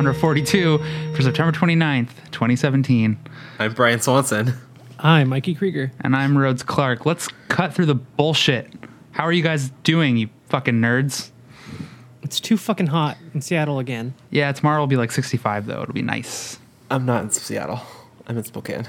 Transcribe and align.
Genre 0.00 0.14
42 0.14 0.78
for 1.14 1.20
September 1.20 1.52
29th, 1.52 2.08
2017. 2.30 3.18
I'm 3.58 3.74
Brian 3.74 4.00
Swanson. 4.00 4.54
I'm 4.98 5.28
Mikey 5.28 5.54
Krieger. 5.54 5.92
And 6.00 6.16
I'm 6.16 6.38
Rhodes 6.38 6.62
Clark. 6.62 7.04
Let's 7.04 7.28
cut 7.48 7.74
through 7.74 7.84
the 7.84 7.96
bullshit. 7.96 8.72
How 9.12 9.24
are 9.24 9.32
you 9.32 9.42
guys 9.42 9.68
doing, 9.82 10.16
you 10.16 10.30
fucking 10.48 10.76
nerds? 10.80 11.32
It's 12.22 12.40
too 12.40 12.56
fucking 12.56 12.86
hot 12.86 13.18
in 13.34 13.42
Seattle 13.42 13.78
again. 13.78 14.14
Yeah, 14.30 14.50
tomorrow 14.52 14.80
will 14.80 14.86
be 14.86 14.96
like 14.96 15.12
65, 15.12 15.66
though. 15.66 15.82
It'll 15.82 15.92
be 15.92 16.00
nice. 16.00 16.58
I'm 16.90 17.04
not 17.04 17.22
in 17.24 17.28
Seattle. 17.30 17.82
I'm 18.26 18.38
in 18.38 18.44
Spokane. 18.44 18.86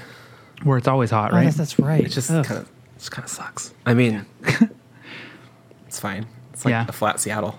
Where 0.62 0.78
it's 0.78 0.88
always 0.88 1.10
hot, 1.10 1.32
Oh, 1.32 1.36
right? 1.36 1.44
that's, 1.44 1.58
that's 1.58 1.78
right. 1.78 2.02
It 2.06 2.08
just 2.08 2.28
kind 2.30 2.46
of 2.52 2.70
just 2.96 3.10
kind 3.10 3.24
of 3.26 3.30
sucks. 3.30 3.74
I 3.84 3.92
mean, 3.92 4.24
it's 5.86 6.00
fine. 6.00 6.26
It's 6.54 6.64
like 6.64 6.72
Yeah. 6.72 6.86
a 6.88 6.92
flat 6.92 7.20
Seattle. 7.20 7.58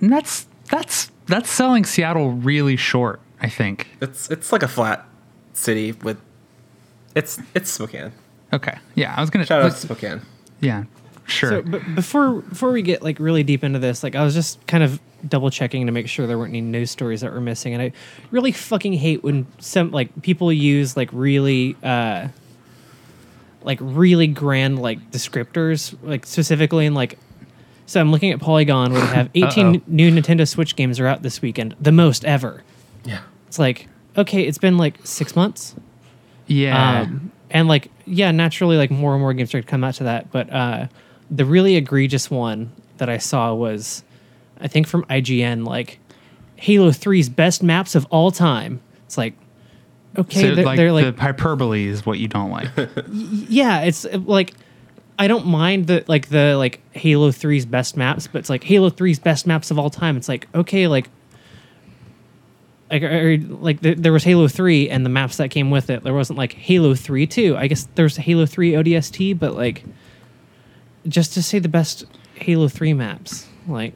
And 0.00 0.10
that's 0.10 0.48
that's 0.68 1.12
that's 1.26 1.50
selling 1.50 1.84
Seattle 1.84 2.32
really 2.32 2.76
short, 2.76 3.20
I 3.40 3.48
think. 3.48 3.88
It's 4.00 4.30
it's 4.30 4.52
like 4.52 4.62
a 4.62 4.68
flat 4.68 5.06
city 5.52 5.92
with. 5.92 6.20
It's 7.14 7.40
it's 7.54 7.70
Spokane. 7.70 8.12
Okay. 8.52 8.78
Yeah, 8.94 9.14
I 9.16 9.20
was 9.20 9.30
gonna. 9.30 9.46
Shout 9.46 9.60
out 9.60 9.64
like, 9.64 9.74
to 9.74 9.78
Spokane. 9.78 10.22
yeah, 10.60 10.84
sure. 11.26 11.50
So, 11.50 11.62
but 11.62 11.94
before 11.94 12.42
before 12.42 12.72
we 12.72 12.82
get 12.82 13.02
like 13.02 13.18
really 13.18 13.42
deep 13.42 13.64
into 13.64 13.78
this, 13.78 14.02
like 14.02 14.14
I 14.14 14.22
was 14.22 14.34
just 14.34 14.64
kind 14.66 14.84
of 14.84 15.00
double 15.26 15.50
checking 15.50 15.86
to 15.86 15.92
make 15.92 16.08
sure 16.08 16.26
there 16.26 16.38
weren't 16.38 16.50
any 16.50 16.60
news 16.60 16.90
stories 16.90 17.22
that 17.22 17.32
were 17.32 17.40
missing, 17.40 17.72
and 17.74 17.82
I 17.82 17.92
really 18.30 18.52
fucking 18.52 18.92
hate 18.92 19.22
when 19.22 19.46
some 19.58 19.90
like 19.90 20.22
people 20.22 20.52
use 20.52 20.96
like 20.96 21.08
really 21.12 21.76
uh 21.82 22.28
like 23.62 23.78
really 23.80 24.28
grand 24.28 24.80
like 24.80 25.10
descriptors, 25.10 25.96
like 26.02 26.26
specifically 26.26 26.86
in 26.86 26.94
like. 26.94 27.18
So 27.86 28.00
I'm 28.00 28.10
looking 28.10 28.32
at 28.32 28.40
Polygon 28.40 28.92
where 28.92 29.00
they 29.00 29.14
have 29.14 29.30
18 29.34 29.66
Uh-oh. 29.66 29.80
new 29.86 30.10
Nintendo 30.10 30.46
Switch 30.46 30.76
games 30.76 30.98
are 31.00 31.06
out 31.06 31.22
this 31.22 31.40
weekend, 31.40 31.74
the 31.80 31.92
most 31.92 32.24
ever. 32.24 32.62
Yeah. 33.04 33.20
It's 33.46 33.58
like 33.58 33.88
okay, 34.16 34.42
it's 34.42 34.58
been 34.58 34.78
like 34.78 34.98
six 35.04 35.36
months. 35.36 35.74
yeah. 36.46 37.00
Um, 37.02 37.30
and 37.50 37.68
like, 37.68 37.90
yeah, 38.06 38.30
naturally, 38.32 38.76
like 38.76 38.90
more 38.90 39.12
and 39.12 39.20
more 39.20 39.32
games 39.34 39.50
are 39.50 39.58
going 39.58 39.64
to 39.64 39.70
come 39.70 39.84
out 39.84 39.94
to 39.96 40.04
that. 40.04 40.30
But 40.32 40.50
uh, 40.52 40.86
the 41.30 41.44
really 41.44 41.76
egregious 41.76 42.30
one 42.30 42.72
that 42.96 43.08
I 43.08 43.18
saw 43.18 43.54
was, 43.54 44.02
I 44.60 44.68
think 44.68 44.86
from 44.86 45.04
IGN, 45.04 45.64
like 45.66 46.00
Halo 46.56 46.90
3's 46.90 47.28
best 47.28 47.62
maps 47.62 47.94
of 47.94 48.06
all 48.10 48.30
time. 48.30 48.80
It's 49.04 49.16
like, 49.18 49.34
okay, 50.18 50.40
so 50.40 50.54
they're, 50.54 50.64
like, 50.64 50.76
they're 50.76 50.92
like, 50.92 51.14
the 51.14 51.22
hyperbole 51.22 51.86
is 51.86 52.04
what 52.04 52.18
you 52.18 52.26
don't 52.26 52.50
like. 52.50 52.68
yeah, 53.12 53.82
it's 53.82 54.04
like, 54.04 54.54
I 55.18 55.28
don't 55.28 55.46
mind 55.46 55.86
the 55.86 56.04
like 56.08 56.28
the 56.28 56.56
like 56.56 56.80
Halo 56.92 57.30
3's 57.30 57.64
best 57.66 57.96
maps, 57.96 58.26
but 58.26 58.38
it's 58.40 58.50
like 58.50 58.64
Halo 58.64 58.90
3's 58.90 59.18
best 59.18 59.46
maps 59.46 59.70
of 59.70 59.78
all 59.78 59.90
time. 59.90 60.16
It's 60.16 60.28
like 60.28 60.46
okay, 60.54 60.86
like 60.88 61.08
like 62.90 63.02
or, 63.02 63.38
like 63.38 63.80
th- 63.80 63.98
there 63.98 64.12
was 64.12 64.24
Halo 64.24 64.46
3 64.46 64.88
and 64.90 65.04
the 65.04 65.10
maps 65.10 65.38
that 65.38 65.50
came 65.50 65.70
with 65.70 65.90
it. 65.90 66.02
There 66.04 66.14
wasn't 66.14 66.38
like 66.38 66.52
Halo 66.52 66.94
3 66.94 67.26
too. 67.26 67.56
I 67.56 67.66
guess 67.66 67.88
there's 67.94 68.16
Halo 68.16 68.46
3 68.46 68.72
ODST, 68.72 69.38
but 69.38 69.54
like 69.54 69.84
just 71.08 71.32
to 71.34 71.42
say 71.42 71.58
the 71.58 71.68
best 71.68 72.04
Halo 72.34 72.68
3 72.68 72.92
maps, 72.92 73.46
like 73.66 73.94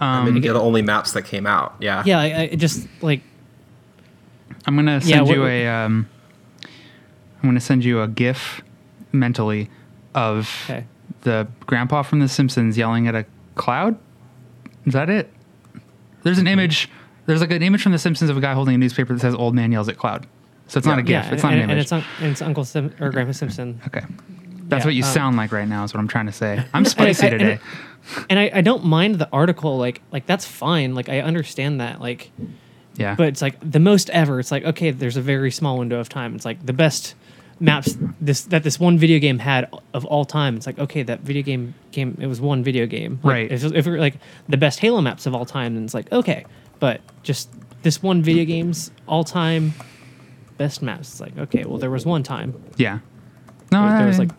I 0.00 0.18
Um, 0.18 0.32
mean, 0.34 0.42
they're 0.42 0.52
the 0.52 0.60
only 0.60 0.82
maps 0.82 1.12
that 1.12 1.22
came 1.22 1.46
out. 1.46 1.74
Yeah. 1.80 2.02
yeah, 2.04 2.18
I, 2.18 2.40
I 2.52 2.54
just 2.56 2.86
like 3.00 3.20
I'm 4.66 4.74
gonna 4.76 4.94
Yeah, 5.04 5.16
send 5.18 5.26
what- 5.28 5.36
you 5.36 5.46
a. 5.46 5.68
Um, 5.68 6.08
I'm 7.42 7.48
gonna 7.48 7.60
send 7.60 7.84
you 7.84 8.00
a 8.02 8.08
GIF 8.08 8.62
mentally 9.12 9.68
of 10.14 10.48
okay. 10.64 10.84
the 11.22 11.46
grandpa 11.66 12.02
from 12.02 12.20
The 12.20 12.28
Simpsons 12.28 12.76
yelling 12.78 13.08
at 13.08 13.14
a 13.14 13.24
cloud. 13.54 13.98
Is 14.86 14.92
that 14.92 15.08
it? 15.10 15.32
There's 16.22 16.38
an 16.38 16.46
image. 16.46 16.88
There's 17.26 17.40
like 17.40 17.50
an 17.50 17.62
image 17.62 17.82
from 17.82 17.92
The 17.92 17.98
Simpsons 17.98 18.30
of 18.30 18.36
a 18.36 18.40
guy 18.40 18.52
holding 18.54 18.74
a 18.74 18.78
newspaper 18.78 19.12
that 19.14 19.20
says 19.20 19.34
"Old 19.34 19.54
man 19.54 19.72
yells 19.72 19.88
at 19.88 19.96
cloud." 19.96 20.26
So 20.68 20.78
it's 20.78 20.86
not 20.86 20.98
a 20.98 21.02
GIF. 21.02 21.26
Yeah, 21.26 21.32
it's 21.34 21.42
not 21.42 21.52
and, 21.52 21.62
an 21.62 21.70
and 21.70 21.72
image. 21.72 21.84
it's, 21.84 21.92
un- 21.92 22.04
and 22.20 22.30
it's 22.30 22.42
Uncle 22.42 22.64
Sim- 22.64 22.94
or 23.00 23.10
Grandpa 23.10 23.32
Simpson. 23.32 23.80
okay. 23.86 24.04
That's 24.64 24.82
Yeah, 24.84 24.86
what 24.88 24.94
you 24.94 25.04
um, 25.04 25.10
sound 25.10 25.36
like 25.36 25.52
right 25.52 25.68
now. 25.68 25.84
Is 25.84 25.92
what 25.92 26.00
I'm 26.00 26.08
trying 26.08 26.26
to 26.26 26.32
say. 26.32 26.58
I'm 26.58 26.66
And 26.74 26.86
I- 26.86 26.90
spicy 26.90 27.26
I- 27.26 27.30
and 27.30 27.38
today. 27.40 27.60
and 28.30 28.38
I, 28.38 28.50
I 28.54 28.60
don't 28.62 28.84
mind 28.84 29.16
the 29.16 29.28
article 29.32 29.76
like 29.78 30.00
like 30.10 30.26
that's 30.26 30.44
fine 30.44 30.96
like 30.96 31.08
i 31.08 31.20
understand 31.20 31.80
that 31.80 32.00
like 32.00 32.32
yeah. 32.96 33.14
but 33.14 33.28
it's 33.28 33.40
like 33.40 33.54
the 33.62 33.78
most 33.78 34.10
ever 34.10 34.40
it's 34.40 34.50
like 34.50 34.64
okay 34.64 34.90
there's 34.90 35.16
a 35.16 35.20
very 35.22 35.52
small 35.52 35.78
window 35.78 36.00
of 36.00 36.08
time 36.08 36.34
it's 36.34 36.44
like 36.44 36.66
the 36.66 36.72
best 36.72 37.14
maps 37.62 37.96
this 38.20 38.42
that 38.42 38.62
this 38.64 38.78
one 38.80 38.98
video 38.98 39.18
game 39.18 39.38
had 39.38 39.68
of 39.94 40.04
all 40.06 40.24
time 40.24 40.56
it's 40.56 40.66
like 40.66 40.78
okay 40.78 41.02
that 41.02 41.20
video 41.20 41.42
game 41.42 41.74
game 41.92 42.16
it 42.20 42.26
was 42.26 42.40
one 42.40 42.62
video 42.64 42.86
game 42.86 43.20
Like, 43.22 43.32
Right. 43.32 43.52
if, 43.52 43.64
if 43.64 43.86
it 43.86 43.90
were 43.90 43.98
like 43.98 44.16
the 44.48 44.56
best 44.56 44.80
halo 44.80 45.00
maps 45.00 45.26
of 45.26 45.34
all 45.34 45.46
time 45.46 45.74
then 45.74 45.84
it's 45.84 45.94
like 45.94 46.10
okay 46.12 46.44
but 46.80 47.00
just 47.22 47.48
this 47.82 48.02
one 48.02 48.22
video 48.22 48.44
game's 48.44 48.90
all 49.06 49.22
time 49.24 49.74
best 50.58 50.82
maps 50.82 51.12
it's 51.12 51.20
like 51.20 51.38
okay 51.38 51.64
well 51.64 51.78
there 51.78 51.90
was 51.90 52.04
one 52.04 52.22
time 52.22 52.54
yeah. 52.76 52.98
No, 53.70 53.88
There- 53.88 53.98
there 53.98 54.06
was, 54.08 54.20
I, 54.20 54.22
like- 54.24 54.32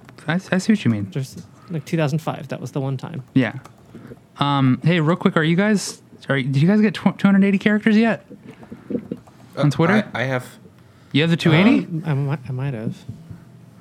I, 0.52 0.56
I 0.56 0.58
see 0.60 0.74
what 0.74 0.86
you 0.86 0.92
mean. 0.92 1.08
there's 1.12 1.42
like 1.70 1.86
2005 1.86 2.50
that 2.50 2.60
was 2.62 2.72
the 2.74 2.82
one 2.82 2.98
time 2.98 3.24
Yeah. 3.34 3.54
Um, 4.40 4.82
hey, 4.84 5.00
real 5.00 5.16
quick, 5.16 5.38
are 5.38 5.44
you 5.44 5.56
guys? 5.56 6.02
Sorry, 6.20 6.42
did 6.44 6.62
you 6.62 6.68
guys 6.68 6.82
get 6.82 6.96
280 6.96 7.58
characters 7.60 7.96
yet? 7.96 8.26
On 9.58 9.70
Twitter? 9.70 10.10
I, 10.14 10.22
I 10.22 10.24
have. 10.24 10.46
You 11.14 11.22
have 11.22 11.30
the 11.30 11.38
280? 11.38 11.86
Um, 11.86 12.04
I, 12.06 12.14
might, 12.14 12.40
I 12.50 12.52
might 12.52 12.74
have 12.74 12.98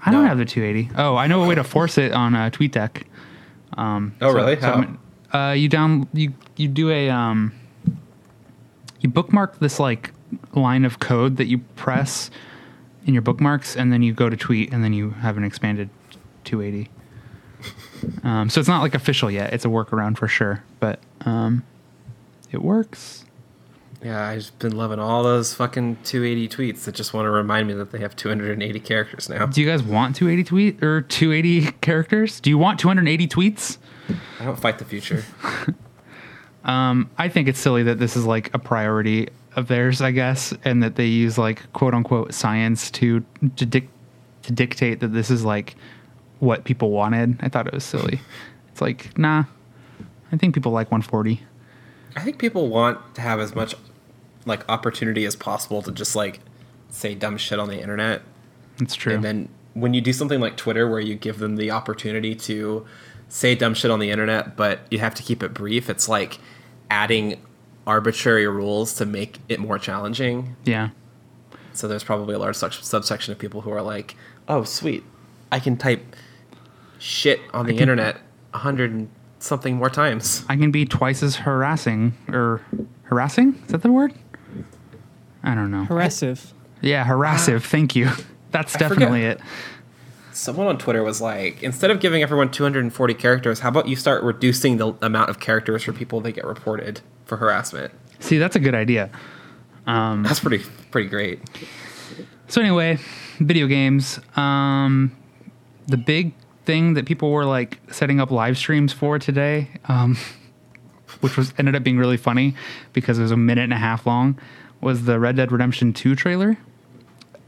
I 0.04 0.10
don't 0.12 0.22
no. 0.22 0.28
have 0.28 0.38
the 0.38 0.44
280. 0.44 0.90
Oh, 0.96 1.16
I 1.16 1.26
know 1.26 1.42
a 1.42 1.46
way 1.48 1.54
to 1.54 1.64
force 1.64 1.96
it 1.98 2.12
on 2.12 2.34
uh, 2.34 2.50
TweetDeck. 2.50 3.04
Um, 3.76 4.14
Oh, 4.20 4.32
really? 4.32 4.56
How? 4.56 4.72
I'm- 4.74 4.98
uh, 5.32 5.52
you 5.52 5.66
down 5.66 6.06
you 6.12 6.34
you 6.56 6.68
do 6.68 6.90
a 6.90 7.08
um, 7.08 7.54
you 9.00 9.08
bookmark 9.08 9.58
this 9.60 9.80
like 9.80 10.12
line 10.54 10.84
of 10.84 10.98
code 10.98 11.38
that 11.38 11.46
you 11.46 11.56
press 11.74 12.30
in 13.06 13.14
your 13.14 13.22
bookmarks, 13.22 13.74
and 13.74 13.90
then 13.90 14.02
you 14.02 14.12
go 14.12 14.28
to 14.28 14.36
tweet, 14.36 14.74
and 14.74 14.84
then 14.84 14.92
you 14.92 15.08
have 15.10 15.38
an 15.38 15.44
expanded 15.44 15.88
280. 16.44 16.90
Um, 18.24 18.50
so 18.50 18.60
it's 18.60 18.68
not 18.68 18.82
like 18.82 18.94
official 18.94 19.30
yet. 19.30 19.54
It's 19.54 19.64
a 19.64 19.68
workaround 19.68 20.18
for 20.18 20.28
sure, 20.28 20.62
but 20.80 21.00
um, 21.22 21.64
it 22.50 22.60
works. 22.62 23.24
Yeah, 24.02 24.26
I've 24.28 24.58
been 24.58 24.76
loving 24.76 24.98
all 24.98 25.22
those 25.22 25.54
fucking 25.54 25.98
280 26.02 26.48
tweets 26.48 26.84
that 26.84 26.94
just 26.94 27.14
want 27.14 27.26
to 27.26 27.30
remind 27.30 27.68
me 27.68 27.74
that 27.74 27.92
they 27.92 27.98
have 28.00 28.16
280 28.16 28.80
characters 28.80 29.28
now. 29.28 29.46
Do 29.46 29.60
you 29.60 29.66
guys 29.66 29.82
want 29.82 30.16
280 30.16 30.44
tweet 30.48 30.82
or 30.82 31.02
280 31.02 31.72
characters? 31.80 32.40
Do 32.40 32.50
you 32.50 32.58
want 32.58 32.80
280 32.80 33.28
tweets? 33.28 33.78
I 34.40 34.44
don't 34.44 34.58
fight 34.58 34.78
the 34.78 34.84
future. 34.84 35.24
Um, 36.64 37.10
I 37.18 37.28
think 37.28 37.48
it's 37.48 37.58
silly 37.58 37.82
that 37.84 37.98
this 37.98 38.16
is 38.16 38.24
like 38.24 38.54
a 38.54 38.58
priority 38.58 39.28
of 39.56 39.68
theirs, 39.68 40.00
I 40.00 40.12
guess, 40.12 40.54
and 40.64 40.82
that 40.82 40.96
they 40.96 41.06
use 41.06 41.36
like 41.36 41.72
quote 41.72 41.94
unquote 41.94 42.34
science 42.34 42.90
to 42.92 43.24
to, 43.56 43.66
dic- 43.66 43.88
to 44.42 44.52
dictate 44.52 45.00
that 45.00 45.08
this 45.08 45.30
is 45.30 45.44
like 45.44 45.74
what 46.38 46.64
people 46.64 46.90
wanted. 46.90 47.36
I 47.40 47.48
thought 47.48 47.66
it 47.66 47.74
was 47.74 47.84
silly. 47.84 48.20
It's 48.70 48.80
like, 48.80 49.18
nah. 49.18 49.44
I 50.32 50.36
think 50.38 50.54
people 50.54 50.72
like 50.72 50.90
140. 50.90 51.42
I 52.16 52.20
think 52.20 52.38
people 52.38 52.70
want 52.70 53.14
to 53.16 53.20
have 53.20 53.38
as 53.38 53.54
much 53.54 53.74
like 54.46 54.68
opportunity 54.68 55.24
as 55.24 55.36
possible 55.36 55.82
to 55.82 55.92
just 55.92 56.16
like 56.16 56.40
say 56.90 57.14
dumb 57.14 57.36
shit 57.36 57.58
on 57.58 57.68
the 57.68 57.80
internet. 57.80 58.22
It's 58.80 58.94
true. 58.94 59.14
And 59.14 59.24
then 59.24 59.48
when 59.74 59.94
you 59.94 60.00
do 60.00 60.12
something 60.12 60.40
like 60.40 60.56
Twitter 60.56 60.88
where 60.88 61.00
you 61.00 61.14
give 61.14 61.38
them 61.38 61.56
the 61.56 61.70
opportunity 61.70 62.34
to 62.34 62.86
say 63.28 63.54
dumb 63.54 63.74
shit 63.74 63.90
on 63.90 63.98
the 63.98 64.10
internet, 64.10 64.56
but 64.56 64.80
you 64.90 64.98
have 64.98 65.14
to 65.14 65.22
keep 65.22 65.42
it 65.42 65.54
brief, 65.54 65.88
it's 65.88 66.08
like 66.08 66.38
adding 66.90 67.40
arbitrary 67.86 68.46
rules 68.46 68.94
to 68.94 69.06
make 69.06 69.38
it 69.48 69.58
more 69.60 69.78
challenging. 69.78 70.54
yeah. 70.64 70.90
So 71.74 71.88
there's 71.88 72.04
probably 72.04 72.34
a 72.34 72.38
large 72.38 72.56
sub- 72.56 72.74
subsection 72.74 73.32
of 73.32 73.38
people 73.38 73.62
who 73.62 73.70
are 73.70 73.80
like, 73.80 74.14
"Oh, 74.46 74.62
sweet, 74.62 75.02
I 75.50 75.58
can 75.58 75.78
type 75.78 76.04
shit 76.98 77.40
on 77.54 77.64
the 77.64 77.74
internet 77.78 78.18
a 78.52 78.58
hundred 78.58 78.90
and 78.90 79.08
something 79.38 79.76
more 79.76 79.88
times." 79.88 80.44
I 80.50 80.56
can 80.56 80.70
be 80.70 80.84
twice 80.84 81.22
as 81.22 81.36
harassing 81.36 82.12
or 82.28 82.60
harassing? 83.04 83.54
Is 83.64 83.72
that 83.72 83.80
the 83.80 83.90
word? 83.90 84.12
I 85.42 85.54
don't 85.54 85.70
know. 85.70 85.84
harassive 85.84 86.52
Yeah, 86.80 87.04
harassive. 87.04 87.64
Thank 87.64 87.96
you. 87.96 88.10
That's 88.50 88.76
definitely 88.76 89.22
it. 89.22 89.40
Someone 90.32 90.66
on 90.66 90.78
Twitter 90.78 91.02
was 91.02 91.20
like, 91.20 91.62
instead 91.62 91.90
of 91.90 92.00
giving 92.00 92.22
everyone 92.22 92.50
240 92.50 93.14
characters, 93.14 93.60
how 93.60 93.68
about 93.68 93.88
you 93.88 93.96
start 93.96 94.22
reducing 94.22 94.76
the 94.78 94.94
amount 95.02 95.30
of 95.30 95.40
characters 95.40 95.84
for 95.84 95.92
people 95.92 96.20
that 96.22 96.32
get 96.32 96.44
reported 96.44 97.00
for 97.24 97.36
harassment? 97.36 97.92
See, 98.18 98.38
that's 98.38 98.56
a 98.56 98.60
good 98.60 98.74
idea. 98.74 99.10
That's 100.22 100.40
pretty 100.40 100.64
pretty 100.90 101.08
great. 101.08 101.40
So 102.48 102.60
anyway, 102.60 102.98
video 103.38 103.66
games. 103.66 104.20
Um, 104.36 105.16
the 105.86 105.96
big 105.96 106.34
thing 106.64 106.94
that 106.94 107.06
people 107.06 107.30
were 107.30 107.44
like 107.44 107.80
setting 107.90 108.20
up 108.20 108.30
live 108.30 108.56
streams 108.56 108.92
for 108.92 109.18
today, 109.18 109.68
um, 109.86 110.16
which 111.20 111.36
was 111.36 111.52
ended 111.58 111.74
up 111.74 111.82
being 111.82 111.98
really 111.98 112.16
funny 112.16 112.54
because 112.92 113.18
it 113.18 113.22
was 113.22 113.30
a 113.32 113.36
minute 113.36 113.64
and 113.64 113.72
a 113.72 113.78
half 113.78 114.06
long, 114.06 114.38
was 114.82 115.04
the 115.04 115.18
Red 115.18 115.36
Dead 115.36 115.50
Redemption 115.50 115.92
Two 115.92 116.14
trailer. 116.14 116.58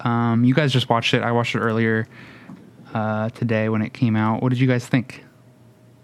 Um, 0.00 0.44
you 0.44 0.54
guys 0.54 0.72
just 0.72 0.88
watched 0.88 1.14
it. 1.14 1.22
I 1.22 1.32
watched 1.32 1.54
it 1.54 1.60
earlier 1.60 2.06
uh, 2.94 3.28
today 3.31 3.69
when 3.69 3.82
it 3.82 3.92
came 3.92 4.16
out. 4.16 4.42
What 4.42 4.50
did 4.50 4.58
you 4.58 4.66
guys 4.66 4.86
think? 4.86 5.25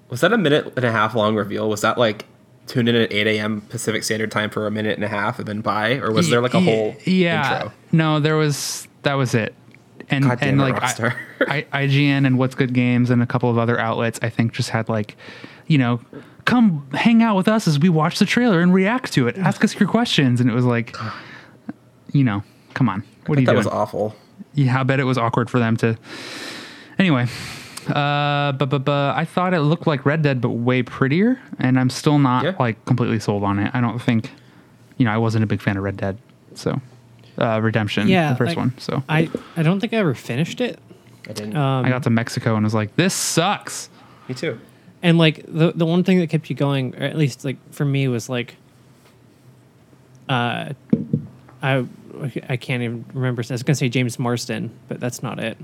Was 0.09 0.21
that 0.21 0.33
a 0.33 0.39
minute 0.39 0.73
and 0.77 0.85
a 0.85 0.93
half 0.93 1.15
long 1.15 1.37
reveal? 1.37 1.69
Was 1.69 1.83
that 1.83 1.97
like 1.97 2.27
tune 2.67 2.89
in 2.89 2.95
at 2.95 3.13
8 3.13 3.27
a.m. 3.27 3.61
Pacific 3.63 4.05
Standard 4.05 4.31
Time 4.31 4.51
for 4.51 4.67
a 4.67 4.71
minute 4.71 4.95
and 4.95 5.05
a 5.05 5.09
half 5.09 5.39
and 5.39 5.47
then 5.47 5.61
bye? 5.61 5.95
or 5.95 6.13
was 6.13 6.31
there 6.31 6.41
like 6.41 6.55
a 6.55 6.61
whole 6.61 6.95
yeah 7.05 7.55
intro? 7.55 7.73
no 7.93 8.21
there 8.21 8.37
was 8.37 8.87
that 9.03 9.15
was 9.15 9.35
it 9.35 9.55
and 10.09 10.25
God 10.25 10.39
and 10.41 10.59
like 10.61 10.81
I, 10.81 11.67
I, 11.73 11.87
ign 11.87 12.27
and 12.27 12.39
what's 12.39 12.55
good 12.55 12.73
games 12.73 13.11
and 13.11 13.23
a 13.23 13.27
couple 13.27 13.51
of 13.51 13.59
other 13.59 13.79
outlets 13.79 14.19
i 14.23 14.29
think 14.29 14.53
just 14.53 14.71
had 14.71 14.89
like 14.89 15.17
you 15.67 15.79
know 15.79 16.01
come 16.51 16.87
hang 16.93 17.23
out 17.23 17.37
with 17.37 17.49
us 17.49 17.69
as 17.69 17.79
we 17.79 17.89
watch 17.89 18.19
the 18.19 18.27
trailer 18.27 18.61
and 18.61 18.75
react 18.75 19.13
to 19.13 19.29
it 19.29 19.39
ask 19.39 19.63
us 19.65 19.79
your 19.79 19.89
questions 19.89 20.41
and 20.41 20.51
it 20.51 20.55
was 20.55 20.65
like 20.65 20.97
you 22.13 22.25
know 22.25 22.43
come 22.75 22.89
on 22.89 23.03
what 23.27 23.39
are 23.39 23.41
you 23.41 23.47
that 23.47 23.53
doing 23.53 23.65
was 23.65 23.73
awful. 23.73 24.15
yeah, 24.55 24.81
I 24.81 24.83
bet 24.83 24.99
it 25.01 25.05
was 25.05 25.17
awkward 25.19 25.49
for 25.51 25.59
them 25.61 25.77
to. 25.79 25.97
Anyway, 26.99 27.27
uh, 27.89 28.53
but 28.53 28.67
but 28.67 28.85
but 28.85 29.15
I 29.17 29.25
thought 29.25 29.55
it 29.55 29.61
looked 29.61 29.87
like 29.87 30.05
Red 30.05 30.23
Dead, 30.23 30.41
but 30.41 30.51
way 30.51 30.83
prettier, 30.83 31.39
and 31.59 31.79
I'm 31.79 31.91
still 31.91 32.19
not 32.19 32.45
Yeah. 32.45 32.55
like 32.59 32.85
completely 32.85 33.21
sold 33.21 33.45
on 33.45 33.59
it. 33.59 33.71
I 33.75 33.81
don't 33.81 34.01
think, 34.01 34.31
you 34.99 35.05
know, 35.05 35.13
I 35.13 35.19
wasn't 35.19 35.45
a 35.45 35.47
big 35.47 35.61
fan 35.63 35.77
of 35.77 35.83
Red 35.85 35.97
Dead, 35.99 36.19
so 36.55 36.81
uh, 37.39 37.61
Redemption, 37.63 38.09
Yeah, 38.09 38.31
the 38.33 38.37
first 38.37 38.49
like- 38.51 38.57
one. 38.59 38.75
So 38.79 39.03
I 39.09 39.31
I 39.57 39.63
don't 39.63 39.79
think 39.81 39.93
I 39.95 39.99
ever 39.99 40.15
finished 40.15 40.61
it. 40.61 40.79
I 41.29 41.33
didn't. 41.33 41.57
Um, 41.57 41.85
I 41.85 41.89
got 41.91 42.03
to 42.05 42.11
Mexico 42.11 42.57
and 42.57 42.65
was 42.65 42.75
like, 42.75 42.97
this 42.97 43.15
sucks. 43.15 43.89
Me 44.29 44.35
too. 44.35 44.59
And 45.03 45.19
like 45.19 45.45
the 45.47 45.73
the 45.75 45.87
one 45.87 46.05
thing 46.05 46.19
that 46.19 46.29
kept 46.29 46.51
you 46.51 46.57
going, 46.57 46.95
or 46.97 47.03
at 47.05 47.17
least 47.17 47.45
like 47.45 47.57
for 47.73 47.85
me, 47.85 48.09
was 48.09 48.29
like, 48.29 48.57
uh, 50.29 50.73
I 51.63 51.87
I 52.49 52.57
can't 52.57 52.83
even 52.83 53.05
remember. 53.13 53.43
I 53.49 53.53
was 53.53 53.63
gonna 53.63 53.75
say 53.75 53.89
James 53.89 54.19
Marsden, 54.19 54.71
but 54.89 55.01
that's 55.01 55.23
not 55.23 55.39
it. 55.39 55.59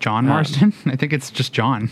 John 0.00 0.26
Marston. 0.26 0.72
I 0.86 0.96
think 0.96 1.12
it's 1.12 1.30
just 1.30 1.52
John. 1.52 1.90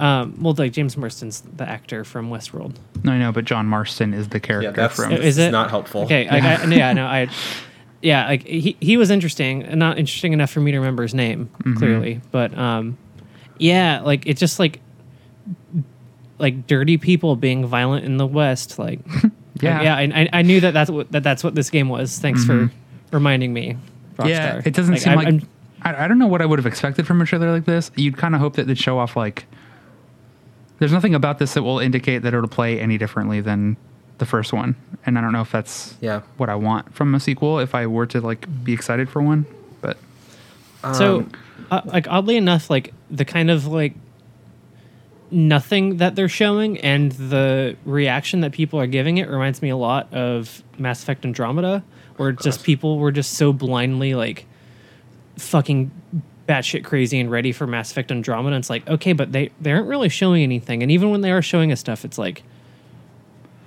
Um, 0.00 0.36
well, 0.40 0.54
like 0.56 0.72
James 0.72 0.96
Marsden's 0.96 1.40
the 1.40 1.68
actor 1.68 2.04
from 2.04 2.30
Westworld. 2.30 2.76
No, 3.02 3.12
I 3.12 3.18
know, 3.18 3.32
but 3.32 3.44
John 3.44 3.66
Marston 3.66 4.14
is 4.14 4.28
the 4.28 4.40
character 4.40 4.68
Yeah, 4.70 4.76
that's 4.76 4.96
from. 4.96 5.12
Is 5.12 5.20
is 5.20 5.38
it? 5.38 5.50
not 5.50 5.70
helpful. 5.70 6.02
Okay, 6.02 6.28
I, 6.28 6.36
I, 6.36 6.64
yeah, 6.66 6.92
no, 6.92 7.04
I, 7.06 7.28
yeah, 8.00 8.28
like 8.28 8.44
he 8.44 8.76
he 8.80 8.96
was 8.96 9.10
interesting, 9.10 9.64
and 9.64 9.78
not 9.80 9.98
interesting 9.98 10.32
enough 10.32 10.50
for 10.50 10.60
me 10.60 10.70
to 10.70 10.78
remember 10.78 11.02
his 11.02 11.14
name 11.14 11.50
clearly, 11.78 12.20
but 12.30 12.56
um, 12.56 12.96
yeah, 13.58 14.00
like 14.00 14.24
it's 14.26 14.38
just 14.38 14.60
like 14.60 14.80
like 16.38 16.66
dirty 16.66 16.96
people 16.98 17.36
being 17.36 17.66
violent 17.66 18.04
in 18.04 18.16
the 18.16 18.26
West, 18.26 18.78
like 18.78 19.00
Yeah. 19.60 19.82
yeah, 19.82 19.96
I, 19.96 20.02
I 20.02 20.28
I 20.34 20.42
knew 20.42 20.60
that 20.60 20.72
that's 20.72 20.90
what 20.90 21.10
that 21.12 21.22
that's 21.24 21.42
what 21.42 21.54
this 21.54 21.68
game 21.70 21.88
was. 21.88 22.18
Thanks 22.18 22.44
for 22.44 22.70
reminding 23.12 23.52
me. 23.52 23.76
Rockstar. 24.16 24.28
Yeah, 24.28 24.62
it 24.64 24.74
doesn't 24.74 24.98
seem 24.98 25.12
I- 25.12 25.16
like. 25.16 25.26
I'm- 25.26 25.48
I, 25.80 26.04
I 26.04 26.08
don't 26.08 26.18
know 26.18 26.26
what 26.26 26.42
I 26.42 26.44
would 26.46 26.58
have 26.58 26.66
expected 26.66 27.06
from 27.06 27.22
a 27.22 27.24
trailer 27.24 27.52
like 27.52 27.64
this. 27.64 27.92
You'd 27.94 28.16
kind 28.16 28.34
of 28.34 28.40
hope 28.40 28.56
that 28.56 28.66
they'd 28.66 28.76
show 28.76 28.98
off 28.98 29.14
like. 29.16 29.46
There's 30.80 30.92
nothing 30.92 31.14
about 31.14 31.38
this 31.38 31.54
that 31.54 31.62
will 31.62 31.78
indicate 31.80 32.18
that 32.22 32.34
it'll 32.34 32.48
play 32.48 32.80
any 32.80 32.98
differently 32.98 33.40
than 33.40 33.76
the 34.18 34.26
first 34.26 34.52
one, 34.52 34.74
and 35.06 35.16
I 35.16 35.20
don't 35.20 35.32
know 35.32 35.40
if 35.40 35.50
that's 35.52 35.94
Yeah. 36.00 36.22
what 36.36 36.48
I 36.48 36.56
want 36.56 36.92
from 36.94 37.14
a 37.14 37.20
sequel. 37.20 37.58
If 37.60 37.74
I 37.76 37.86
were 37.86 38.06
to 38.06 38.20
like 38.20 38.46
be 38.64 38.72
excited 38.72 39.08
for 39.08 39.22
one, 39.22 39.46
but 39.80 39.96
So, 40.94 41.18
Um, 41.18 41.32
uh, 41.70 41.80
like 41.84 42.06
oddly 42.08 42.36
enough, 42.36 42.70
like 42.70 42.92
the 43.10 43.24
kind 43.24 43.48
of 43.50 43.66
like 43.66 43.94
nothing 45.30 45.98
that 45.98 46.14
they're 46.16 46.28
showing 46.28 46.78
and 46.78 47.12
the 47.12 47.76
reaction 47.84 48.40
that 48.40 48.52
people 48.52 48.80
are 48.80 48.86
giving 48.86 49.18
it 49.18 49.28
reminds 49.28 49.60
me 49.62 49.68
a 49.68 49.76
lot 49.76 50.12
of 50.14 50.62
Mass 50.78 51.02
Effect 51.02 51.24
Andromeda, 51.24 51.84
where 52.16 52.32
just 52.32 52.64
people 52.64 52.98
were 52.98 53.12
just 53.12 53.34
so 53.34 53.52
blindly 53.52 54.14
like 54.14 54.46
fucking 55.36 55.90
batshit 56.48 56.82
crazy 56.84 57.20
and 57.20 57.30
ready 57.30 57.52
for 57.52 57.66
Mass 57.66 57.90
Effect 57.90 58.10
Andromeda. 58.10 58.54
And 58.56 58.62
it's 58.62 58.70
like, 58.70 58.88
okay, 58.88 59.12
but 59.12 59.32
they 59.32 59.50
they 59.60 59.72
aren't 59.72 59.86
really 59.88 60.08
showing 60.08 60.42
anything, 60.42 60.82
and 60.82 60.90
even 60.90 61.10
when 61.10 61.20
they 61.20 61.30
are 61.30 61.42
showing 61.42 61.72
us 61.72 61.80
stuff, 61.80 62.04
it's 62.04 62.18
like. 62.18 62.42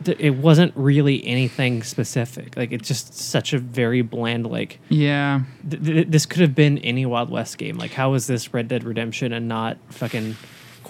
th- 0.03 0.17
It 0.19 0.31
wasn't 0.35 0.73
really 0.75 1.23
anything 1.27 1.83
specific. 1.83 2.57
Like 2.57 2.71
it's 2.71 2.87
just 2.87 3.13
such 3.13 3.53
a 3.53 3.59
very 3.59 4.01
bland, 4.01 4.47
like 4.47 4.79
yeah, 4.89 5.41
th- 5.69 5.83
th- 5.83 6.07
this 6.07 6.25
could 6.25 6.41
have 6.41 6.55
been 6.55 6.79
any 6.79 7.05
Wild 7.05 7.29
West 7.29 7.59
game. 7.59 7.77
Like, 7.77 7.91
how 7.91 8.15
is 8.15 8.25
this 8.25 8.51
Red 8.51 8.67
Dead 8.67 8.83
Redemption 8.83 9.31
and 9.31 9.47
not 9.47 9.77
fucking 9.89 10.35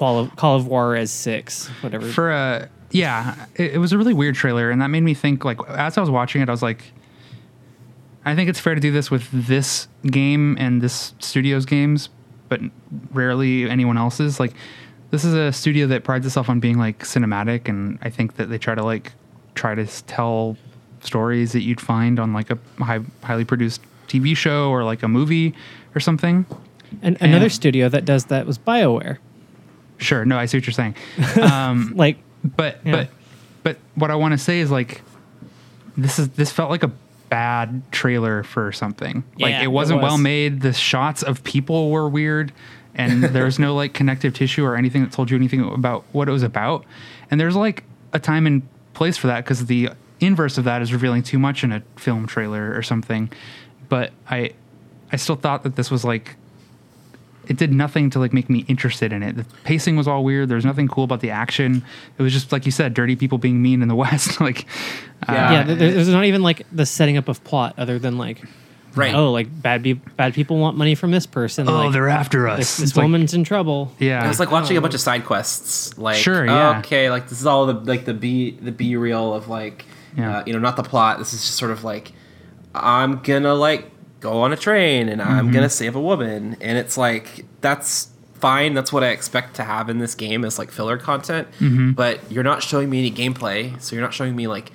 Call 0.01 0.17
of, 0.17 0.35
Call 0.35 0.55
of 0.55 0.65
Juarez 0.65 1.11
Six, 1.11 1.67
whatever? 1.81 2.11
for 2.11 2.31
a 2.31 2.67
yeah, 2.89 3.45
it, 3.53 3.75
it 3.75 3.77
was 3.77 3.93
a 3.93 3.99
really 3.99 4.15
weird 4.15 4.33
trailer, 4.33 4.71
and 4.71 4.81
that 4.81 4.87
made 4.87 5.03
me 5.03 5.13
think. 5.13 5.45
Like 5.45 5.59
as 5.69 5.95
I 5.95 6.01
was 6.01 6.09
watching 6.09 6.41
it, 6.41 6.49
I 6.49 6.51
was 6.51 6.63
like, 6.63 6.91
I 8.25 8.33
think 8.33 8.49
it's 8.49 8.59
fair 8.59 8.73
to 8.73 8.81
do 8.81 8.91
this 8.91 9.11
with 9.11 9.29
this 9.31 9.87
game 10.07 10.57
and 10.59 10.81
this 10.81 11.13
studio's 11.19 11.67
games, 11.67 12.09
but 12.49 12.61
rarely 13.11 13.69
anyone 13.69 13.95
else's. 13.95 14.39
Like 14.39 14.53
this 15.11 15.23
is 15.23 15.35
a 15.35 15.51
studio 15.51 15.85
that 15.85 16.03
prides 16.03 16.25
itself 16.25 16.49
on 16.49 16.59
being 16.59 16.79
like 16.79 17.03
cinematic, 17.03 17.69
and 17.69 17.99
I 18.01 18.09
think 18.09 18.37
that 18.37 18.49
they 18.49 18.57
try 18.57 18.73
to 18.73 18.83
like 18.83 19.13
try 19.53 19.75
to 19.75 19.85
tell 19.85 20.57
stories 21.01 21.51
that 21.51 21.61
you'd 21.61 21.79
find 21.79 22.19
on 22.19 22.33
like 22.33 22.49
a 22.49 22.57
high, 22.79 23.01
highly 23.21 23.45
produced 23.45 23.81
TV 24.07 24.35
show 24.35 24.71
or 24.71 24.83
like 24.83 25.03
a 25.03 25.07
movie 25.07 25.53
or 25.93 25.99
something. 25.99 26.47
and 27.03 27.17
another 27.21 27.45
and- 27.45 27.53
studio 27.53 27.87
that 27.87 28.03
does 28.03 28.25
that 28.25 28.47
was 28.47 28.57
BioWare. 28.57 29.19
Sure, 30.01 30.25
no, 30.25 30.37
I 30.37 30.45
see 30.45 30.57
what 30.57 30.65
you're 30.67 30.73
saying. 30.73 30.95
Um, 31.41 31.93
Like, 31.95 32.17
but 32.43 32.79
Yeah. 32.83 32.91
but 32.91 33.09
but 33.63 33.77
what 33.95 34.11
I 34.11 34.15
want 34.15 34.33
to 34.33 34.37
say 34.37 34.59
is 34.59 34.69
like 34.71 35.01
this 35.97 36.19
is 36.19 36.29
this 36.29 36.51
felt 36.51 36.69
like 36.69 36.83
a 36.83 36.91
bad 37.29 37.81
trailer 37.91 38.43
for 38.43 38.71
something. 38.71 39.23
Yeah, 39.37 39.61
it 39.61 39.65
it 39.65 39.67
wasn't 39.67 40.01
was. 40.01 40.09
well 40.09 40.17
made. 40.17 40.61
The 40.61 40.73
shots 40.73 41.21
of 41.23 41.43
people 41.43 41.91
were 41.91 42.09
weird, 42.09 42.51
and 42.95 43.23
there 43.35 43.45
was 43.45 43.59
no 43.59 43.75
like 43.75 43.93
connective 43.93 44.33
tissue 44.33 44.65
or 44.65 44.75
anything 44.75 45.03
that 45.03 45.11
told 45.11 45.29
you 45.29 45.37
anything 45.37 45.61
about 45.71 46.03
what 46.11 46.27
it 46.27 46.31
was 46.31 46.43
about. 46.43 46.83
And 47.29 47.39
there's 47.39 47.55
like 47.55 47.83
a 48.13 48.19
time 48.19 48.45
and 48.47 48.63
place 48.93 49.15
for 49.17 49.27
that 49.27 49.43
because 49.45 49.67
the 49.67 49.89
inverse 50.19 50.57
of 50.57 50.63
that 50.65 50.81
is 50.81 50.91
revealing 50.91 51.23
too 51.23 51.39
much 51.39 51.63
in 51.63 51.71
a 51.71 51.81
film 51.95 52.27
trailer 52.27 52.73
or 52.75 52.81
something. 52.83 53.29
But 53.87 54.11
I 54.29 54.51
I 55.11 55.17
still 55.17 55.35
thought 55.35 55.63
that 55.63 55.75
this 55.75 55.91
was 55.91 56.03
like 56.03 56.35
it 57.47 57.57
did 57.57 57.71
nothing 57.73 58.09
to 58.11 58.19
like 58.19 58.33
make 58.33 58.49
me 58.49 58.65
interested 58.67 59.11
in 59.11 59.23
it. 59.23 59.35
The 59.35 59.45
pacing 59.63 59.95
was 59.95 60.07
all 60.07 60.23
weird. 60.23 60.47
There 60.49 60.55
was 60.55 60.65
nothing 60.65 60.87
cool 60.87 61.03
about 61.03 61.21
the 61.21 61.31
action. 61.31 61.83
It 62.17 62.21
was 62.23 62.31
just 62.33 62.51
like 62.51 62.65
you 62.65 62.71
said, 62.71 62.93
dirty 62.93 63.15
people 63.15 63.37
being 63.37 63.61
mean 63.61 63.81
in 63.81 63.87
the 63.87 63.95
West. 64.03 64.39
like, 64.39 64.65
uh, 65.27 65.33
Yeah. 65.33 65.51
yeah, 65.51 65.63
th- 65.63 65.77
there's 65.79 66.07
not 66.09 66.25
even 66.25 66.43
like 66.43 66.65
the 66.71 66.85
setting 66.85 67.17
up 67.17 67.27
of 67.27 67.43
plot 67.43 67.73
other 67.77 67.97
than 67.99 68.17
like, 68.17 68.41
Right. 68.93 69.15
oh, 69.15 69.31
like 69.31 69.47
bad 69.61 69.81
be- 69.83 69.93
bad 69.93 70.33
people 70.33 70.57
want 70.57 70.77
money 70.77 70.95
from 70.95 71.11
this 71.11 71.25
person. 71.25 71.67
oh, 71.69 71.73
like, 71.85 71.93
they're 71.93 72.09
after 72.09 72.47
us. 72.49 72.57
this, 72.59 72.77
this 72.77 72.89
It's 72.89 72.97
like- 72.97 73.03
woman's 73.05 73.33
in 73.33 73.43
trouble. 73.43 73.91
yeah, 73.99 74.23
It 74.23 74.27
was 74.27 74.39
like 74.39 74.51
watching 74.51 74.75
a 74.77 74.81
bunch 74.81 74.93
of 74.93 74.99
side 75.01 75.23
quests. 75.25 75.97
Like, 75.97 76.17
Sure, 76.17 76.45
yeah. 76.45 76.79
okay, 76.79 77.09
like 77.09 77.29
this 77.29 77.39
is 77.39 77.45
all 77.45 77.65
the 77.65 77.73
like 77.73 78.03
the 78.05 78.13
B 78.13 78.51
the 78.61 78.71
B 78.73 78.95
reel 78.97 79.33
of 79.33 79.47
like, 79.47 79.85
Yeah. 80.17 80.39
uh, 80.39 80.43
you 80.45 80.51
know, 80.53 80.59
not 80.59 80.75
the 80.75 80.83
plot. 80.83 81.19
This 81.19 81.33
is 81.33 81.41
just 81.41 81.55
sort 81.55 81.71
of 81.71 81.83
like, 81.85 82.11
I'm 82.75 83.21
gonna 83.23 83.53
like 83.55 83.89
go 84.21 84.41
on 84.41 84.53
a 84.53 84.57
train 84.57 85.09
and 85.09 85.21
I'm 85.21 85.45
Mm-hmm. 85.47 85.53
gonna 85.55 85.69
save 85.69 85.95
a 85.97 86.01
woman, 86.01 86.55
and 86.61 86.77
it's 86.77 86.95
like 86.97 87.45
that's 87.59 88.07
fine. 88.35 88.73
That's 88.73 88.93
what 88.93 89.03
I 89.03 89.09
expect 89.09 89.55
to 89.57 89.63
have 89.63 89.89
in 89.89 89.97
this 89.99 90.15
game 90.15 90.45
is 90.45 90.57
like 90.57 90.71
filler 90.71 90.97
content. 90.97 91.47
Mm-hmm. 91.59 91.91
But 91.91 92.19
you're 92.31 92.43
not 92.43 92.63
showing 92.63 92.89
me 92.89 92.99
any 92.99 93.11
gameplay, 93.11 93.79
so 93.81 93.95
you're 93.95 94.03
not 94.03 94.13
showing 94.13 94.35
me 94.35 94.47
like 94.47 94.71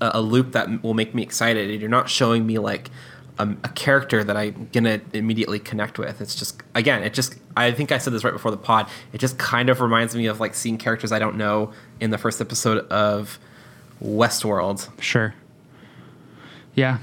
a, 0.00 0.10
a 0.14 0.20
loop 0.20 0.52
that 0.52 0.82
will 0.82 0.94
make 0.94 1.14
me 1.14 1.22
excited, 1.22 1.70
and 1.70 1.80
you're 1.80 1.88
not 1.88 2.10
showing 2.10 2.46
me 2.46 2.58
like 2.58 2.90
um, 3.38 3.58
a 3.64 3.68
character 3.70 4.22
that 4.24 4.36
I'm 4.36 4.68
gonna 4.72 5.00
immediately 5.14 5.58
connect 5.58 5.98
with. 5.98 6.20
It's 6.20 6.34
just 6.34 6.60
again, 6.74 7.02
it 7.02 7.14
just 7.14 7.36
I 7.56 7.72
think 7.72 7.90
I 7.92 7.96
said 7.98 8.12
this 8.12 8.22
right 8.24 8.32
before 8.34 8.50
the 8.50 8.56
pod. 8.58 8.86
It 9.14 9.18
just 9.18 9.38
kind 9.38 9.70
of 9.70 9.80
reminds 9.80 10.14
me 10.14 10.26
of 10.26 10.40
like 10.40 10.54
seeing 10.54 10.76
characters 10.78 11.10
I 11.12 11.18
don't 11.18 11.36
know 11.36 11.72
in 12.00 12.10
the 12.10 12.18
first 12.18 12.40
episode 12.40 12.86
of 12.88 13.38
Westworld. 14.02 14.88
sure. 15.02 15.34
Yeah. 16.74 16.98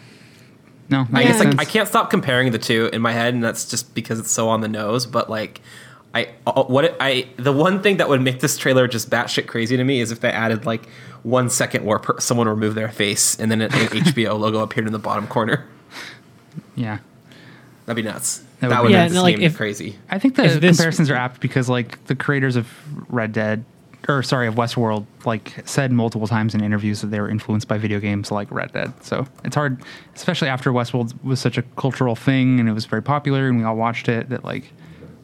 No, 0.90 1.06
I 1.14 1.24
guess 1.24 1.44
like. 1.44 1.60
I 1.60 1.66
can't 1.66 1.88
stop 1.88 2.10
comparing 2.10 2.52
the 2.52 2.58
two 2.60 2.90
in 2.94 3.02
my 3.02 3.12
head, 3.12 3.34
and 3.34 3.44
that's 3.44 3.66
just 3.70 3.94
because 3.94 4.20
it's 4.20 4.32
so 4.32 4.48
on 4.50 4.62
the 4.62 4.68
nose. 4.70 5.06
But 5.06 5.30
like, 5.30 5.60
I 6.16 6.30
uh, 6.46 6.64
what 6.64 6.86
it, 6.86 6.96
I 7.00 7.28
the 7.38 7.52
one 7.52 7.82
thing 7.82 7.98
that 7.98 8.08
would 8.10 8.22
make 8.22 8.40
this 8.40 8.58
trailer 8.58 8.88
just 8.88 9.10
batshit 9.10 9.48
crazy 9.48 9.76
to 9.78 9.84
me 9.84 10.00
is 10.00 10.12
if 10.12 10.22
they 10.22 10.30
added 10.32 10.66
like 10.66 10.88
one 11.24 11.50
second 11.50 11.84
where 11.84 12.00
per, 12.00 12.20
someone 12.22 12.48
removed 12.48 12.78
their 12.78 12.88
face 12.90 13.38
and 13.40 13.52
then 13.52 13.62
an, 13.62 13.74
an 13.74 13.88
HBO 13.88 14.40
logo 14.40 14.60
appeared 14.60 14.88
in 14.88 14.94
the 14.94 15.00
bottom 15.00 15.28
corner. 15.28 15.66
Yeah. 16.76 17.00
That'd 17.86 18.02
be 18.04 18.10
nuts. 18.10 18.40
That 18.60 18.70
That, 18.70 18.82
would 18.82 18.84
would 18.84 18.88
be 18.90 18.94
make 18.94 19.00
nuts. 19.02 19.10
this 19.12 19.16
Yeah, 19.16 19.22
like, 19.22 19.40
if- 19.40 19.58
crazy. 19.58 19.98
I 20.10 20.20
think 20.20 20.36
the 20.36 20.44
comparisons 20.60 21.10
are 21.10 21.16
apt 21.16 21.42
because 21.42 21.68
like 21.70 22.04
the 22.06 22.16
creators 22.16 22.56
of 22.56 22.68
Red 23.14 23.34
Dead 23.34 23.66
or 24.08 24.24
sorry 24.24 24.48
of 24.48 24.56
Westworld 24.56 25.06
like 25.26 25.54
said 25.66 25.92
multiple 25.92 26.28
times 26.28 26.56
in 26.56 26.64
interviews 26.64 27.02
that 27.02 27.08
they 27.08 27.20
were 27.20 27.30
influenced 27.30 27.68
by 27.68 27.78
video 27.78 28.00
games 28.00 28.32
like 28.32 28.50
Red 28.52 28.72
Dead. 28.72 28.94
So 29.04 29.28
it's 29.44 29.56
hard, 29.56 29.82
especially 30.16 30.48
after 30.50 30.72
Westworld 30.72 31.22
was 31.24 31.40
such 31.40 31.58
a 31.58 31.62
cultural 31.76 32.16
thing 32.16 32.60
and 32.60 32.70
it 32.70 32.74
was 32.74 32.86
very 32.86 33.02
popular 33.02 33.48
and 33.48 33.58
we 33.58 33.64
all 33.64 33.76
watched 33.76 34.08
it. 34.08 34.30
That 34.30 34.44
like 34.44 34.72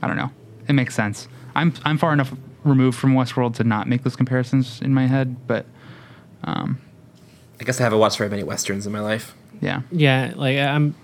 I 0.02 0.08
don't 0.08 0.18
know, 0.18 0.32
it 0.68 0.74
makes 0.74 0.96
sense. 0.96 1.28
I'm 1.56 1.74
I'm 1.86 1.98
far 1.98 2.14
enough 2.14 2.34
removed 2.64 2.98
from 2.98 3.14
Westworld 3.14 3.56
to 3.56 3.64
not 3.64 3.88
make 3.88 4.04
those 4.04 4.16
comparisons 4.16 4.82
in 4.82 4.94
my 4.94 5.08
head, 5.08 5.48
but 5.48 5.66
um, 6.44 6.80
I 7.60 7.64
guess 7.64 7.80
I 7.80 7.84
haven't 7.84 8.00
watched 8.00 8.18
very 8.18 8.30
many 8.30 8.44
westerns 8.44 8.86
in 8.86 8.92
my 8.92 9.00
life. 9.00 9.36
yeah, 9.62 9.82
Yeah, 9.92 10.34
like 10.36 10.58
I'm, 10.58 10.96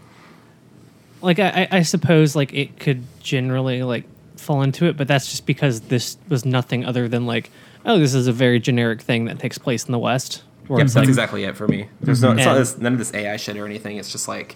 like 1.22 1.40
I, 1.40 1.68
I 1.72 1.78
I 1.78 1.82
suppose 1.84 2.36
like 2.36 2.54
it 2.54 2.80
could 2.80 3.04
generally 3.22 3.84
like 3.84 4.06
fall 4.40 4.62
into 4.62 4.86
it, 4.86 4.98
but 4.98 5.08
that's 5.08 5.30
just 5.30 5.46
because 5.46 5.82
this 5.82 6.18
was 6.30 6.46
nothing 6.46 6.86
other 6.86 7.08
than 7.08 7.26
like, 7.26 7.52
oh, 7.86 7.98
this 8.00 8.14
is 8.14 8.28
a 8.28 8.34
very 8.34 8.60
generic 8.60 9.02
thing 9.02 9.26
that 9.26 9.40
takes 9.40 9.58
place 9.58 9.86
in 9.86 9.92
the 9.92 10.00
West. 10.00 10.44
Where 10.68 10.80
Yep, 10.80 10.86
that's 10.88 10.96
like, 10.96 11.08
exactly 11.08 11.44
it 11.46 11.58
for 11.58 11.68
me. 11.68 11.88
There's 12.02 12.22
no, 12.22 12.32
it's 12.32 12.46
not 12.46 12.54
this, 12.56 12.78
none 12.78 12.94
of 12.94 13.00
this 13.00 13.14
AI 13.14 13.38
shit 13.38 13.58
or 13.58 13.66
anything. 13.66 13.98
It's 13.98 14.12
just 14.12 14.28
like, 14.28 14.56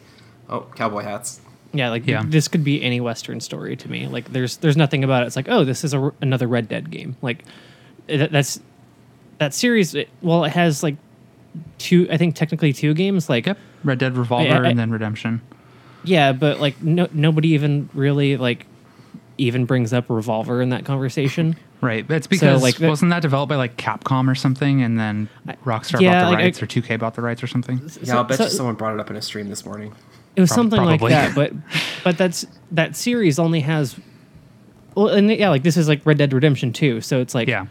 oh, 0.49 0.61
cowboy 0.75 1.01
hats. 1.01 1.41
yeah, 1.73 1.89
like 1.89 2.05
Yeah. 2.05 2.23
this 2.25 2.47
could 2.47 2.63
be 2.63 2.83
any 2.83 3.01
Western 3.01 3.39
story 3.39 3.75
to 3.77 3.89
me. 3.89 4.07
Like 4.07 4.31
there's 4.31 4.57
there's 4.57 4.77
nothing 4.77 5.03
about 5.03 5.23
it. 5.23 5.27
It's 5.27 5.35
like, 5.35 5.49
oh, 5.49 5.63
this 5.63 5.83
is 5.83 5.93
a, 5.95 6.11
another 6.21 6.47
Red 6.47 6.67
Dead 6.69 6.91
game. 6.91 7.15
Like 7.23 7.43
it, 8.07 8.31
that's 8.31 8.59
that 9.39 9.53
series. 9.55 9.95
It, 9.95 10.09
well, 10.21 10.43
it 10.43 10.51
has 10.51 10.83
like 10.83 10.97
two, 11.79 12.07
I 12.11 12.17
think 12.17 12.35
technically 12.35 12.73
two 12.73 12.93
games. 12.93 13.27
Like 13.29 13.47
Yep. 13.47 13.57
Red 13.83 13.97
Dead 13.97 14.15
Revolver 14.15 14.53
I- 14.53 14.67
I- 14.67 14.69
and 14.69 14.77
then 14.77 14.91
Redemption. 14.91 15.41
Yeah, 16.03 16.33
but 16.33 16.59
like 16.59 16.81
no 16.83 17.07
nobody 17.13 17.49
even 17.53 17.89
really 17.95 18.37
like 18.37 18.67
even 19.37 19.65
brings 19.65 19.93
up 19.93 20.05
Revolver 20.09 20.61
in 20.61 20.69
that 20.69 20.85
conversation. 20.85 21.55
Right. 21.83 22.07
That's 22.07 22.27
because 22.27 22.63
like, 22.63 22.77
that- 22.77 22.87
wasn't 22.87 23.09
that 23.11 23.21
developed 23.23 23.49
by 23.49 23.57
like 23.57 23.75
Capcom 23.75 24.31
or 24.31 24.35
something 24.35 24.81
and 24.81 24.97
then 24.97 25.27
Rockstar 25.65 25.99
yeah, 25.99 26.13
bought 26.13 26.19
the 26.27 26.31
like, 26.31 26.39
I- 26.39 26.43
rights 26.43 26.63
or 26.63 26.65
2K 26.65 26.97
bought 26.97 27.13
the 27.15 27.21
rights 27.21 27.43
or 27.43 27.47
something? 27.47 27.81
Yeah, 28.01 28.15
I'll 28.15 28.23
bet 28.23 28.37
so- 28.37 28.45
you 28.45 28.49
someone 28.51 28.75
brought 28.75 28.93
it 28.93 29.01
up 29.01 29.09
in 29.09 29.17
a 29.17 29.21
stream 29.21 29.49
this 29.49 29.65
morning. 29.65 29.93
It 30.37 30.39
was 30.39 30.49
Prob- 30.49 30.55
something 30.55 30.77
probably. 30.79 31.11
like 31.11 31.35
that, 31.35 31.35
but 31.35 31.51
but 32.05 32.17
that's 32.17 32.45
that 32.71 32.95
series 32.95 33.37
only 33.37 33.59
has 33.59 33.97
well, 34.95 35.09
and 35.09 35.29
yeah, 35.29 35.49
like 35.49 35.63
this 35.63 35.75
is 35.75 35.89
like 35.89 36.05
Red 36.05 36.17
Dead 36.19 36.31
Redemption 36.31 36.71
2, 36.71 37.01
so 37.01 37.19
it's 37.19 37.35
like 37.35 37.49
Yeah. 37.49 37.65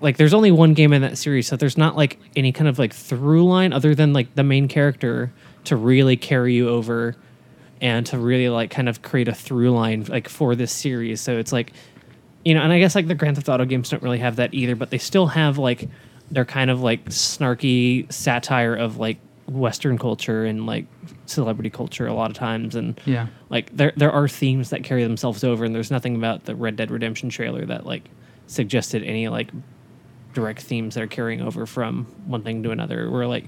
like 0.00 0.16
there's 0.16 0.32
only 0.32 0.50
one 0.50 0.72
game 0.72 0.94
in 0.94 1.02
that 1.02 1.18
series, 1.18 1.46
so 1.46 1.54
there's 1.56 1.76
not 1.76 1.96
like 1.98 2.18
any 2.34 2.50
kind 2.50 2.66
of 2.66 2.78
like 2.78 2.94
through 2.94 3.44
line 3.44 3.74
other 3.74 3.94
than 3.94 4.14
like 4.14 4.34
the 4.36 4.42
main 4.42 4.68
character 4.68 5.30
to 5.64 5.76
really 5.76 6.16
carry 6.16 6.54
you 6.54 6.70
over 6.70 7.14
and 7.82 8.06
to 8.06 8.16
really 8.18 8.48
like 8.48 8.70
kind 8.70 8.88
of 8.88 9.02
create 9.02 9.28
a 9.28 9.34
through 9.34 9.72
line 9.72 10.04
like 10.08 10.28
for 10.28 10.54
this 10.56 10.72
series. 10.72 11.20
So 11.20 11.36
it's 11.36 11.52
like 11.52 11.74
you 12.44 12.54
know, 12.54 12.62
and 12.62 12.72
I 12.72 12.78
guess 12.80 12.94
like 12.94 13.06
the 13.06 13.14
Grand 13.14 13.36
Theft 13.36 13.48
Auto 13.48 13.64
games 13.66 13.90
don't 13.90 14.02
really 14.02 14.18
have 14.18 14.36
that 14.36 14.52
either, 14.54 14.74
but 14.74 14.88
they 14.90 14.98
still 14.98 15.26
have 15.28 15.58
like 15.58 15.88
they're 16.30 16.44
kind 16.46 16.70
of 16.70 16.80
like 16.82 17.04
snarky 17.06 18.10
satire 18.10 18.74
of 18.74 18.96
like 18.96 19.18
Western 19.46 19.98
culture 19.98 20.44
and 20.44 20.64
like 20.66 20.86
celebrity 21.26 21.68
culture 21.70 22.06
a 22.06 22.14
lot 22.14 22.30
of 22.30 22.36
times, 22.36 22.74
and 22.74 22.98
Yeah. 23.04 23.26
like 23.50 23.76
there 23.76 23.92
there 23.96 24.10
are 24.10 24.26
themes 24.28 24.70
that 24.70 24.82
carry 24.82 25.02
themselves 25.02 25.44
over, 25.44 25.64
and 25.64 25.74
there's 25.74 25.90
nothing 25.90 26.16
about 26.16 26.44
the 26.46 26.54
Red 26.56 26.76
Dead 26.76 26.90
Redemption 26.90 27.28
trailer 27.28 27.64
that 27.66 27.84
like 27.86 28.08
suggested 28.46 29.02
any 29.04 29.28
like 29.28 29.50
direct 30.34 30.62
themes 30.62 30.94
that 30.94 31.02
are 31.02 31.06
carrying 31.08 31.42
over 31.42 31.66
from 31.66 32.06
one 32.26 32.42
thing 32.42 32.62
to 32.62 32.70
another. 32.70 33.10
Where 33.10 33.26
like 33.26 33.44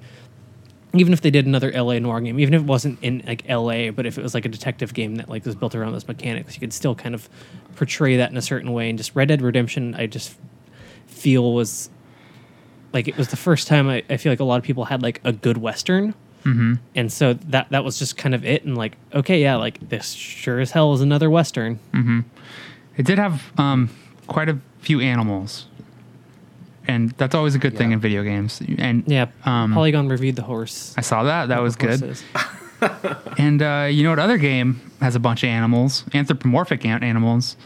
even 0.95 1.13
if 1.13 1.21
they 1.21 1.31
did 1.31 1.47
another 1.47 1.71
LA 1.73 1.99
Noire 1.99 2.21
game, 2.21 2.39
even 2.39 2.55
if 2.55 2.63
it 2.63 2.67
wasn't 2.67 2.99
in 3.03 3.23
like 3.27 3.45
LA, 3.49 3.91
but 3.91 4.07
if 4.07 4.19
it 4.19 4.23
was 4.23 4.35
like 4.35 4.45
a 4.45 4.49
detective 4.49 4.95
game 4.95 5.17
that 5.17 5.29
like 5.29 5.45
was 5.45 5.55
built 5.55 5.75
around 5.75 5.93
those 5.93 6.07
mechanics, 6.07 6.55
you 6.55 6.61
could 6.61 6.73
still 6.73 6.95
kind 6.95 7.15
of 7.15 7.29
portray 7.77 8.17
that 8.17 8.31
in 8.31 8.37
a 8.37 8.43
certain 8.43 8.73
way. 8.73 8.89
And 8.89 8.99
just 8.99 9.15
Red 9.15 9.29
Dead 9.29 9.43
Redemption, 9.43 9.95
I 9.95 10.07
just 10.07 10.37
feel 11.07 11.53
was 11.53 11.91
like 12.93 13.09
it 13.09 13.17
was 13.17 13.29
the 13.29 13.37
first 13.37 13.67
time 13.67 13.89
I, 13.89 14.03
I 14.09 14.17
feel 14.17 14.31
like 14.33 14.41
a 14.41 14.45
lot 14.45 14.57
of 14.57 14.63
people 14.63 14.85
had 14.85 15.03
like 15.03 15.21
a 15.25 15.33
good 15.33 15.59
western. 15.59 16.15
Mm-hmm. 16.45 16.75
And 16.95 17.13
so 17.13 17.33
that 17.35 17.71
that 17.71 17.85
was 17.85 17.99
just 17.99 18.17
kind 18.17 18.35
of 18.35 18.45
it. 18.45 18.65
And 18.65 18.77
like, 18.77 18.97
okay, 19.13 19.41
yeah, 19.41 19.57
like 19.57 19.89
this 19.89 20.13
sure 20.13 20.61
as 20.61 20.71
hell 20.71 20.93
is 20.93 21.01
another 21.01 21.31
western. 21.31 21.79
It 22.97 23.07
did 23.07 23.19
have 23.19 23.53
um, 23.59 23.91
quite 24.27 24.49
a 24.49 24.59
few 24.81 25.01
animals. 25.01 25.67
And 26.87 27.11
that's 27.13 27.35
always 27.35 27.55
a 27.55 27.59
good 27.59 27.77
thing 27.77 27.91
Yeah. 27.91 27.95
in 27.95 28.01
video 28.01 28.23
games. 28.23 28.61
And 28.79 29.05
Yeah, 29.07 29.27
um, 29.45 29.73
Polygon 29.73 30.09
reviewed 30.09 30.37
the 30.37 30.43
horse. 30.43 30.95
I 30.99 31.01
saw 31.01 31.23
that. 31.25 31.49
That 31.49 31.63
was 31.63 31.77
good. 31.77 32.01
Horses. 32.01 32.25
And 33.39 33.63
uh, 33.63 33.89
you 33.91 34.03
know 34.03 34.11
what 34.11 34.19
other 34.19 34.37
game 34.37 34.79
has 35.01 35.15
a 35.15 35.19
bunch 35.21 35.43
of 35.43 35.49
animals, 35.49 36.05
anthropomorphic 36.13 36.85
an- 36.85 37.03
animals? 37.03 37.57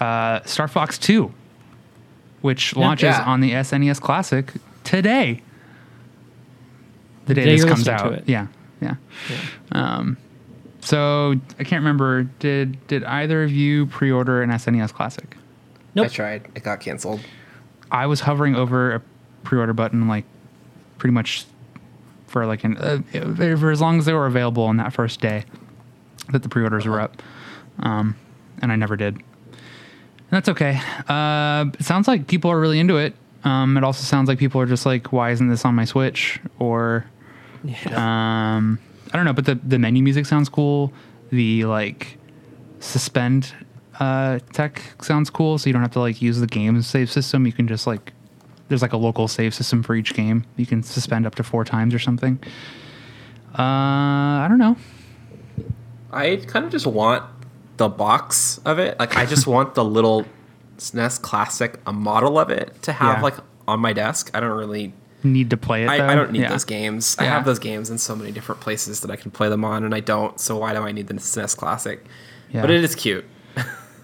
Uh, 0.00 0.40
Star 0.46 0.66
Fox 0.66 0.96
2, 0.96 1.30
which 2.40 2.74
launches 2.74 3.04
Yeah. 3.16 3.22
on 3.24 3.40
the 3.40 3.52
SNES 3.52 4.00
Classic 4.00 4.50
today. 4.82 5.42
The 7.26 7.34
day 7.34 7.44
day 7.44 7.50
this 7.50 7.58
you're 7.60 7.68
comes 7.68 7.80
listening 7.86 7.98
to 7.98 8.04
out. 8.04 8.12
it. 8.14 8.24
Yeah, 8.28 8.46
yeah. 8.80 8.94
Um, 9.72 10.16
so 10.80 11.34
I 11.58 11.64
can't 11.64 11.80
remember. 11.80 12.22
Did 12.38 12.86
did 12.86 13.04
either 13.04 13.42
of 13.42 13.52
you 13.52 13.86
pre-order 13.86 14.42
an 14.42 14.48
SNES 14.50 14.92
Classic? 14.94 15.36
Nope. 15.94 16.06
I 16.06 16.08
tried. 16.08 16.48
It 16.54 16.62
got 16.62 16.80
canceled. 16.80 17.20
I 17.90 18.06
was 18.06 18.20
hovering 18.20 18.54
over 18.56 18.94
a 18.94 19.02
pre-order 19.44 19.72
button 19.72 20.08
like 20.08 20.24
pretty 20.98 21.12
much 21.12 21.44
for 22.26 22.46
like 22.46 22.64
an 22.64 22.76
uh, 22.76 22.98
for 23.56 23.70
as 23.70 23.80
long 23.80 23.98
as 23.98 24.04
they 24.04 24.12
were 24.12 24.26
available 24.26 24.64
on 24.64 24.76
that 24.78 24.92
first 24.92 25.20
day 25.20 25.44
that 26.30 26.42
the 26.42 26.48
pre-orders 26.48 26.86
were 26.86 27.00
up, 27.00 27.22
um, 27.78 28.16
and 28.60 28.72
I 28.72 28.76
never 28.76 28.96
did. 28.96 29.14
And 29.14 29.24
that's 30.30 30.48
okay. 30.48 30.80
Uh, 31.08 31.66
it 31.78 31.84
sounds 31.84 32.08
like 32.08 32.26
people 32.26 32.50
are 32.50 32.58
really 32.58 32.80
into 32.80 32.96
it. 32.96 33.14
Um, 33.44 33.76
it 33.76 33.84
also 33.84 34.02
sounds 34.02 34.28
like 34.28 34.38
people 34.38 34.60
are 34.60 34.66
just 34.66 34.84
like, 34.84 35.12
"Why 35.12 35.30
isn't 35.30 35.48
this 35.48 35.64
on 35.64 35.74
my 35.74 35.84
Switch?" 35.84 36.40
Or 36.58 37.06
um, 37.94 38.78
I 39.12 39.16
don't 39.16 39.24
know, 39.24 39.32
but 39.32 39.44
the 39.44 39.54
the 39.54 39.78
menu 39.78 40.02
music 40.02 40.26
sounds 40.26 40.48
cool. 40.48 40.92
The 41.30 41.64
like 41.64 42.18
suspend 42.80 43.54
uh, 44.00 44.38
tech 44.52 44.82
sounds 45.02 45.30
cool, 45.30 45.58
so 45.58 45.68
you 45.68 45.72
don't 45.72 45.82
have 45.82 45.92
to 45.92 46.00
like 46.00 46.20
use 46.22 46.38
the 46.40 46.46
game's 46.46 46.86
save 46.86 47.10
system. 47.10 47.46
You 47.46 47.52
can 47.52 47.66
just 47.68 47.86
like 47.86 48.12
there's 48.68 48.82
like 48.82 48.92
a 48.92 48.96
local 48.96 49.28
save 49.28 49.54
system 49.54 49.82
for 49.82 49.94
each 49.94 50.14
game. 50.14 50.44
You 50.56 50.66
can 50.66 50.82
suspend 50.82 51.26
up 51.26 51.34
to 51.36 51.42
four 51.42 51.64
times 51.64 51.94
or 51.94 51.98
something. 51.98 52.38
Uh, 53.58 53.62
I 53.62 54.46
don't 54.48 54.58
know. 54.58 54.76
I 56.12 56.36
kind 56.46 56.64
of 56.64 56.70
just 56.70 56.86
want 56.86 57.24
the 57.76 57.88
box 57.88 58.58
of 58.64 58.78
it. 58.78 58.98
Like, 58.98 59.16
I 59.16 59.26
just 59.26 59.46
want 59.46 59.74
the 59.74 59.84
little 59.84 60.24
SNES 60.78 61.20
Classic, 61.22 61.78
a 61.86 61.92
model 61.92 62.38
of 62.38 62.50
it 62.50 62.80
to 62.82 62.92
have 62.92 63.18
Yeah. 63.18 63.22
like 63.22 63.34
on 63.66 63.80
my 63.80 63.92
desk. 63.92 64.30
I 64.34 64.40
don't 64.40 64.56
really. 64.56 64.92
Need 65.22 65.50
to 65.50 65.56
play 65.56 65.84
it. 65.84 65.88
I. 65.88 66.12
I 66.12 66.14
don't 66.14 66.30
need 66.32 66.42
Yeah. 66.42 66.50
those 66.50 66.64
games. 66.64 67.16
I 67.18 67.24
have 67.24 67.44
those 67.44 67.58
games 67.58 67.90
in 67.90 67.98
so 67.98 68.14
many 68.14 68.30
different 68.32 68.60
places 68.60 69.00
that 69.00 69.10
I 69.10 69.16
can 69.16 69.30
play 69.30 69.48
them 69.48 69.64
on, 69.64 69.82
and 69.84 69.94
I 69.94 70.00
don't. 70.00 70.38
So 70.38 70.58
why 70.58 70.72
do 70.72 70.80
I 70.82 70.92
need 70.92 71.06
the 71.08 71.14
SNES 71.14 71.56
Classic? 71.56 72.04
Yeah. 72.52 72.60
But 72.60 72.70
it 72.70 72.84
is 72.84 72.94
cute. 72.94 73.24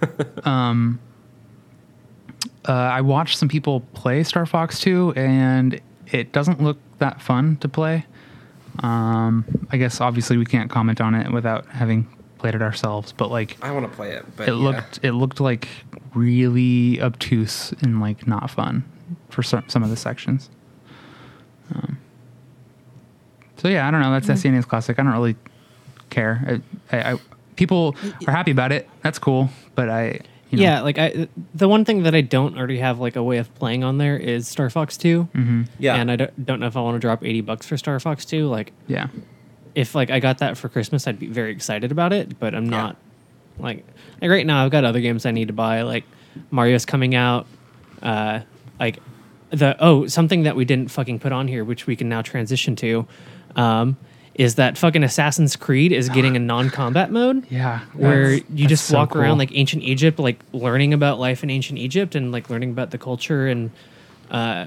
Uh, 2.65 2.73
I 2.73 3.01
watched 3.01 3.39
some 3.39 3.49
people 3.49 3.81
play 3.93 4.23
Star 4.23 4.47
Fox 4.47 4.79
2, 4.81 5.15
and 5.17 5.81
it 6.13 6.33
doesn't 6.33 6.63
look 6.63 6.79
that 6.99 7.21
fun 7.21 7.57
to 7.57 7.69
play. 7.69 8.07
Um, 8.81 9.45
I 9.71 9.77
guess 9.77 10.01
obviously 10.01 10.37
we 10.37 10.47
can't 10.47 10.71
comment 10.71 11.01
on 11.01 11.15
it 11.15 11.31
without 11.33 11.67
having 11.67 12.09
played 12.39 12.55
it 12.55 12.63
ourselves, 12.63 13.13
but 13.13 13.31
like 13.31 13.57
I 13.63 13.71
want 13.73 13.89
to 13.91 13.95
play 13.95 14.13
it, 14.13 14.25
but 14.37 14.49
it 14.49 14.53
yeah. 14.53 14.57
looked 14.57 15.01
it 15.03 15.13
looked 15.13 15.41
like 15.41 15.69
really 16.15 17.01
obtuse 17.01 17.73
and 17.83 18.01
like 18.01 18.27
not 18.27 18.51
fun 18.51 18.85
for 19.29 19.43
some 19.43 19.65
some 19.69 19.83
of 19.83 19.91
the 19.91 19.97
sections. 19.97 20.51
Um, 21.75 21.99
so 23.59 23.69
yeah, 23.69 23.87
I 23.87 23.91
don't 23.91 24.01
know. 24.01 24.19
That's 24.19 24.29
SNES 24.29 24.67
Classic. 24.67 24.99
I 24.99 25.03
don't 25.03 25.13
really 25.13 25.37
care. 26.11 26.63
I, 26.91 26.97
I, 26.97 27.13
I, 27.13 27.19
people 27.57 27.97
are 28.27 28.33
happy 28.33 28.51
about 28.51 28.73
it. 28.73 28.89
That's 29.03 29.19
cool, 29.19 29.51
but 29.75 29.89
I 29.89 30.21
you 30.51 30.59
know, 30.59 30.65
yeah, 30.65 30.81
like 30.83 30.99
I, 30.99 31.29
the 31.55 31.67
one 31.69 31.85
thing 31.85 32.03
that 32.03 32.15
I 32.15 32.21
don't 32.21 32.59
already 32.59 32.79
have 32.79 32.99
like 32.99 33.17
a 33.17 33.23
way 33.23 33.39
of 33.39 33.53
playing 33.55 33.85
on 33.85 33.97
there 33.99 34.17
is 34.19 34.47
Star 34.47 34.69
Fox 34.69 34.97
2 34.99 35.29
Mm-hmm. 35.35 35.63
Yeah. 35.79 35.95
and 35.95 36.11
I 36.11 36.17
don't, 36.17 36.45
don't 36.47 36.61
know 36.61 36.67
if 36.67 36.77
I 36.77 36.81
want 36.81 36.97
to 36.97 36.99
drop 37.01 37.25
eighty 37.25 37.41
bucks 37.41 37.67
for 37.67 37.77
Star 37.79 37.99
Fox 38.01 38.25
Two. 38.27 38.49
Like, 38.49 38.73
yeah. 38.87 39.07
if 39.75 39.95
like 39.95 40.11
I 40.11 40.21
got 40.21 40.39
that 40.39 40.59
for 40.59 40.69
Christmas, 40.69 41.07
I'd 41.07 41.19
be 41.19 41.29
very 41.29 41.53
excited 41.53 41.91
about 41.91 42.13
it. 42.13 42.39
But 42.39 42.55
I'm 42.55 42.69
not 42.69 42.97
like 43.59 43.85
like 44.21 44.31
right 44.31 44.45
now. 44.47 44.65
I've 44.65 44.71
got 44.71 44.85
other 44.85 45.01
games 45.01 45.25
I 45.25 45.31
need 45.31 45.49
to 45.49 45.55
buy. 45.55 45.83
Like 45.83 46.05
Mario's 46.51 46.85
coming 46.85 47.15
out. 47.15 47.47
Uh, 48.03 48.41
like 48.79 48.99
the 49.51 49.77
oh 49.81 50.07
something 50.07 50.43
that 50.43 50.55
we 50.57 50.65
didn't 50.67 50.91
fucking 50.91 51.19
put 51.19 51.33
on 51.33 51.49
here, 51.49 51.65
which 51.65 51.87
we 51.87 51.97
can 51.97 52.09
now 52.09 52.21
transition 52.21 52.77
to, 52.77 53.07
um, 53.57 53.97
is 54.35 54.55
that 54.55 54.79
fucking 54.79 55.03
Assassin's 55.05 55.57
Creed 55.57 55.93
is 55.93 56.09
getting 56.09 56.37
a 56.37 56.39
non-combat 56.39 57.11
mode. 57.11 57.47
Yeah, 57.51 57.81
where 57.93 58.33
you 58.33 58.67
just 58.67 58.87
so 58.87 58.97
walk 58.97 59.15
around 59.15 59.39
like 59.39 59.51
ancient 59.53 59.83
Egypt, 59.83 60.19
like 60.19 60.41
learning 60.53 60.95
about 60.95 61.19
life 61.19 61.43
in 61.43 61.51
ancient 61.51 61.79
Egypt 61.79 62.15
and 62.15 62.33
like 62.33 62.49
learning 62.49 62.71
about 62.71 62.91
the 62.91 62.99
culture 62.99 63.47
and 63.47 63.71
uh, 64.31 64.67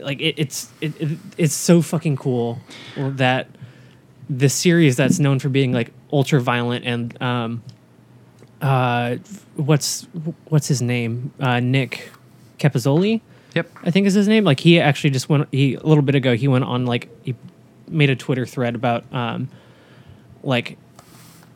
like 0.00 0.20
it, 0.20 0.34
it's 0.36 0.70
it, 0.80 1.00
it, 1.00 1.18
it's 1.38 1.54
so 1.54 1.80
fucking 1.80 2.16
cool 2.16 2.60
that 2.96 3.48
the 4.28 4.48
series 4.48 4.96
that's 4.96 5.18
known 5.18 5.38
for 5.38 5.48
being 5.48 5.72
like 5.72 5.92
ultra 6.12 6.40
violent 6.40 6.84
and 6.84 7.20
um, 7.22 7.62
uh, 8.60 9.16
what's 9.56 10.06
what's 10.48 10.68
his 10.68 10.82
name 10.82 11.32
uh, 11.40 11.60
Nick 11.60 12.10
Capozzoli 12.58 13.22
Yep. 13.54 13.70
I 13.82 13.90
think 13.90 14.06
is 14.06 14.14
his 14.14 14.28
name. 14.28 14.44
Like 14.44 14.60
he 14.60 14.80
actually 14.80 15.10
just 15.10 15.28
went 15.28 15.48
he 15.52 15.74
a 15.74 15.82
little 15.82 16.02
bit 16.02 16.14
ago 16.14 16.34
he 16.34 16.48
went 16.48 16.64
on 16.64 16.86
like 16.86 17.08
he 17.24 17.34
made 17.88 18.10
a 18.10 18.16
Twitter 18.16 18.46
thread 18.46 18.74
about 18.74 19.04
um 19.12 19.48
like 20.42 20.78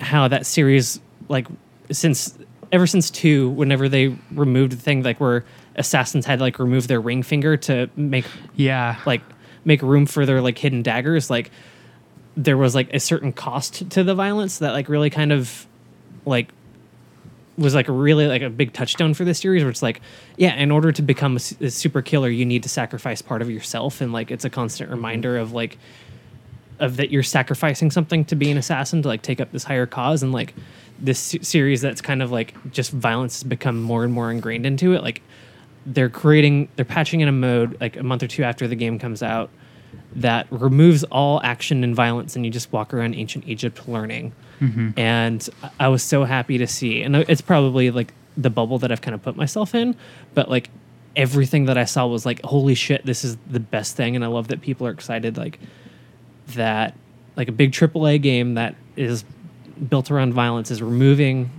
how 0.01 0.29
that 0.29 0.47
series 0.47 1.01
like 1.29 1.47
since 1.91 2.37
ever 2.73 2.87
since 2.87 3.11
two 3.11 3.49
whenever 3.51 3.89
they 3.89 4.15
removed 4.33 4.73
the 4.73 4.77
thing 4.77 5.03
like 5.03 5.21
where 5.21 5.45
assassins 5.77 6.27
had 6.27 6.41
like 6.41 6.59
remove 6.59 6.89
their 6.89 7.01
ring 7.01 7.23
finger 7.23 7.57
to 7.57 7.89
make 7.97 8.25
Yeah. 8.55 8.99
like 9.07 9.23
make 9.65 9.83
room 9.83 10.07
for 10.07 10.27
their 10.27 10.41
like 10.41 10.59
hidden 10.59 10.83
daggers 10.83 11.31
like 11.31 11.51
there 12.37 12.57
was 12.57 12.75
like 12.75 12.93
a 12.93 13.01
certain 13.01 13.33
cost 13.33 13.89
to 13.91 14.05
the 14.05 14.15
violence 14.15 14.59
that 14.59 14.73
like 14.73 14.89
really 14.89 15.11
kind 15.11 15.33
of 15.33 15.67
like 16.27 16.49
was 17.57 17.75
like 17.75 17.89
a 17.89 17.93
really 17.93 18.27
like 18.27 18.43
a 18.43 18.51
big 18.51 18.73
touchstone 18.75 19.15
for 19.15 19.25
this 19.25 19.39
series 19.39 19.63
where 19.63 19.71
it's 19.71 19.83
like 19.83 20.01
yeah 20.37 20.55
in 20.57 20.71
order 20.71 20.93
to 20.93 21.01
become 21.03 21.37
a 21.37 21.71
super 21.71 22.03
killer 22.03 22.29
you 22.29 22.45
need 22.45 22.63
to 22.63 22.69
sacrifice 22.69 23.23
part 23.23 23.41
of 23.43 23.49
yourself 23.51 24.01
and 24.01 24.13
like 24.13 24.31
it's 24.31 24.45
a 24.45 24.51
constant 24.51 24.91
reminder 24.91 25.39
of 25.39 25.53
like 25.53 25.79
of 26.79 26.97
that 26.97 27.11
you're 27.11 27.23
sacrificing 27.23 27.91
something 27.91 28.25
to 28.25 28.37
be 28.37 28.51
an 28.51 28.59
assassin 28.59 29.03
to 29.03 29.09
like 29.09 29.23
take 29.23 29.41
up 29.41 29.51
this 29.53 29.65
higher 29.65 29.87
cause 29.87 30.23
and 30.23 30.33
like 30.33 30.55
this 30.99 31.37
series 31.43 31.81
that's 31.81 32.01
kind 32.01 32.23
of 32.23 32.31
like 32.31 32.55
just 32.73 32.91
violence 32.91 33.37
has 33.37 33.45
become 33.45 33.83
more 33.83 34.05
and 34.05 34.13
more 34.13 34.31
ingrained 34.31 34.67
into 34.67 34.93
it 34.95 35.03
like 35.03 35.23
they're 35.87 36.09
creating 36.09 36.69
they're 36.77 36.85
patching 36.85 37.21
in 37.21 37.29
a 37.29 37.33
mode 37.33 37.79
like 37.81 37.97
a 37.97 38.03
month 38.03 38.23
or 38.23 38.27
two 38.27 38.43
after 38.43 38.67
the 38.67 38.75
game 38.75 38.99
comes 38.99 39.23
out 39.23 39.51
that 40.15 40.47
removes 40.51 41.05
all 41.05 41.41
action 41.43 41.85
and 41.85 41.95
violence 41.95 42.37
and 42.37 42.45
you 42.45 42.51
just 42.51 42.73
walk 42.73 42.93
around 42.95 43.15
ancient 43.15 43.47
egypt 43.47 43.87
learning. 43.89 44.33
Mm-hmm. 44.61 44.91
And 44.99 45.49
I- 45.63 45.71
i 45.81 45.89
was 45.89 46.03
so 46.03 46.25
happy 46.25 46.59
to 46.59 46.67
see 46.67 47.03
and 47.03 47.15
it's 47.17 47.43
probably 47.43 47.91
like 47.91 48.13
the 48.37 48.51
bubble 48.51 48.79
that 48.79 48.91
i've 48.91 49.03
kind 49.03 49.15
of 49.15 49.23
put 49.23 49.37
myself 49.37 49.75
in 49.75 49.95
but 50.35 50.51
like 50.51 50.71
everything 51.15 51.67
that 51.67 51.79
i 51.79 51.85
saw 51.85 52.07
was 52.07 52.27
like 52.27 52.43
holy 52.43 52.75
shit 52.75 53.05
this 53.07 53.25
is 53.25 53.37
the 53.47 53.61
best 53.61 53.97
thing 53.97 54.17
and 54.17 54.25
i 54.25 54.29
love 54.29 54.49
that 54.49 54.61
people 54.61 54.87
are 54.87 54.91
excited 54.91 55.37
like 55.39 55.59
that 56.49 56.95
like 57.37 57.49
a 57.49 57.53
big 57.53 57.73
AAA 57.73 58.21
game 58.23 58.55
that 58.55 58.75
is 58.97 59.25
built 59.89 60.11
around 60.11 60.33
violence 60.33 60.71
is 60.71 60.83
removing 60.83 61.51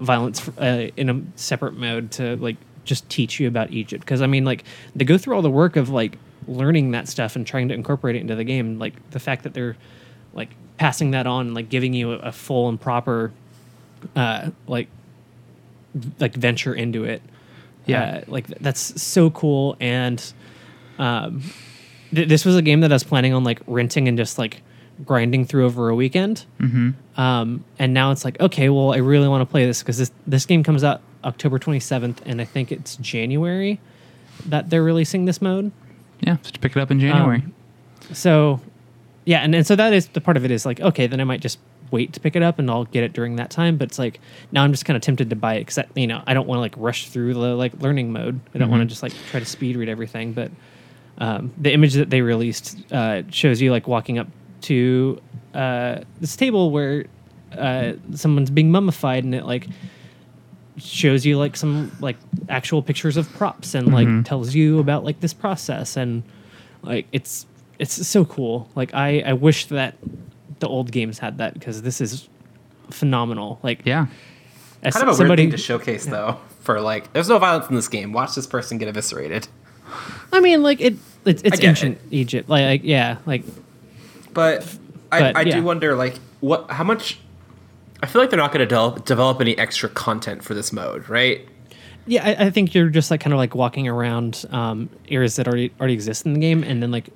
violence 0.00 0.48
uh, 0.58 0.88
in 0.96 1.10
a 1.10 1.38
separate 1.38 1.74
mode 1.74 2.10
to 2.12 2.36
like 2.36 2.56
just 2.84 3.08
teach 3.08 3.38
you 3.38 3.48
about 3.48 3.70
Egypt. 3.70 4.04
Because 4.04 4.22
I 4.22 4.26
mean 4.26 4.44
like 4.44 4.64
they 4.96 5.04
go 5.04 5.18
through 5.18 5.36
all 5.36 5.42
the 5.42 5.50
work 5.50 5.76
of 5.76 5.90
like 5.90 6.18
learning 6.46 6.92
that 6.92 7.08
stuff 7.08 7.36
and 7.36 7.46
trying 7.46 7.68
to 7.68 7.74
incorporate 7.74 8.16
it 8.16 8.20
into 8.20 8.34
the 8.34 8.44
game. 8.44 8.78
Like 8.78 9.10
the 9.10 9.20
fact 9.20 9.44
that 9.44 9.54
they're 9.54 9.76
like 10.32 10.50
passing 10.78 11.10
that 11.10 11.26
on 11.26 11.46
and 11.46 11.54
like 11.54 11.68
giving 11.68 11.92
you 11.92 12.12
a, 12.12 12.18
a 12.18 12.32
full 12.32 12.68
and 12.68 12.80
proper 12.80 13.32
uh 14.14 14.50
like 14.66 14.88
v- 15.94 16.12
like 16.20 16.34
venture 16.34 16.74
into 16.74 17.04
it. 17.04 17.20
Yeah. 17.86 18.02
uh, 18.02 18.24
like 18.28 18.46
th- 18.46 18.58
that's 18.60 19.02
so 19.02 19.30
cool. 19.30 19.76
And 19.80 20.32
um 20.98 21.42
th- 22.14 22.28
this 22.28 22.44
was 22.44 22.56
a 22.56 22.62
game 22.62 22.80
that 22.80 22.92
I 22.92 22.94
was 22.94 23.04
planning 23.04 23.32
on 23.32 23.44
like 23.44 23.60
renting 23.66 24.08
and 24.08 24.16
just 24.16 24.38
like 24.38 24.62
grinding 25.04 25.44
through 25.44 25.66
over 25.66 25.88
a 25.88 25.94
weekend. 25.94 26.44
Mm-hmm. 26.60 27.20
Um, 27.20 27.64
and 27.78 27.94
now 27.94 28.10
it's 28.10 28.24
like, 28.24 28.40
okay, 28.40 28.68
well, 28.68 28.92
I 28.92 28.98
really 28.98 29.28
want 29.28 29.42
to 29.42 29.50
play 29.50 29.66
this 29.66 29.80
because 29.80 29.98
this 29.98 30.10
this 30.26 30.46
game 30.46 30.62
comes 30.62 30.84
out 30.84 31.00
October 31.24 31.58
27th, 31.58 32.18
and 32.24 32.40
I 32.40 32.44
think 32.44 32.72
it's 32.72 32.96
January 32.96 33.80
that 34.46 34.70
they're 34.70 34.82
releasing 34.82 35.24
this 35.24 35.42
mode. 35.42 35.72
Yeah, 36.20 36.36
so 36.42 36.50
to 36.50 36.58
pick 36.58 36.76
it 36.76 36.80
up 36.80 36.90
in 36.90 37.00
January. 37.00 37.38
Um, 37.38 37.54
So, 38.12 38.60
yeah, 39.24 39.40
and, 39.40 39.54
and 39.54 39.66
so 39.66 39.76
that 39.76 39.92
is 39.92 40.08
the 40.08 40.20
part 40.20 40.36
of 40.36 40.44
it 40.44 40.50
is 40.50 40.64
like, 40.64 40.80
okay, 40.80 41.06
then 41.06 41.20
I 41.20 41.24
might 41.24 41.40
just 41.40 41.58
wait 41.90 42.12
to 42.12 42.20
pick 42.20 42.36
it 42.36 42.42
up 42.42 42.58
and 42.58 42.70
I'll 42.70 42.84
get 42.84 43.02
it 43.04 43.12
during 43.12 43.36
that 43.36 43.50
time. 43.50 43.76
But 43.76 43.88
it's 43.88 43.98
like 43.98 44.20
now 44.52 44.62
I'm 44.62 44.72
just 44.72 44.84
kind 44.84 44.96
of 44.96 45.02
tempted 45.02 45.30
to 45.30 45.36
buy 45.36 45.54
it 45.54 45.66
because 45.66 45.78
you 45.94 46.06
know 46.06 46.22
I 46.26 46.34
don't 46.34 46.46
want 46.46 46.58
to 46.58 46.60
like 46.60 46.74
rush 46.76 47.08
through 47.08 47.34
the 47.34 47.54
like 47.54 47.80
learning 47.80 48.12
mode. 48.12 48.40
I 48.54 48.58
don't 48.58 48.70
want 48.70 48.82
to 48.82 48.86
just 48.86 49.02
like 49.02 49.12
try 49.30 49.40
to 49.40 49.46
speed 49.46 49.76
read 49.76 49.88
everything. 49.88 50.32
But 50.32 50.50
um, 51.18 51.52
the 51.58 51.72
image 51.72 51.94
that 51.94 52.10
they 52.10 52.20
released 52.20 52.78
uh, 52.92 53.22
shows 53.30 53.60
you 53.60 53.70
like 53.70 53.88
walking 53.88 54.18
up 54.18 54.28
to 54.62 55.20
uh, 55.54 56.00
this 56.20 56.36
table 56.36 56.70
where 56.70 57.06
uh, 57.56 57.92
someone's 58.14 58.50
being 58.50 58.70
mummified 58.70 59.24
and 59.24 59.34
it 59.34 59.44
like 59.44 59.66
shows 60.76 61.26
you 61.26 61.36
like 61.36 61.56
some 61.56 61.90
like 62.00 62.16
actual 62.48 62.82
pictures 62.82 63.16
of 63.16 63.28
props 63.32 63.74
and 63.74 63.92
like 63.92 64.24
tells 64.24 64.54
you 64.54 64.78
about 64.78 65.02
like 65.02 65.18
this 65.20 65.34
process 65.34 65.96
and 65.96 66.22
like 66.82 67.06
it's 67.10 67.46
it's 67.80 68.06
so 68.06 68.24
cool 68.24 68.70
like 68.76 68.94
i 68.94 69.20
i 69.26 69.32
wish 69.32 69.66
that 69.66 69.96
the 70.60 70.68
old 70.68 70.92
games 70.92 71.18
had 71.18 71.38
that 71.38 71.54
because 71.54 71.82
this 71.82 72.00
is 72.00 72.28
phenomenal 72.90 73.58
like 73.62 73.82
yeah. 73.84 74.06
as 74.82 74.94
Kind 74.94 75.08
of 75.08 75.14
a 75.14 75.16
somebody 75.16 75.42
weird 75.42 75.52
thing 75.52 75.58
to 75.58 75.62
showcase, 75.62 76.06
though. 76.06 76.38
For 76.60 76.80
like, 76.80 77.12
there's 77.12 77.28
no 77.28 77.38
violence 77.38 77.68
in 77.68 77.76
this 77.76 77.88
game. 77.88 78.12
Watch 78.12 78.34
this 78.34 78.46
person 78.46 78.78
get 78.78 78.88
eviscerated. 78.88 79.48
i 80.32 80.40
mean 80.40 80.62
like 80.62 80.80
it 80.80 80.94
it's, 81.24 81.42
it's 81.42 81.62
ancient 81.62 81.98
egypt 82.10 82.48
like, 82.48 82.64
like 82.64 82.80
yeah 82.84 83.18
like 83.26 83.44
But 84.32 84.64
I, 85.10 85.20
But, 85.20 85.36
I 85.36 85.40
yeah. 85.42 85.56
do 85.56 85.62
wonder, 85.62 85.94
like, 85.94 86.16
what? 86.40 86.70
How 86.70 86.84
much? 86.84 87.18
I 88.02 88.06
feel 88.06 88.20
like 88.20 88.30
they're 88.30 88.38
not 88.38 88.52
going 88.52 88.60
to 88.60 88.66
develop, 88.66 89.04
develop 89.04 89.40
any 89.40 89.56
extra 89.58 89.88
content 89.88 90.44
for 90.44 90.54
this 90.54 90.72
mode, 90.72 91.08
right? 91.08 91.48
Yeah, 92.06 92.24
I, 92.24 92.46
I 92.46 92.50
think 92.50 92.74
you're 92.74 92.90
just 92.90 93.10
like 93.10 93.20
kind 93.20 93.32
of 93.32 93.38
like 93.38 93.54
walking 93.54 93.88
around 93.88 94.44
um, 94.50 94.88
areas 95.08 95.36
that 95.36 95.48
already 95.48 95.72
already 95.80 95.94
exist 95.94 96.26
in 96.26 96.34
the 96.34 96.40
game, 96.40 96.62
and 96.62 96.82
then 96.82 96.90
like, 96.90 97.08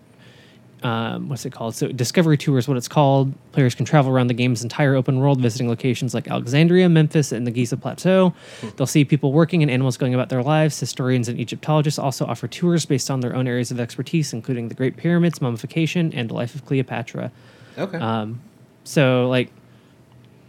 um, 0.85 1.29
what's 1.29 1.45
it 1.45 1.51
called? 1.51 1.75
So 1.75 1.89
Discovery 1.89 2.37
Tour 2.37 2.59
is 2.59 2.67
what 2.67 2.77
it's 2.77 2.89
called. 2.89 3.33
Players 3.53 3.75
can 3.75 3.85
travel 3.85 4.11
around 4.11 4.27
the 4.27 4.35
game's 4.35 4.63
entire 4.63 4.95
open 4.95 5.21
world, 5.21 5.41
visiting 5.41 5.69
locations 5.69 6.15
like 6.15 6.29
Alexandria, 6.29 6.89
Memphis, 6.89 7.33
and 7.33 7.47
the 7.47 7.51
Giza 7.51 7.77
Plateau. 7.77 8.35
They'll 8.77 8.87
see 8.87 9.05
people 9.05 9.33
working 9.33 9.63
and 9.63 9.71
animals 9.71 9.97
going 9.97 10.15
about 10.15 10.29
their 10.29 10.43
lives. 10.43 10.79
Historians 10.81 11.29
and 11.29 11.39
Egyptologists 11.39 11.99
also 11.99 12.27
offer 12.27 12.49
tours 12.49 12.87
based 12.87 13.11
on 13.11 13.21
their 13.21 13.35
own 13.37 13.47
areas 13.47 13.71
of 13.71 13.79
expertise, 13.79 14.33
including 14.33 14.69
the 14.69 14.75
Great 14.75 14.97
Pyramids, 14.97 15.41
mummification, 15.41 16.13
and 16.13 16.31
the 16.31 16.35
life 16.35 16.55
of 16.55 16.67
Cleopatra. 16.67 17.31
Okay. 17.79 17.99
Um, 17.99 18.41
so 18.85 19.29
like, 19.29 19.51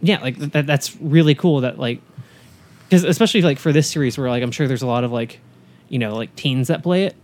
yeah, 0.02 0.20
like 0.20 0.38
th- 0.38 0.52
that, 0.52 0.66
that's 0.66 0.96
really 0.96 1.34
cool. 1.34 1.60
That 1.60 1.78
like, 1.78 2.00
because 2.88 3.04
especially 3.04 3.42
like 3.42 3.58
for 3.58 3.72
this 3.72 3.90
series 3.90 4.18
where 4.18 4.28
like 4.28 4.42
I'm 4.42 4.50
sure 4.50 4.68
there's 4.68 4.82
a 4.82 4.86
lot 4.86 5.04
of 5.04 5.12
like, 5.12 5.40
you 5.88 5.98
know, 5.98 6.16
like 6.16 6.34
teens 6.36 6.68
that 6.68 6.82
play 6.82 7.04
it, 7.04 7.16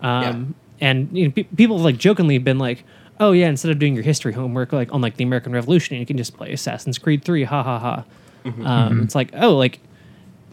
um, 0.00 0.54
and 0.82 1.08
you 1.16 1.24
know, 1.26 1.30
pe- 1.32 1.44
people 1.44 1.78
have 1.78 1.84
like 1.84 1.96
jokingly 1.96 2.36
been 2.36 2.58
like, 2.58 2.84
oh 3.20 3.32
yeah, 3.32 3.48
instead 3.48 3.70
of 3.70 3.78
doing 3.78 3.94
your 3.94 4.02
history 4.04 4.32
homework 4.34 4.72
like 4.74 4.92
on 4.92 5.00
like 5.00 5.16
the 5.16 5.24
American 5.24 5.52
Revolution, 5.52 5.96
you 5.96 6.04
can 6.04 6.16
just 6.18 6.36
play 6.36 6.52
Assassin's 6.52 6.98
Creed 6.98 7.24
Three, 7.24 7.44
ha 7.44 7.62
ha 7.62 7.78
ha. 7.78 8.04
Um, 8.44 9.00
It's 9.02 9.14
like 9.14 9.30
oh 9.34 9.56
like, 9.56 9.78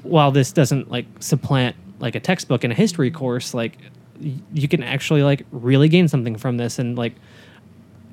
while 0.03 0.31
this 0.31 0.51
doesn't 0.53 0.89
like 0.89 1.05
supplant 1.19 1.75
like 1.99 2.15
a 2.15 2.19
textbook 2.21 2.63
in 2.63 2.71
a 2.71 2.75
history 2.75 3.11
course, 3.11 3.53
like 3.53 3.77
y- 4.21 4.33
you 4.53 4.67
can 4.69 4.83
actually 4.83 5.23
like 5.23 5.45
really 5.51 5.89
gain 5.89 6.07
something 6.07 6.37
from 6.37 6.55
this 6.57 6.79
and 6.79 6.97
like 6.97 7.15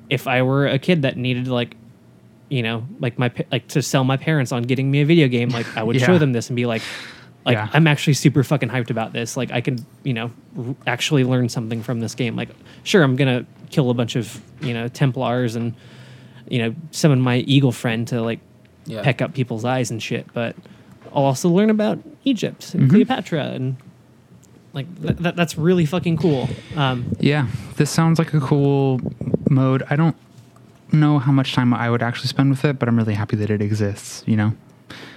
if 0.09 0.27
I 0.27 0.41
were 0.41 0.67
a 0.67 0.79
kid 0.79 1.01
that 1.03 1.17
needed 1.17 1.47
like, 1.47 1.75
you 2.49 2.63
know, 2.63 2.85
like 2.99 3.19
my 3.19 3.29
pa- 3.29 3.43
like 3.51 3.67
to 3.69 3.81
sell 3.81 4.03
my 4.03 4.17
parents 4.17 4.51
on 4.51 4.63
getting 4.63 4.89
me 4.89 5.01
a 5.01 5.05
video 5.05 5.27
game, 5.27 5.49
like 5.49 5.67
I 5.77 5.83
would 5.83 5.95
Yeah. 5.99 6.05
show 6.07 6.17
them 6.17 6.31
this 6.33 6.49
and 6.49 6.55
be 6.55 6.65
like, 6.65 6.81
like 7.45 7.53
Yeah. 7.55 7.69
I'm 7.73 7.87
actually 7.87 8.13
super 8.13 8.43
fucking 8.43 8.69
hyped 8.69 8.89
about 8.89 9.13
this. 9.13 9.37
Like 9.37 9.51
I 9.51 9.61
can, 9.61 9.85
you 10.03 10.13
know, 10.13 10.31
r- 10.57 10.75
actually 10.85 11.23
learn 11.23 11.49
something 11.49 11.81
from 11.83 11.99
this 12.01 12.13
game. 12.15 12.35
Like, 12.35 12.49
sure, 12.83 13.03
I'm 13.03 13.15
gonna 13.15 13.45
kill 13.69 13.89
a 13.89 13.93
bunch 13.93 14.15
of 14.15 14.41
you 14.61 14.73
know 14.73 14.87
Templars 14.87 15.55
and 15.55 15.73
you 16.49 16.59
know 16.59 16.75
summon 16.91 17.21
my 17.21 17.37
eagle 17.39 17.71
friend 17.71 18.07
to 18.09 18.21
like 18.21 18.39
Yeah. 18.85 19.01
peck 19.01 19.21
up 19.21 19.33
people's 19.33 19.65
eyes 19.65 19.91
and 19.91 20.01
shit, 20.01 20.25
but 20.33 20.55
I'll 21.13 21.23
also 21.25 21.49
learn 21.49 21.69
about 21.69 21.99
Egypt 22.23 22.73
and 22.73 22.89
Cleopatra 22.89 23.43
and. 23.47 23.77
Like 24.73 25.01
th- 25.01 25.17
that, 25.19 25.35
that's 25.35 25.57
really 25.57 25.85
fucking 25.87 26.17
cool. 26.17 26.47
Um, 26.75 27.15
Yeah, 27.19 27.47
this 27.77 27.89
sounds 27.89 28.19
like 28.19 28.35
a 28.35 28.39
cool 28.39 28.99
mode. 29.49 29.81
I 29.89 29.95
don't 29.95 30.15
know 30.91 31.17
how 31.17 31.31
much 31.31 31.53
time 31.53 31.73
I 31.73 31.89
would 31.89 32.03
actually 32.03 32.27
spend 32.27 32.51
with 32.51 32.63
it, 32.63 32.77
but 32.77 32.87
I'm 32.87 32.95
really 32.95 33.15
happy 33.15 33.35
that 33.37 33.49
it 33.49 33.59
exists, 33.59 34.23
you 34.27 34.35
know? 34.35 34.53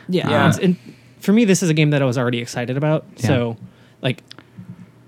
Yeah, 0.08 0.30
Yeah. 0.30 0.48
it's- 0.48 0.58
and 0.64 0.76
for 1.20 1.32
me, 1.32 1.44
this 1.44 1.62
is 1.62 1.70
a 1.70 1.74
game 1.74 1.90
that 1.90 2.02
I 2.02 2.04
was 2.04 2.18
already 2.18 2.38
excited 2.38 2.76
about. 2.76 3.04
Yeah. 3.16 3.26
So, 3.26 3.56
like, 4.02 4.22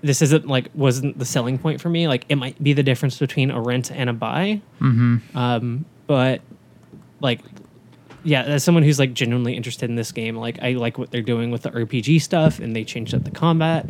this 0.01 0.21
isn't 0.21 0.47
like 0.47 0.69
wasn't 0.73 1.17
the 1.17 1.25
selling 1.25 1.57
point 1.57 1.79
for 1.81 1.89
me. 1.89 2.07
Like, 2.07 2.25
it 2.29 2.35
might 2.35 2.61
be 2.61 2.73
the 2.73 2.83
difference 2.83 3.17
between 3.19 3.51
a 3.51 3.59
rent 3.61 3.91
and 3.91 4.09
a 4.09 4.13
buy. 4.13 4.61
Mm-hmm. 4.81 5.37
Um, 5.37 5.85
but 6.07 6.41
like, 7.21 7.39
yeah, 8.25 8.43
as 8.43 8.63
someone 8.63 8.83
who's 8.83 8.99
like 8.99 9.13
genuinely 9.13 9.55
interested 9.55 9.89
in 9.89 9.95
this 9.95 10.11
game, 10.11 10.35
like, 10.35 10.59
I 10.61 10.73
like 10.73 10.97
what 10.97 11.11
they're 11.11 11.21
doing 11.21 11.51
with 11.51 11.61
the 11.63 11.71
RPG 11.71 12.21
stuff, 12.21 12.59
and 12.59 12.75
they 12.75 12.83
changed 12.83 13.13
up 13.13 13.23
the 13.23 13.31
combat. 13.31 13.89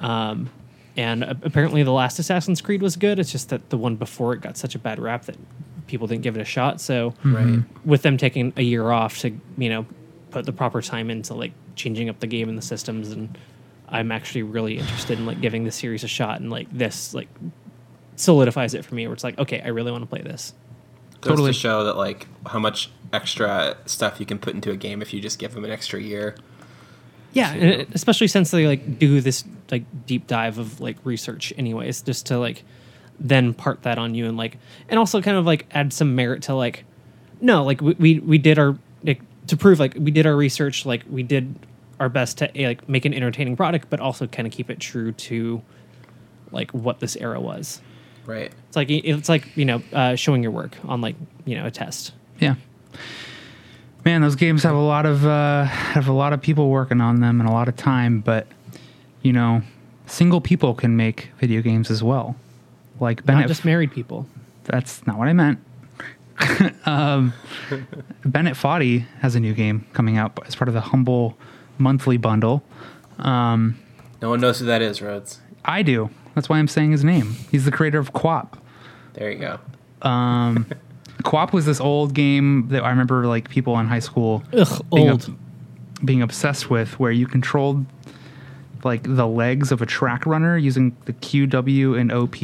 Um, 0.00 0.50
and 0.96 1.22
a- 1.24 1.36
apparently, 1.42 1.82
the 1.82 1.92
last 1.92 2.18
Assassin's 2.18 2.60
Creed 2.60 2.82
was 2.82 2.96
good. 2.96 3.18
It's 3.18 3.32
just 3.32 3.48
that 3.50 3.70
the 3.70 3.76
one 3.78 3.96
before 3.96 4.34
it 4.34 4.40
got 4.40 4.56
such 4.56 4.74
a 4.74 4.78
bad 4.78 4.98
rap 4.98 5.24
that 5.26 5.36
people 5.86 6.06
didn't 6.06 6.22
give 6.22 6.36
it 6.36 6.40
a 6.40 6.44
shot. 6.44 6.80
So, 6.80 7.14
Right. 7.24 7.60
with 7.84 8.02
them 8.02 8.16
taking 8.16 8.52
a 8.56 8.62
year 8.62 8.90
off 8.90 9.18
to 9.20 9.30
you 9.58 9.68
know 9.68 9.86
put 10.30 10.44
the 10.46 10.52
proper 10.52 10.80
time 10.82 11.10
into 11.10 11.34
like 11.34 11.52
changing 11.74 12.08
up 12.08 12.20
the 12.20 12.26
game 12.26 12.48
and 12.48 12.56
the 12.58 12.62
systems 12.62 13.10
and 13.10 13.36
i'm 13.88 14.10
actually 14.12 14.42
really 14.42 14.78
interested 14.78 15.18
in 15.18 15.26
like 15.26 15.40
giving 15.40 15.64
this 15.64 15.76
series 15.76 16.04
a 16.04 16.08
shot 16.08 16.40
and 16.40 16.50
like 16.50 16.66
this 16.72 17.14
like 17.14 17.28
solidifies 18.16 18.74
it 18.74 18.84
for 18.84 18.94
me 18.94 19.06
where 19.06 19.14
it's 19.14 19.24
like 19.24 19.38
okay 19.38 19.60
i 19.64 19.68
really 19.68 19.90
want 19.90 20.02
to 20.02 20.06
play 20.08 20.22
this 20.22 20.54
Goes 21.20 21.32
Totally. 21.32 21.52
to 21.52 21.58
show 21.58 21.84
that 21.84 21.96
like 21.96 22.26
how 22.46 22.58
much 22.58 22.90
extra 23.12 23.76
stuff 23.86 24.18
you 24.18 24.26
can 24.26 24.38
put 24.40 24.54
into 24.54 24.72
a 24.72 24.76
game 24.76 25.00
if 25.02 25.14
you 25.14 25.20
just 25.20 25.38
give 25.38 25.54
them 25.54 25.64
an 25.64 25.70
extra 25.70 26.00
year. 26.00 26.34
yeah 27.32 27.52
and 27.52 27.62
it- 27.62 27.88
uh, 27.88 27.92
especially 27.94 28.26
since 28.26 28.50
they 28.50 28.66
like 28.66 28.98
do 28.98 29.20
this 29.20 29.44
like 29.70 29.84
deep 30.06 30.26
dive 30.26 30.58
of 30.58 30.80
like 30.80 30.96
research 31.04 31.52
anyways 31.56 32.02
just 32.02 32.26
to 32.26 32.38
like 32.38 32.64
then 33.20 33.54
part 33.54 33.82
that 33.82 33.98
on 33.98 34.14
you 34.16 34.26
and 34.26 34.36
like 34.36 34.58
and 34.88 34.98
also 34.98 35.22
kind 35.22 35.36
of 35.36 35.46
like 35.46 35.66
add 35.70 35.92
some 35.92 36.16
merit 36.16 36.42
to 36.42 36.54
like 36.54 36.84
no 37.40 37.62
like 37.62 37.80
we 37.80 37.92
we, 37.94 38.18
we 38.18 38.38
did 38.38 38.58
our 38.58 38.70
like 38.70 38.78
to 39.48 39.56
prove 39.56 39.78
like 39.80 39.94
we 39.98 40.10
did 40.10 40.26
our 40.26 40.36
research 40.36 40.86
like 40.86 41.02
we 41.10 41.22
did 41.22 41.54
our 42.00 42.08
best 42.08 42.38
to 42.38 42.50
like 42.56 42.88
make 42.88 43.04
an 43.04 43.12
entertaining 43.14 43.56
product 43.56 43.88
but 43.90 44.00
also 44.00 44.26
kind 44.26 44.46
of 44.46 44.52
keep 44.52 44.70
it 44.70 44.78
true 44.80 45.12
to 45.12 45.60
like 46.50 46.70
what 46.72 47.00
this 47.00 47.16
era 47.16 47.40
was 47.40 47.80
Right. 48.24 48.52
it's 48.68 48.76
like 48.76 48.88
it's 48.90 49.28
like 49.28 49.56
you 49.56 49.64
know 49.64 49.82
uh, 49.92 50.14
showing 50.14 50.42
your 50.42 50.52
work 50.52 50.76
on 50.84 51.00
like 51.00 51.16
you 51.44 51.56
know 51.56 51.66
a 51.66 51.70
test 51.70 52.12
Yeah. 52.38 52.54
man, 54.04 54.20
those 54.22 54.36
games 54.36 54.62
have 54.62 54.74
a 54.74 54.80
lot 54.80 55.06
of 55.06 55.26
uh, 55.26 55.64
have 55.64 56.08
a 56.08 56.12
lot 56.12 56.32
of 56.32 56.40
people 56.40 56.68
working 56.70 57.00
on 57.00 57.20
them 57.20 57.40
and 57.40 57.48
a 57.48 57.52
lot 57.52 57.68
of 57.68 57.76
time. 57.76 58.20
But 58.20 58.46
you 59.22 59.32
know, 59.32 59.62
single 60.06 60.40
people 60.40 60.74
can 60.74 60.96
make 60.96 61.30
video 61.38 61.62
games 61.62 61.90
as 61.90 62.02
well. 62.02 62.36
Like 63.00 63.26
Not 63.26 63.46
just 63.48 63.64
married 63.64 63.92
people. 63.92 64.26
that's 64.64 65.04
not 65.06 65.18
what 65.18 65.28
I 65.28 65.32
meant. 65.32 65.58
um, 66.86 67.32
Bennett 68.24 68.54
Foddy 68.56 69.06
has 69.20 69.34
a 69.34 69.40
new 69.40 69.54
game 69.54 69.86
coming 69.92 70.16
out 70.16 70.38
as 70.46 70.54
part 70.56 70.68
of 70.68 70.74
the 70.74 70.80
Humble 70.80 71.36
monthly 71.78 72.16
bundle. 72.16 72.62
Um, 73.18 73.78
No 74.20 74.30
one 74.30 74.40
knows 74.40 74.58
who 74.60 74.66
that 74.66 74.82
is, 74.82 75.00
Rhodes. 75.02 75.40
I 75.64 75.82
do. 75.82 76.10
That's 76.34 76.48
why 76.48 76.58
I'm 76.58 76.68
saying 76.68 76.92
his 76.92 77.04
name. 77.04 77.36
He's 77.50 77.64
the 77.64 77.70
creator 77.72 77.98
of 77.98 78.12
QWOP. 78.12 78.54
There 79.14 79.30
you 79.30 79.38
go. 79.38 79.58
Um, 80.08 80.66
QWOP 81.22 81.52
was 81.52 81.66
this 81.66 81.80
old 81.80 82.14
game 82.14 82.68
that 82.68 82.82
I 82.82 82.90
remember 82.90 83.26
like 83.26 83.48
people 83.48 83.78
in 83.78 83.86
high 83.86 83.98
school 84.00 84.42
Ugh, 84.52 84.84
being, 84.92 85.10
old. 85.10 85.24
ob- 85.28 85.38
being 86.04 86.22
obsessed 86.22 86.70
with, 86.70 86.98
where 86.98 87.12
you 87.12 87.26
controlled 87.26 87.84
like 88.82 89.02
the 89.04 89.26
legs 89.28 89.70
of 89.70 89.80
a 89.82 89.86
track 89.86 90.26
runner 90.26 90.56
using 90.58 90.96
the 91.04 91.12
Q, 91.12 91.46
W, 91.46 91.94
and 91.94 92.10
OP 92.10 92.34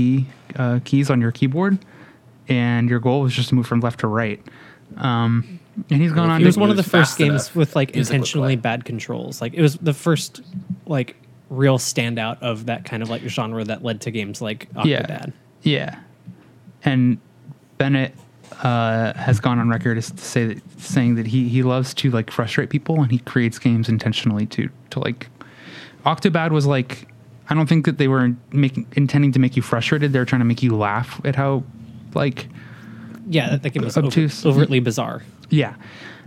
uh, 0.56 0.78
keys 0.84 1.10
on 1.10 1.20
your 1.20 1.32
keyboard, 1.32 1.78
and 2.48 2.88
your 2.88 2.98
goal 2.98 3.20
was 3.22 3.34
just 3.34 3.50
to 3.50 3.54
move 3.54 3.66
from 3.66 3.80
left 3.80 4.00
to 4.00 4.06
right. 4.06 4.40
Um, 4.96 5.60
and 5.90 6.00
he's 6.00 6.12
gone 6.12 6.26
if 6.26 6.34
on 6.34 6.42
It 6.42 6.46
was 6.46 6.56
one 6.56 6.70
of 6.70 6.76
the 6.76 6.82
first 6.82 7.18
games 7.18 7.30
enough, 7.48 7.56
with 7.56 7.76
like 7.76 7.90
intentionally 7.92 8.56
bad 8.56 8.84
controls. 8.84 9.40
Like 9.40 9.54
it 9.54 9.62
was 9.62 9.76
the 9.76 9.94
first 9.94 10.40
like 10.86 11.16
real 11.50 11.78
standout 11.78 12.40
of 12.42 12.66
that 12.66 12.84
kind 12.84 13.02
of 13.02 13.08
like 13.08 13.22
genre 13.22 13.64
that 13.64 13.82
led 13.82 14.00
to 14.02 14.10
games 14.10 14.40
like 14.42 14.68
Yeah. 14.84 15.02
Octodad. 15.02 15.32
Yeah, 15.62 15.98
and 16.84 17.18
Bennett 17.78 18.14
uh, 18.62 19.12
has 19.14 19.40
gone 19.40 19.58
on 19.58 19.68
record 19.68 19.98
as 19.98 20.10
to 20.10 20.18
say 20.18 20.46
that 20.46 20.80
saying 20.80 21.16
that 21.16 21.26
he 21.26 21.48
he 21.48 21.62
loves 21.62 21.92
to 21.94 22.10
like 22.10 22.30
frustrate 22.30 22.70
people 22.70 23.02
and 23.02 23.10
he 23.10 23.18
creates 23.18 23.58
games 23.58 23.88
intentionally 23.88 24.46
to 24.46 24.68
to 24.90 25.00
like. 25.00 25.28
Octodad 26.06 26.52
was 26.52 26.64
like, 26.64 27.08
I 27.50 27.54
don't 27.54 27.68
think 27.68 27.84
that 27.86 27.98
they 27.98 28.08
were 28.08 28.34
making 28.52 28.86
intending 28.94 29.32
to 29.32 29.38
make 29.38 29.56
you 29.56 29.62
frustrated. 29.62 30.12
They 30.12 30.18
were 30.18 30.24
trying 30.24 30.40
to 30.40 30.44
make 30.46 30.62
you 30.62 30.76
laugh 30.76 31.20
at 31.24 31.34
how, 31.36 31.64
like, 32.18 32.46
Yeah, 33.28 33.56
that, 33.56 33.70
game 33.70 33.84
was 33.84 33.96
over, 33.96 34.08
Obtuse. 34.08 34.44
overtly 34.44 34.80
bizarre. 34.80 35.22
yeah. 35.48 35.74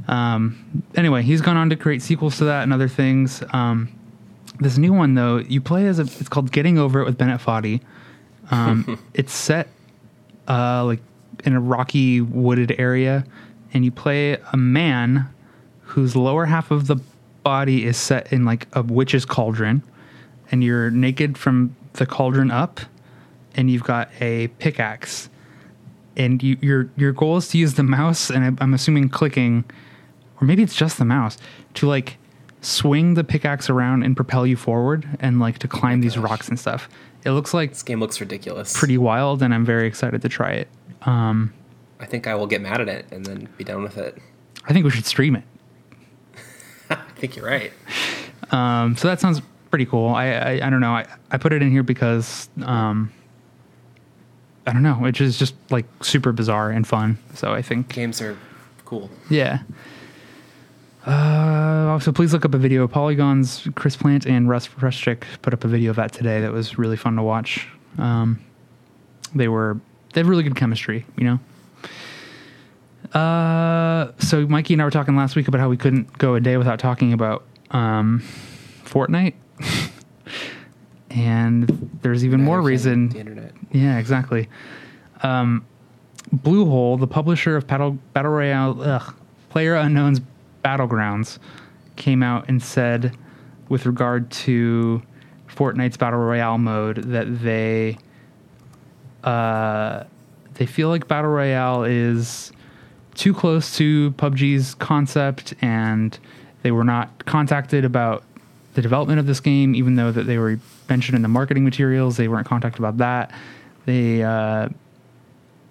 Um, 0.08 0.84
anyway, 0.96 1.22
he's 1.22 1.42
gone 1.42 1.58
on 1.58 1.70
to 1.70 1.76
create 1.76 2.02
sequels 2.02 2.38
to 2.40 2.46
that 2.46 2.64
and 2.64 2.74
other 2.74 2.88
things. 2.88 3.44
Um, 3.54 3.90
this 4.60 4.78
new 4.80 4.94
one 4.94 5.14
though, 5.14 5.38
you 5.38 5.62
play 5.62 5.86
as 5.88 6.00
a. 6.00 6.04
It's 6.04 6.28
called 6.28 6.52
Getting 6.52 6.80
Over 6.80 7.02
It 7.02 7.06
with 7.06 7.18
Bennett 7.20 7.40
Foddy. 7.40 7.82
Um, 8.50 9.00
it's 9.14 9.32
set 9.34 9.68
uh, 10.48 10.84
like 10.86 11.02
in 11.46 11.54
a 11.54 11.60
rocky 11.60 12.20
wooded 12.22 12.76
area, 12.80 13.24
and 13.74 13.86
you 13.86 13.92
play 13.92 14.38
a 14.52 14.58
man 14.58 15.28
whose 15.82 16.16
lower 16.16 16.46
half 16.46 16.72
of 16.72 16.88
the 16.88 16.98
body 17.44 17.86
is 17.86 17.98
set 17.98 18.34
in 18.34 18.44
like 18.44 18.68
a 18.74 18.82
witch's 18.82 19.24
cauldron, 19.26 19.84
and 20.52 20.64
you're 20.64 20.90
naked 20.90 21.38
from 21.38 21.76
the 21.94 22.06
cauldron 22.08 22.50
up, 22.50 22.80
and 23.56 23.70
you've 23.70 23.84
got 23.84 24.10
a 24.20 24.48
pickaxe, 24.60 25.30
and 26.18 26.42
you, 26.44 26.58
your 26.62 26.90
your 26.98 27.12
goal 27.12 27.38
is 27.38 27.48
to 27.50 27.58
use 27.58 27.76
the 27.76 27.84
mouse, 27.84 28.30
and 28.30 28.58
I'm, 28.60 28.74
assuming 28.74 29.10
clicking, 29.10 29.64
or 30.40 30.48
maybe 30.48 30.64
it's 30.64 30.76
just 30.76 30.98
the 30.98 31.06
mouse, 31.06 31.38
to 31.76 31.88
like 31.88 32.18
swing 32.62 33.16
the 33.16 33.24
pickaxe 33.24 33.70
around 33.70 34.04
and 34.04 34.16
propel 34.16 34.46
you 34.46 34.56
forward, 34.56 35.08
and 35.20 35.40
like 35.40 35.60
to 35.60 35.68
climb 35.68 36.02
these 36.02 36.16
gosh. 36.16 36.24
rocks 36.24 36.50
and 36.50 36.60
stuff. 36.60 36.90
It 37.24 37.32
looks 37.32 37.54
like 37.54 37.70
This 37.72 37.84
game 37.84 38.00
looks 38.00 38.20
ridiculous. 38.20 38.78
pretty 38.78 38.98
wild, 38.98 39.42
and 39.44 39.54
I'm 39.54 39.66
very 39.66 39.88
excited 39.88 40.22
to 40.24 40.30
try 40.30 40.52
it. 40.52 40.68
Um, 41.04 41.54
I 42.00 42.06
think 42.06 42.28
I 42.28 42.36
will 42.36 42.48
get 42.48 42.62
mad 42.62 42.82
at 42.82 42.88
it 42.88 43.06
and 43.12 43.26
then 43.26 43.48
be 43.58 43.64
done 43.64 43.84
with 43.84 43.98
it. 43.98 44.18
I 44.68 44.74
think 44.74 44.86
we 44.86 44.92
should 44.92 45.06
stream 45.06 45.36
it. 45.36 45.44
I 46.90 46.96
think 47.16 47.36
you're 47.36 47.46
right. 47.46 47.72
Um, 48.52 48.96
so 48.98 49.08
that 49.08 49.20
sounds 49.20 49.42
pretty 49.70 49.86
cool. 49.86 50.10
I, 50.10 50.28
I 50.32 50.52
I 50.68 50.70
don't 50.70 50.82
know. 50.82 50.92
I, 50.94 51.06
I 51.32 51.38
put 51.38 51.54
it 51.54 51.62
in 51.62 51.72
here 51.72 51.84
because 51.84 52.50
um, 52.64 53.12
I 54.68 54.74
don't 54.74 54.84
know. 54.84 55.06
It's 55.06 55.18
just 55.18 55.40
just 55.40 55.56
like 55.72 55.86
super 56.04 56.32
bizarre 56.32 56.70
and 56.70 56.86
fun. 56.88 57.18
So 57.36 57.52
I 57.54 57.62
think 57.62 57.90
Games 57.90 58.22
are 58.22 58.38
cool. 58.86 59.10
yeah. 59.30 59.60
Uh, 61.06 61.88
also, 61.90 62.12
please 62.12 62.32
look 62.32 62.46
up 62.46 62.54
a 62.54 62.60
video. 62.60 62.88
Polygons, 62.88 63.68
Chris 63.74 63.96
Plante 63.96 64.28
and 64.28 64.48
Russ 64.48 64.68
Frushtick 64.68 65.24
put 65.42 65.52
up 65.52 65.64
a 65.64 65.68
video 65.68 65.90
of 65.90 65.96
that 65.96 66.14
today. 66.14 66.42
That 66.42 66.52
was 66.52 66.78
really 66.78 66.96
fun 66.98 67.16
to 67.16 67.24
watch. 67.24 67.68
Um, 67.98 68.40
they 69.34 69.48
were 69.48 69.80
they 70.14 70.20
have 70.20 70.28
really 70.30 70.44
good 70.44 70.56
chemistry, 70.56 71.06
you 71.18 71.24
know. 71.24 71.40
Uh, 73.20 74.12
so 74.20 74.46
Mikey 74.48 74.74
and 74.74 74.82
I 74.82 74.86
were 74.86 74.92
talking 74.92 75.16
last 75.16 75.36
week 75.36 75.48
about 75.48 75.60
how 75.60 75.70
we 75.70 75.78
couldn't 75.78 76.18
go 76.18 76.36
a 76.36 76.40
day 76.40 76.58
without 76.58 76.80
talking 76.80 77.14
about 77.14 77.44
um, 77.72 78.22
Fortnite, 78.86 79.34
and 81.12 81.90
there's 82.02 82.24
even 82.26 82.42
more 82.44 82.62
reason 82.62 83.10
The 83.10 83.20
internet. 83.20 83.52
yeah, 83.72 83.98
exactly. 83.98 84.50
Um, 85.24 85.66
Bluehole, 86.36 87.00
the 87.00 87.08
publisher 87.08 87.58
of 87.58 87.68
Battle 87.68 87.98
Battle 88.14 88.32
Royale, 88.32 88.82
ugh, 88.82 89.16
PlayerUnknown's 89.54 90.22
Battlegrounds, 90.64 91.38
came 91.96 92.24
out 92.24 92.48
and 92.48 92.62
said, 92.64 93.16
with 93.70 93.86
regard 93.86 94.32
to 94.32 95.02
Fortnite's 95.48 95.98
Battle 95.98 96.20
Royale 96.20 96.58
mode, 96.58 96.98
that 97.12 97.42
they 97.44 97.98
uh, 99.24 100.04
they 100.56 100.66
feel 100.66 100.90
like 100.90 101.08
Battle 101.08 101.32
Royale 101.32 101.84
is 101.84 102.52
too 103.16 103.34
close 103.34 103.76
to 103.78 104.12
PUBG's 104.12 104.76
concept, 104.76 105.54
and 105.62 106.18
they 106.64 106.72
were 106.72 106.84
not 106.84 107.26
contacted 107.26 107.84
about 107.86 108.24
the 108.74 108.82
development 108.82 109.20
of 109.20 109.26
this 109.26 109.40
game, 109.40 109.76
even 109.76 109.96
though 109.96 110.12
that 110.12 110.24
they 110.24 110.38
were 110.38 110.58
mentioned 110.92 111.16
in 111.16 111.22
the 111.22 111.30
marketing 111.30 111.64
materials. 111.64 112.18
They 112.18 112.28
weren't 112.28 112.46
contacted 112.46 112.80
about 112.80 112.98
that. 112.98 113.32
They 113.86 114.22
uh, 114.24 114.68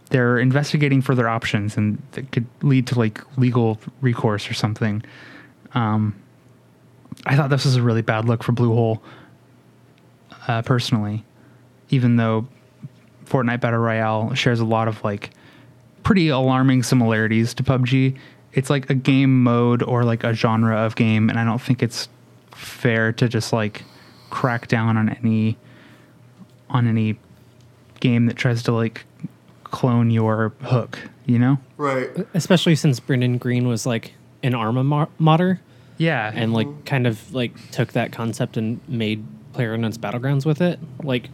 they're 0.09 0.39
investigating 0.39 1.03
further 1.03 1.29
options, 1.29 1.77
and 1.77 2.03
that 2.13 2.33
could 2.33 2.47
lead 2.63 2.87
to 2.89 2.99
like 2.99 3.21
legal 3.37 3.79
recourse 4.01 4.51
or 4.51 4.55
something. 4.55 5.03
Um, 5.75 6.15
I 7.27 7.37
thought 7.37 7.51
this 7.51 7.67
was 7.67 7.77
a 7.77 7.83
really 7.83 8.03
bad 8.03 8.25
look 8.25 8.43
for 8.43 8.53
Bluehole, 8.53 9.01
uh, 10.49 10.63
personally, 10.63 11.25
even 11.91 12.17
though 12.17 12.49
Fortnite 13.27 13.61
Battle 13.61 13.79
Royale 13.79 14.35
shares 14.35 14.59
a 14.59 14.65
lot 14.65 14.89
of 14.89 15.05
like 15.05 15.31
pretty 16.03 16.29
alarming 16.29 16.83
similarities 16.83 17.55
to 17.55 17.63
PUBG. 17.63 18.17
It's 18.53 18.71
like 18.71 18.91
a 18.91 18.95
game 18.95 19.45
mode 19.45 19.83
or 19.83 20.03
like 20.03 20.25
a 20.25 20.33
genre 20.33 20.79
of 20.79 20.97
game, 20.97 21.29
and 21.29 21.39
I 21.39 21.45
don't 21.45 21.61
think 21.61 21.83
it's 21.83 22.09
fair 22.53 23.13
to 23.13 23.29
just 23.29 23.53
like 23.53 23.85
crack 24.31 24.69
down 24.69 24.97
on 24.97 25.09
any 25.09 25.57
on 26.69 26.87
any 26.87 27.17
game 28.01 28.27
that 28.27 28.37
tries 28.37 28.63
to 28.63 28.73
like 28.73 29.05
clone 29.65 30.11
your 30.11 30.53
hook, 30.63 30.99
you 31.27 31.39
know? 31.39 31.59
Right. 31.77 32.09
Especially 32.35 32.75
since 32.77 32.99
Brendan 33.01 33.39
Greene 33.39 33.67
was 33.69 33.87
like 33.87 34.15
an 34.43 34.55
Arma 34.55 34.83
mo- 34.85 35.09
modder 35.19 35.61
Yeah. 35.99 36.31
and 36.35 36.53
like 36.53 36.85
kind 36.85 37.07
of 37.07 37.33
like 37.35 37.71
took 37.71 37.93
that 37.93 38.13
concept 38.13 38.57
and 38.57 38.81
made 38.89 39.25
player 39.53 39.77
PlayerUnknown's 39.77 39.99
Battlegrounds 39.99 40.47
with 40.47 40.61
it. 40.61 40.79
Like 41.03 41.29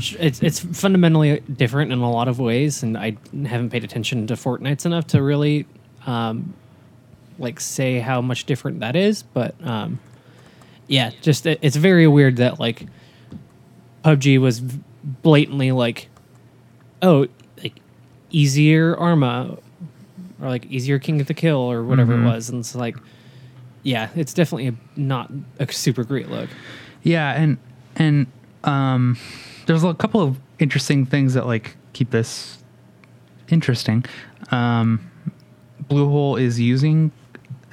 sh- 0.00 0.16
it's 0.20 0.42
it's 0.42 0.60
fundamentally 0.60 1.40
different 1.40 1.92
in 1.92 1.98
a 1.98 2.10
lot 2.10 2.28
of 2.28 2.38
ways, 2.38 2.82
and 2.82 2.96
I 2.96 3.16
haven't 3.46 3.70
paid 3.70 3.84
attention 3.84 4.26
to 4.26 4.34
Fortnite's 4.34 4.84
enough 4.86 5.06
to 5.08 5.22
really 5.22 5.66
um, 6.06 6.54
like 7.38 7.58
say 7.60 7.98
how 8.00 8.20
much 8.20 8.44
different 8.44 8.80
that 8.80 8.96
is. 8.96 9.22
But 9.22 9.54
um, 9.64 9.98
yeah, 10.88 11.10
just 11.20 11.46
it, 11.46 11.58
it's 11.62 11.76
very 11.76 12.08
weird 12.08 12.36
that 12.36 12.58
like 12.58 12.86
PUBG 14.04 14.40
was 14.40 14.60
blatantly 14.60 15.70
like, 15.70 16.08
oh, 17.02 17.28
like 17.62 17.80
easier 18.30 18.96
Arma 18.96 19.58
or 20.40 20.48
like 20.48 20.66
easier 20.66 20.98
King 20.98 21.20
of 21.20 21.26
the 21.26 21.34
Kill 21.34 21.58
or 21.58 21.84
whatever 21.84 22.14
it 22.14 22.24
was, 22.24 22.48
and 22.48 22.60
it's 22.60 22.74
like, 22.74 22.96
yeah, 23.82 24.08
it's 24.16 24.34
definitely 24.34 24.68
a, 24.68 24.74
not 24.96 25.30
a 25.58 25.70
super 25.70 26.04
great 26.04 26.28
look. 26.28 26.48
Yeah, 27.02 27.32
and 27.32 27.58
and 27.96 28.26
um, 28.64 29.18
there's 29.66 29.84
a 29.84 29.94
couple 29.94 30.20
of 30.20 30.38
interesting 30.58 31.06
things 31.06 31.34
that 31.34 31.46
like 31.46 31.76
keep 31.92 32.10
this 32.10 32.58
interesting. 33.48 34.04
Um, 34.50 35.10
Bluehole 35.88 36.40
is 36.40 36.58
using 36.58 37.12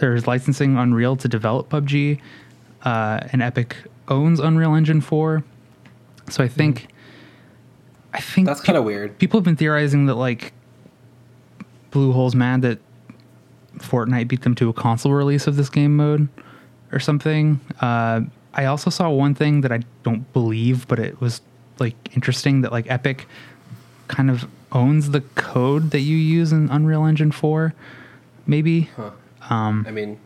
or 0.01 0.13
is 0.13 0.27
licensing 0.27 0.77
Unreal 0.77 1.15
to 1.17 1.27
develop 1.27 1.69
PUBG, 1.69 2.19
uh, 2.85 3.19
and 3.31 3.41
Epic 3.41 3.75
owns 4.07 4.39
Unreal 4.39 4.75
Engine 4.75 5.01
4. 5.01 5.43
So 6.29 6.43
I 6.43 6.47
think 6.47 6.87
I 8.13 8.19
think 8.21 8.47
That's 8.47 8.61
kind 8.61 8.77
of 8.77 8.83
weird. 8.85 9.17
people 9.19 9.39
have 9.39 9.43
been 9.45 9.57
theorizing 9.57 10.05
that 10.05 10.15
like 10.15 10.53
Bluehole's 11.91 12.35
mad 12.35 12.61
that 12.61 12.79
Fortnite 13.77 14.27
beat 14.27 14.41
them 14.43 14.55
to 14.55 14.69
a 14.69 14.73
console 14.73 15.11
release 15.11 15.47
of 15.47 15.55
this 15.57 15.69
game 15.69 15.95
mode 15.97 16.29
or 16.91 16.99
something. 16.99 17.59
Uh, 17.81 18.21
I 18.53 18.65
also 18.65 18.89
saw 18.89 19.09
one 19.09 19.35
thing 19.35 19.61
that 19.61 19.71
I 19.71 19.81
don't 20.03 20.31
believe, 20.31 20.87
but 20.87 20.97
it 20.99 21.19
was 21.19 21.41
like 21.79 21.95
interesting 22.15 22.61
that 22.61 22.71
like 22.71 22.89
Epic 22.89 23.27
kind 24.07 24.29
of 24.29 24.47
owns 24.71 25.11
the 25.11 25.21
code 25.35 25.91
that 25.91 25.99
you 25.99 26.15
use 26.15 26.51
in 26.53 26.69
Unreal 26.69 27.05
Engine 27.05 27.31
4, 27.31 27.73
maybe. 28.47 28.89
Huh. 28.95 29.11
I 29.49 29.91
mean, 29.91 30.19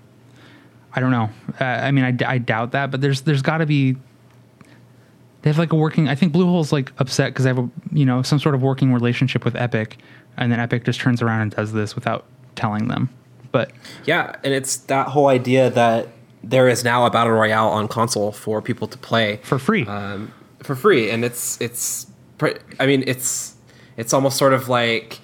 I 0.94 1.00
don't 1.00 1.12
know. 1.12 1.30
Uh, 1.60 1.64
I 1.64 1.92
mean, 1.92 2.04
I, 2.04 2.34
I 2.34 2.38
doubt 2.38 2.72
that, 2.72 2.92
but 2.92 3.02
there's 3.02 3.22
there's 3.22 3.42
got 3.42 3.60
to 3.60 3.66
be. 3.66 3.96
They 5.42 5.50
have 5.50 5.58
like 5.58 5.72
a 5.72 5.76
working. 5.76 6.10
I 6.10 6.16
think 6.16 6.34
Bluehole's 6.34 6.72
like 6.72 6.92
upset 6.98 7.32
because 7.32 7.46
they 7.46 7.50
have 7.50 7.60
a 7.60 7.70
you 7.92 8.06
know 8.06 8.22
some 8.22 8.40
sort 8.40 8.56
of 8.56 8.62
working 8.62 8.94
relationship 8.94 9.46
with 9.46 9.56
Epic, 9.56 9.98
and 10.38 10.52
then 10.52 10.60
Epic 10.60 10.84
just 10.84 11.00
turns 11.00 11.22
around 11.22 11.42
and 11.42 11.52
does 11.52 11.74
this 11.74 11.96
without 11.96 12.26
telling 12.56 12.88
them. 12.88 13.10
But 13.52 13.72
yeah, 14.06 14.36
and 14.44 14.54
it's 14.54 14.78
that 14.78 15.08
whole 15.08 15.28
idea 15.28 15.70
that 15.70 16.08
there 16.44 16.68
is 16.68 16.84
now 16.84 17.06
a 17.06 17.10
battle 17.10 17.34
royale 17.34 17.70
on 17.70 17.88
console 17.88 18.32
for 18.32 18.62
people 18.62 18.88
to 18.88 18.98
play 18.98 19.40
for 19.44 19.60
free, 19.60 19.86
um, 19.86 20.34
for 20.62 20.76
free, 20.76 21.10
and 21.10 21.24
it's 21.24 21.60
it's. 21.62 22.08
I 22.80 22.86
mean, 22.86 23.04
it's 23.06 23.56
it's 23.98 24.14
almost 24.14 24.38
sort 24.38 24.54
of 24.54 24.70
like, 24.70 25.20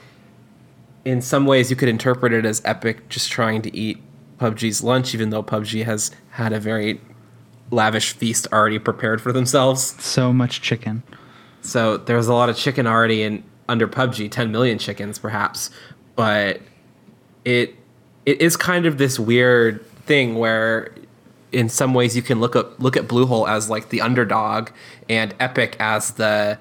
in 1.06 1.22
some 1.22 1.46
ways, 1.46 1.70
you 1.70 1.78
could 1.78 1.88
interpret 1.88 2.34
it 2.34 2.46
as 2.46 2.62
Epic 2.66 3.08
just 3.08 3.32
trying 3.32 3.62
to 3.62 3.76
eat 3.76 4.02
PUBG's 4.40 4.84
lunch, 4.84 5.14
even 5.14 5.30
though 5.30 5.44
PUBG 5.44 5.86
has 5.86 6.12
had 6.32 6.54
a 6.54 6.60
very 6.60 7.02
lavish 7.72 8.14
feast 8.14 8.48
already 8.52 8.80
prepared 8.80 9.22
for 9.22 9.32
themselves. 9.32 9.96
so 10.04 10.32
much 10.32 10.62
chicken. 10.62 11.04
So 11.62 11.98
there's 11.98 12.28
a 12.28 12.34
lot 12.34 12.50
of 12.50 12.56
chicken 12.56 12.86
already 12.86 13.24
in 13.24 13.44
under 13.68 13.88
PUBG, 13.88 14.30
10 14.30 14.52
million 14.52 14.78
chickens 14.78 15.18
perhaps, 15.18 15.72
but 16.16 16.62
it 17.44 17.76
it 18.26 18.42
is 18.42 18.58
kind 18.58 18.86
of 18.86 18.98
this 18.98 19.20
weird 19.20 19.86
thing 20.06 20.36
where 20.36 20.94
in 21.52 21.70
some 21.70 21.94
ways 21.94 22.16
you 22.16 22.22
can 22.22 22.40
look 22.40 22.56
up 22.56 22.80
look 22.80 22.98
at 22.98 23.08
Bluehole 23.08 23.48
as 23.50 23.70
like 23.70 23.90
the 23.90 24.02
underdog 24.02 24.70
and 25.10 25.34
Epic 25.40 25.76
as 25.80 26.12
the 26.12 26.60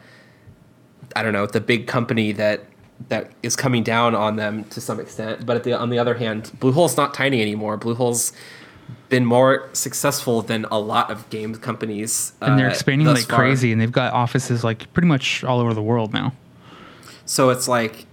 I 1.16 1.22
don't 1.22 1.32
know, 1.32 1.46
the 1.46 1.60
big 1.60 1.87
company 1.87 2.32
that 2.32 2.64
that 3.09 3.30
is 3.42 3.57
coming 3.57 3.83
down 3.83 4.14
on 4.14 4.37
them 4.37 4.64
to 4.64 4.80
some 4.80 5.00
extent. 5.00 5.44
But 5.44 5.57
at 5.57 5.64
the 5.64 5.72
on 5.72 5.90
the 5.90 5.98
other 5.98 6.14
hand, 6.14 6.52
Bluehole's 6.59 6.96
not 6.96 7.14
tiny 7.14 7.42
anymore. 7.42 7.78
Bluehole's 7.78 8.33
been 9.09 9.24
more 9.24 9.68
successful 9.72 10.42
than 10.42 10.64
a 10.70 10.78
lot 10.78 11.11
of 11.11 11.28
game 11.30 11.54
companies. 11.57 12.33
And 12.40 12.59
they're 12.59 12.66
uh, 12.66 12.70
expanding 12.70 13.07
like 13.07 13.26
far. 13.26 13.38
crazy, 13.38 13.72
and 13.72 13.80
they've 13.80 13.92
got 13.92 14.12
offices 14.12 14.64
like 14.64 14.92
pretty 14.92 15.09
much 15.09 15.44
all 15.44 15.61
over 15.61 15.74
the 15.74 15.83
world 15.83 16.12
now. 16.12 16.33
So 17.26 17.50
it's 17.50 17.68
like 17.68 18.07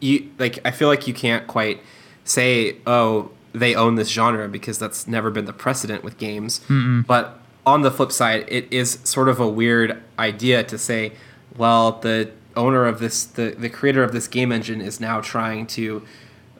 you 0.00 0.30
like 0.38 0.58
I 0.64 0.70
feel 0.70 0.88
like 0.88 1.06
you 1.06 1.14
can't 1.14 1.46
quite 1.46 1.80
say 2.24 2.76
oh 2.86 3.30
they 3.52 3.74
own 3.74 3.94
this 3.94 4.08
genre 4.08 4.48
because 4.48 4.78
that's 4.78 5.06
never 5.06 5.30
been 5.30 5.46
the 5.46 5.52
precedent 5.52 6.04
with 6.04 6.18
games. 6.18 6.60
But 7.02 7.38
on 7.64 7.82
the 7.82 7.90
flip 7.90 8.12
side, 8.12 8.44
it 8.48 8.68
is 8.70 8.98
sort 9.02 9.28
of 9.28 9.40
a 9.40 9.48
weird 9.48 10.02
idea 10.18 10.62
to 10.64 10.78
say, 10.78 11.12
well, 11.56 11.92
the 11.92 12.30
owner 12.56 12.86
of 12.86 12.98
this 12.98 13.24
the, 13.24 13.50
the 13.56 13.68
creator 13.68 14.02
of 14.02 14.12
this 14.12 14.26
game 14.26 14.50
engine 14.50 14.80
is 14.80 15.00
now 15.00 15.20
trying 15.20 15.66
to 15.68 16.02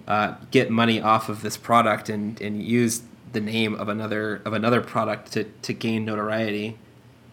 uh, 0.06 0.35
get 0.50 0.70
money 0.70 1.00
off 1.00 1.28
of 1.28 1.42
this 1.42 1.56
product 1.56 2.09
and, 2.09 2.40
and 2.40 2.62
use 2.62 3.02
the 3.32 3.40
name 3.40 3.74
of 3.74 3.88
another 3.88 4.40
of 4.44 4.52
another 4.52 4.80
product 4.80 5.32
to, 5.32 5.44
to 5.62 5.72
gain 5.72 6.04
notoriety. 6.04 6.78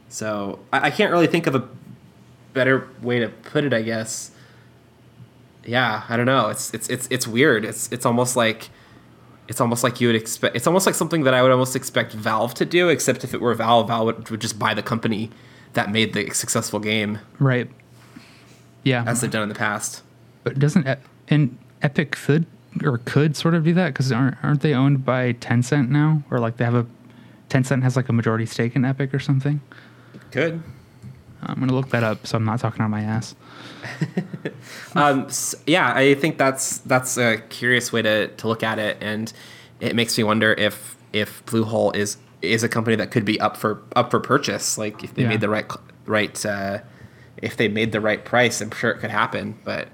So 0.09 0.59
I, 0.71 0.87
I 0.87 0.89
can't 0.91 1.11
really 1.11 1.27
think 1.27 1.47
of 1.47 1.55
a 1.55 1.67
better 2.53 2.87
way 3.01 3.19
to 3.19 3.29
put 3.29 3.63
it, 3.63 3.73
I 3.73 3.81
guess. 3.81 4.31
Yeah, 5.65 6.03
I 6.09 6.17
don't 6.17 6.25
know. 6.25 6.49
It's 6.49 6.73
it's 6.73 6.89
it's 6.89 7.07
it's 7.09 7.27
weird. 7.27 7.63
It's 7.65 7.91
it's 7.91 8.05
almost 8.05 8.35
like 8.35 8.69
it's 9.47 9.61
almost 9.61 9.83
like 9.83 10.01
you 10.01 10.07
would 10.07 10.15
expect. 10.15 10.55
It's 10.55 10.67
almost 10.67 10.85
like 10.85 10.95
something 10.95 11.23
that 11.23 11.33
I 11.33 11.41
would 11.41 11.51
almost 11.51 11.75
expect 11.75 12.13
Valve 12.13 12.53
to 12.55 12.65
do, 12.65 12.89
except 12.89 13.23
if 13.23 13.33
it 13.33 13.41
were 13.41 13.53
Valve, 13.53 13.87
Valve 13.87 14.05
would, 14.05 14.29
would 14.29 14.41
just 14.41 14.57
buy 14.57 14.73
the 14.73 14.83
company 14.83 15.29
that 15.73 15.91
made 15.91 16.13
the 16.13 16.29
successful 16.31 16.79
game, 16.79 17.19
Right. 17.39 17.69
Yeah. 18.83 19.03
as 19.07 19.21
they've 19.21 19.31
done 19.31 19.43
in 19.43 19.49
the 19.49 19.55
past. 19.55 20.01
But 20.43 20.59
doesn't 20.59 20.87
and 21.29 21.57
Epic 21.81 22.11
could 22.11 22.45
or 22.83 22.97
could 22.99 23.35
sort 23.37 23.53
of 23.53 23.63
do 23.63 23.73
that 23.75 23.87
because 23.93 24.11
aren't 24.11 24.35
aren't 24.43 24.61
they 24.61 24.73
owned 24.73 25.05
by 25.05 25.33
Tencent 25.33 25.89
now 25.89 26.23
or 26.31 26.39
like 26.39 26.57
they 26.57 26.65
have 26.65 26.75
a 26.75 26.85
Tencent 27.49 27.83
has 27.83 27.95
like 27.95 28.09
a 28.09 28.13
majority 28.13 28.45
stake 28.45 28.75
in 28.75 28.83
Epic 28.85 29.13
or 29.13 29.19
something? 29.19 29.61
Could. 30.31 30.61
I'm 31.43 31.59
gonna 31.59 31.73
look 31.73 31.89
that 31.89 32.03
up 32.03 32.25
so 32.25 32.37
I'm 32.37 32.45
not 32.45 32.59
talking 32.59 32.81
on 32.81 32.91
my 32.91 33.01
ass. 33.01 33.35
Um, 34.95 35.25
s- 35.25 35.55
yeah, 35.65 35.91
I 35.93 36.13
think 36.15 36.37
that's 36.37 36.77
that's 36.79 37.17
a 37.17 37.37
curious 37.49 37.91
way 37.91 38.01
to, 38.01 38.27
to 38.27 38.47
look 38.47 38.63
at 38.63 38.79
it, 38.79 38.97
and 39.01 39.31
it 39.79 39.95
makes 39.95 40.17
me 40.17 40.23
wonder 40.23 40.53
if 40.53 40.95
if 41.11 41.43
Bluehole 41.45 41.95
is 41.95 42.17
is 42.41 42.63
a 42.63 42.69
company 42.69 42.95
that 42.97 43.09
could 43.11 43.25
be 43.25 43.39
up 43.41 43.57
for 43.57 43.81
up 43.95 44.11
for 44.11 44.19
purchase. 44.19 44.77
Like 44.77 45.03
if 45.03 45.13
they 45.15 45.23
Yeah. 45.23 45.29
made 45.29 45.41
the 45.41 45.49
right 45.49 45.69
right 46.05 46.45
uh, 46.45 46.79
if 47.43 47.57
they 47.57 47.67
made 47.67 47.91
the 47.91 48.01
right 48.01 48.23
price, 48.23 48.61
I'm 48.61 48.71
sure 48.71 48.91
it 48.91 48.99
could 48.99 49.11
happen. 49.11 49.57
But 49.63 49.89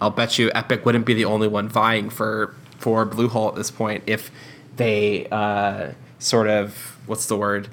I'll 0.00 0.10
bet 0.10 0.38
you 0.38 0.50
Epic 0.54 0.84
wouldn't 0.86 1.06
be 1.06 1.14
the 1.14 1.24
only 1.24 1.48
one 1.48 1.68
vying 1.68 2.10
for 2.10 2.54
for 2.78 3.06
Bluehole 3.06 3.48
at 3.48 3.54
this 3.54 3.70
point 3.70 4.04
if 4.06 4.30
they 4.76 5.26
uh, 5.28 5.92
sort 6.18 6.48
of 6.48 6.98
what's 7.06 7.26
the 7.26 7.36
word 7.36 7.68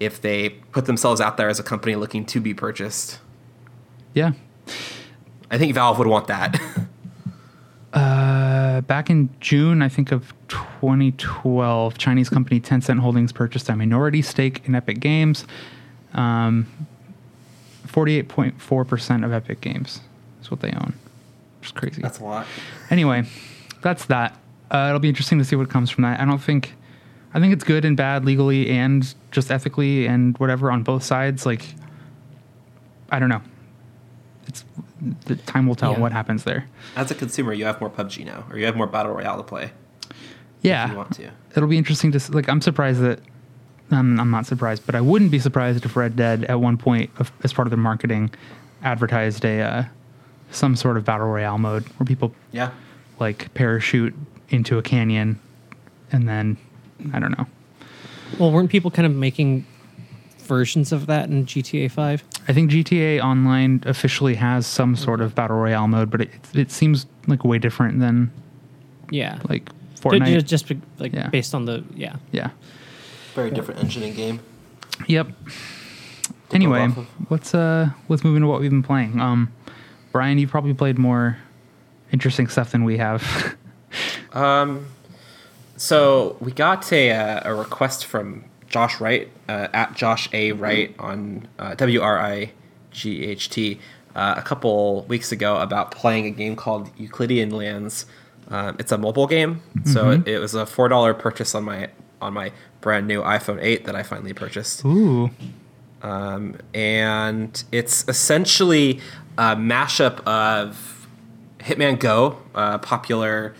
if 0.00 0.20
they 0.20 0.50
put 0.50 0.86
themselves 0.86 1.20
out 1.20 1.36
there 1.36 1.48
as 1.48 1.58
a 1.58 1.62
company 1.62 1.96
looking 1.96 2.24
to 2.24 2.40
be 2.40 2.54
purchased. 2.54 3.18
Yeah. 4.14 4.32
I 5.50 5.58
think 5.58 5.74
Valve 5.74 5.98
would 5.98 6.06
want 6.06 6.26
that. 6.28 6.60
Uh, 7.94 8.82
back 8.82 9.08
in 9.08 9.30
June, 9.40 9.80
I 9.80 9.88
think 9.88 10.12
of 10.12 10.34
2012, 10.48 11.96
Chinese 11.96 12.28
company 12.28 12.60
Tencent 12.60 13.00
Holdings 13.00 13.32
purchased 13.32 13.70
a 13.70 13.74
minority 13.74 14.20
stake 14.20 14.60
in 14.66 14.74
Epic 14.74 15.00
Games. 15.00 15.46
Um, 16.12 16.66
48.4% 17.92 19.24
of 19.24 19.32
Epic 19.32 19.60
Games 19.60 20.00
is 20.42 20.50
what 20.50 20.60
they 20.60 20.70
own. 20.72 20.94
Which 21.60 21.68
is 21.70 21.72
crazy. 21.72 22.02
That's 22.02 22.18
a 22.20 22.24
lot. 22.24 22.46
anyway, 22.90 23.24
that's 23.82 24.04
that. 24.06 24.38
Uh, 24.70 24.86
it'll 24.88 25.00
be 25.00 25.08
interesting 25.08 25.38
to 25.38 25.44
see 25.44 25.56
what 25.56 25.68
comes 25.70 25.90
from 25.90 26.02
that. 26.02 26.20
I 26.20 26.24
don't 26.24 26.42
think, 26.42 26.74
I 27.34 27.40
think 27.40 27.52
it's 27.52 27.64
good 27.64 27.84
and 27.84 27.96
bad 27.96 28.24
legally 28.24 28.68
and 28.70 29.12
just 29.32 29.50
ethically 29.50 30.06
and 30.06 30.36
whatever 30.38 30.70
on 30.70 30.82
both 30.82 31.02
sides. 31.02 31.46
Like, 31.46 31.64
I 33.10 33.18
don't 33.18 33.28
know. 33.30 33.40
It's 34.46 34.64
the 35.26 35.36
time 35.36 35.66
will 35.66 35.74
tell 35.74 35.92
Yeah. 35.92 36.00
what 36.00 36.12
happens 36.12 36.44
there. 36.44 36.66
As 36.96 37.10
a 37.10 37.14
consumer, 37.14 37.52
you 37.52 37.64
have 37.64 37.80
more 37.80 37.90
PUBG 37.90 38.24
now, 38.26 38.44
or 38.50 38.58
you 38.58 38.66
have 38.66 38.76
more 38.76 38.86
Battle 38.86 39.12
Royale 39.12 39.36
to 39.38 39.42
play 39.42 39.70
Yeah, 40.62 40.84
if 40.84 40.90
you 40.90 40.96
want 40.96 41.12
to. 41.14 41.30
it'll 41.56 41.68
be 41.68 41.78
interesting 41.78 42.12
to 42.12 42.16
s- 42.16 42.30
like. 42.30 42.48
I'm 42.48 42.60
surprised 42.60 43.00
that. 43.00 43.20
Um, 43.90 44.20
I'm 44.20 44.30
not 44.30 44.46
surprised, 44.46 44.84
but 44.86 44.94
I 44.94 45.00
wouldn't 45.00 45.30
be 45.30 45.38
surprised 45.38 45.84
if 45.84 45.96
Red 45.96 46.14
Dead 46.16 46.44
at 46.44 46.60
one 46.60 46.76
point, 46.76 47.10
of, 47.18 47.32
as 47.42 47.52
part 47.52 47.66
of 47.66 47.70
their 47.70 47.78
marketing, 47.78 48.30
advertised 48.82 49.44
a 49.44 49.60
uh, 49.60 49.84
some 50.50 50.76
sort 50.76 50.96
of 50.96 51.04
battle 51.04 51.26
royale 51.28 51.58
mode 51.58 51.84
where 51.98 52.06
people 52.06 52.34
Yeah. 52.52 52.70
like 53.18 53.52
parachute 53.54 54.14
into 54.50 54.78
a 54.78 54.82
canyon, 54.82 55.38
and 56.12 56.28
then 56.28 56.56
I 57.12 57.18
don't 57.18 57.36
know. 57.36 57.46
Well, 58.38 58.52
weren't 58.52 58.70
people 58.70 58.90
kind 58.90 59.06
of 59.06 59.14
making 59.14 59.64
versions 60.40 60.92
of 60.92 61.06
that 61.06 61.28
in 61.30 61.46
GTA 61.46 61.90
Five? 61.90 62.22
I 62.46 62.52
think 62.52 62.70
GTA 62.70 63.22
Online 63.22 63.82
officially 63.86 64.34
has 64.34 64.66
some 64.66 64.96
sort 64.96 65.20
of 65.22 65.34
battle 65.34 65.56
royale 65.56 65.88
mode, 65.88 66.10
but 66.10 66.20
it 66.22 66.30
it 66.54 66.70
seems 66.70 67.06
like 67.26 67.42
way 67.44 67.58
different 67.58 68.00
than 68.00 68.30
Yeah, 69.10 69.38
like 69.48 69.64
Ju- 69.66 70.02
Fortnite. 70.02 70.26
ju- 70.26 70.42
just 70.42 70.70
like 70.98 71.12
Yeah. 71.14 71.28
based 71.28 71.54
on 71.54 71.64
the 71.64 71.84
yeah. 71.94 72.16
yeah. 72.32 72.50
Very 73.38 73.52
different 73.52 73.78
engine 73.78 74.02
and 74.02 74.16
game. 74.16 74.40
Yep. 75.06 75.28
Anyway, 76.50 76.80
off 76.80 76.96
of. 76.96 77.06
let's 77.30 77.54
uh 77.54 77.90
let's 78.08 78.24
move 78.24 78.34
into 78.34 78.48
what 78.48 78.60
we've 78.60 78.68
been 78.68 78.82
playing. 78.82 79.20
Um, 79.20 79.52
Brian, 80.10 80.38
you've 80.38 80.50
probably 80.50 80.74
played 80.74 80.98
more 80.98 81.38
interesting 82.10 82.48
stuff 82.48 82.72
than 82.72 82.82
we 82.82 82.98
have. 82.98 83.56
Um, 84.34 84.86
so 85.78 86.36
we 86.40 86.52
got 86.52 86.92
a, 86.92 87.10
uh, 87.10 87.50
a 87.50 87.54
request 87.54 88.04
from 88.04 88.44
Josh 88.68 89.00
Wright 89.00 89.30
uh, 89.48 89.68
at 89.72 89.94
Josh 89.94 90.28
A 90.34 90.52
Wright 90.52 90.94
on 90.98 91.48
uh, 91.58 91.74
W 91.74 92.02
R 92.02 92.18
I 92.18 92.52
G 92.90 93.24
H 93.24 93.48
T 93.48 93.80
uh, 94.14 94.34
a 94.36 94.42
couple 94.42 95.04
weeks 95.04 95.32
ago 95.32 95.56
about 95.56 95.92
playing 95.92 96.26
a 96.26 96.30
game 96.30 96.56
called 96.56 96.90
Euclidean 96.98 97.50
Lands. 97.50 98.04
Um, 98.48 98.76
it's 98.78 98.92
a 98.92 98.98
mobile 98.98 99.26
game, 99.26 99.62
so 99.86 100.10
it, 100.10 100.28
it 100.28 100.38
was 100.38 100.54
a 100.54 100.66
four 100.66 100.88
dollar 100.88 101.14
purchase 101.14 101.54
on 101.54 101.64
my 101.64 101.88
on 102.20 102.34
my 102.34 102.52
brand 102.80 103.06
new 103.06 103.22
iPhone 103.22 103.58
8 103.60 103.84
that 103.84 103.94
I 103.94 104.02
finally 104.02 104.32
purchased. 104.32 104.84
Ooh, 104.84 105.30
um, 106.02 106.56
and 106.74 107.62
it's 107.72 108.08
essentially 108.08 109.00
a 109.36 109.56
mashup 109.56 110.20
of 110.26 111.06
Hitman 111.60 111.98
Go, 111.98 112.38
a 112.54 112.78
popular 112.78 113.54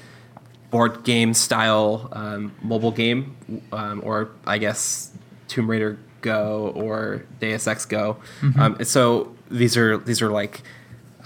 board 0.71 1.03
game 1.03 1.35
style 1.35 2.09
um, 2.13 2.53
mobile 2.63 2.91
game, 2.91 3.37
um, 3.73 4.03
or 4.05 4.31
I 4.47 4.59
guess 4.59 5.13
Tomb 5.49 5.69
Raider 5.71 5.99
Go 6.21 6.73
or 6.75 7.25
Deus 7.41 7.67
Ex 7.67 7.85
Go. 7.85 8.19
Um, 8.59 8.75
and 8.75 8.87
so 8.87 9.35
these 9.51 9.77
are 9.77 9.97
these 9.99 10.21
are 10.21 10.31
like 10.31 10.63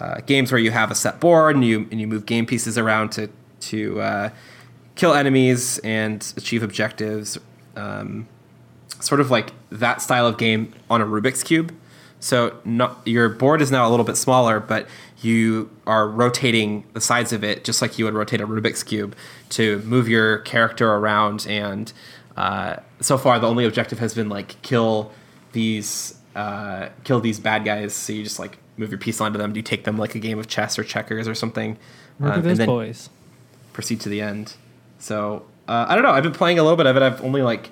uh, 0.00 0.20
games 0.26 0.52
where 0.52 0.60
you 0.60 0.70
have 0.70 0.90
a 0.90 0.94
set 0.94 1.20
board 1.20 1.56
and 1.56 1.64
you 1.64 1.88
and 1.90 2.00
you 2.00 2.06
move 2.06 2.26
game 2.26 2.46
pieces 2.46 2.78
around 2.78 3.10
to 3.12 3.28
to 3.60 4.00
uh, 4.00 4.30
kill 4.94 5.14
enemies 5.14 5.78
and 5.78 6.32
achieve 6.36 6.62
objectives. 6.62 7.38
Um, 7.76 8.28
sort 9.00 9.20
of 9.20 9.30
like 9.30 9.52
that 9.70 10.00
style 10.00 10.26
of 10.26 10.38
game 10.38 10.72
on 10.88 11.00
a 11.00 11.06
Rubik's 11.06 11.42
cube. 11.42 11.74
So 12.20 12.56
not, 12.64 13.00
your 13.04 13.28
board 13.28 13.60
is 13.60 13.72
now 13.72 13.88
a 13.88 13.90
little 13.90 14.04
bit 14.04 14.16
smaller, 14.16 14.60
but 14.60 14.86
you 15.22 15.70
are 15.86 16.08
rotating 16.08 16.84
the 16.92 17.00
sides 17.00 17.32
of 17.32 17.42
it 17.42 17.64
just 17.64 17.82
like 17.82 17.98
you 17.98 18.04
would 18.04 18.14
rotate 18.14 18.40
a 18.40 18.46
Rubik's 18.46 18.82
cube 18.84 19.16
to 19.50 19.78
move 19.80 20.08
your 20.08 20.38
character 20.38 20.92
around, 20.92 21.46
and 21.48 21.92
uh, 22.36 22.76
so 23.00 23.18
far 23.18 23.38
the 23.38 23.48
only 23.48 23.64
objective 23.64 23.98
has 23.98 24.14
been 24.14 24.28
like 24.28 24.60
kill 24.62 25.10
these 25.52 26.18
uh, 26.34 26.88
kill 27.04 27.20
these 27.20 27.38
bad 27.40 27.64
guys. 27.64 27.94
So 27.94 28.12
you 28.12 28.22
just 28.22 28.38
like 28.38 28.58
move 28.76 28.90
your 28.90 28.98
piece 28.98 29.20
onto 29.20 29.38
them. 29.38 29.52
Do 29.52 29.58
you 29.58 29.64
take 29.64 29.84
them 29.84 29.98
like 29.98 30.14
a 30.14 30.18
game 30.18 30.38
of 30.38 30.48
chess 30.48 30.78
or 30.78 30.84
checkers 30.84 31.28
or 31.28 31.34
something? 31.34 31.76
Um, 32.20 32.46
and 32.46 32.56
then 32.56 32.66
boys. 32.66 33.10
proceed 33.72 34.00
to 34.02 34.08
the 34.08 34.20
end. 34.20 34.54
So 34.98 35.44
uh, 35.68 35.86
I 35.88 35.94
don't 35.94 36.04
know. 36.04 36.10
I've 36.10 36.22
been 36.22 36.32
playing 36.32 36.58
a 36.58 36.62
little 36.62 36.76
bit 36.76 36.86
of 36.86 36.96
it. 36.96 37.02
I've 37.02 37.22
only 37.24 37.42
like 37.42 37.70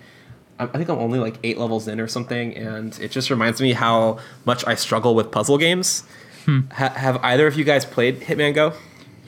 I 0.58 0.64
I 0.64 0.66
think 0.68 0.88
I'm 0.88 0.98
only 0.98 1.18
like 1.18 1.36
eight 1.42 1.58
levels 1.58 1.88
in 1.88 2.00
or 2.00 2.06
something, 2.08 2.56
and 2.56 2.98
it 3.00 3.10
just 3.10 3.30
reminds 3.30 3.60
me 3.60 3.72
how 3.72 4.18
much 4.44 4.66
I 4.66 4.74
struggle 4.74 5.14
with 5.14 5.30
puzzle 5.30 5.58
games. 5.58 6.04
Ha- 6.46 6.88
have 6.96 7.18
either 7.22 7.46
of 7.46 7.56
you 7.56 7.62
guys 7.64 7.84
played 7.84 8.20
Hitman 8.22 8.54
Go? 8.54 8.72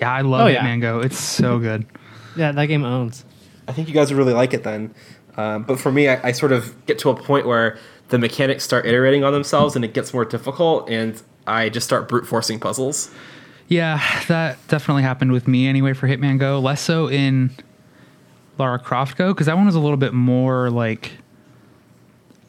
Yeah, 0.00 0.12
I 0.12 0.22
love 0.22 0.40
Oh, 0.42 0.46
yeah. 0.48 0.64
Hitman 0.66 0.80
Go. 0.80 0.98
It's 1.00 1.18
so 1.18 1.58
good. 1.60 1.86
Yeah, 2.36 2.50
that 2.50 2.66
game 2.66 2.84
owns. 2.84 3.24
I 3.68 3.72
think 3.72 3.86
you 3.86 3.94
guys 3.94 4.10
would 4.10 4.18
really 4.18 4.32
like 4.32 4.52
it 4.54 4.64
then. 4.64 4.92
Um, 5.36 5.62
but 5.62 5.78
for 5.78 5.92
me, 5.92 6.08
I, 6.08 6.28
I 6.28 6.32
sort 6.32 6.50
of 6.50 6.74
get 6.86 6.98
to 7.00 7.10
a 7.10 7.14
point 7.14 7.46
where 7.46 7.78
the 8.08 8.18
mechanics 8.18 8.64
start 8.64 8.86
iterating 8.86 9.22
on 9.22 9.32
themselves, 9.32 9.76
and 9.76 9.84
it 9.84 9.94
gets 9.94 10.12
more 10.12 10.24
difficult, 10.24 10.90
and 10.90 11.22
I 11.46 11.68
just 11.68 11.86
start 11.86 12.08
brute 12.08 12.26
forcing 12.26 12.58
puzzles. 12.58 13.10
Yeah, 13.68 14.00
that 14.26 14.58
definitely 14.66 15.02
happened 15.04 15.30
with 15.32 15.46
me 15.46 15.68
anyway 15.68 15.92
for 15.92 16.08
Hitman 16.08 16.38
Go. 16.40 16.58
Less 16.58 16.80
so 16.80 17.08
in 17.08 17.50
Lara 18.58 18.78
Croft 18.78 19.16
Go 19.16 19.32
because 19.32 19.46
that 19.46 19.56
one 19.56 19.66
was 19.66 19.74
a 19.74 19.80
little 19.80 19.96
bit 19.96 20.12
more 20.14 20.70
like. 20.70 21.12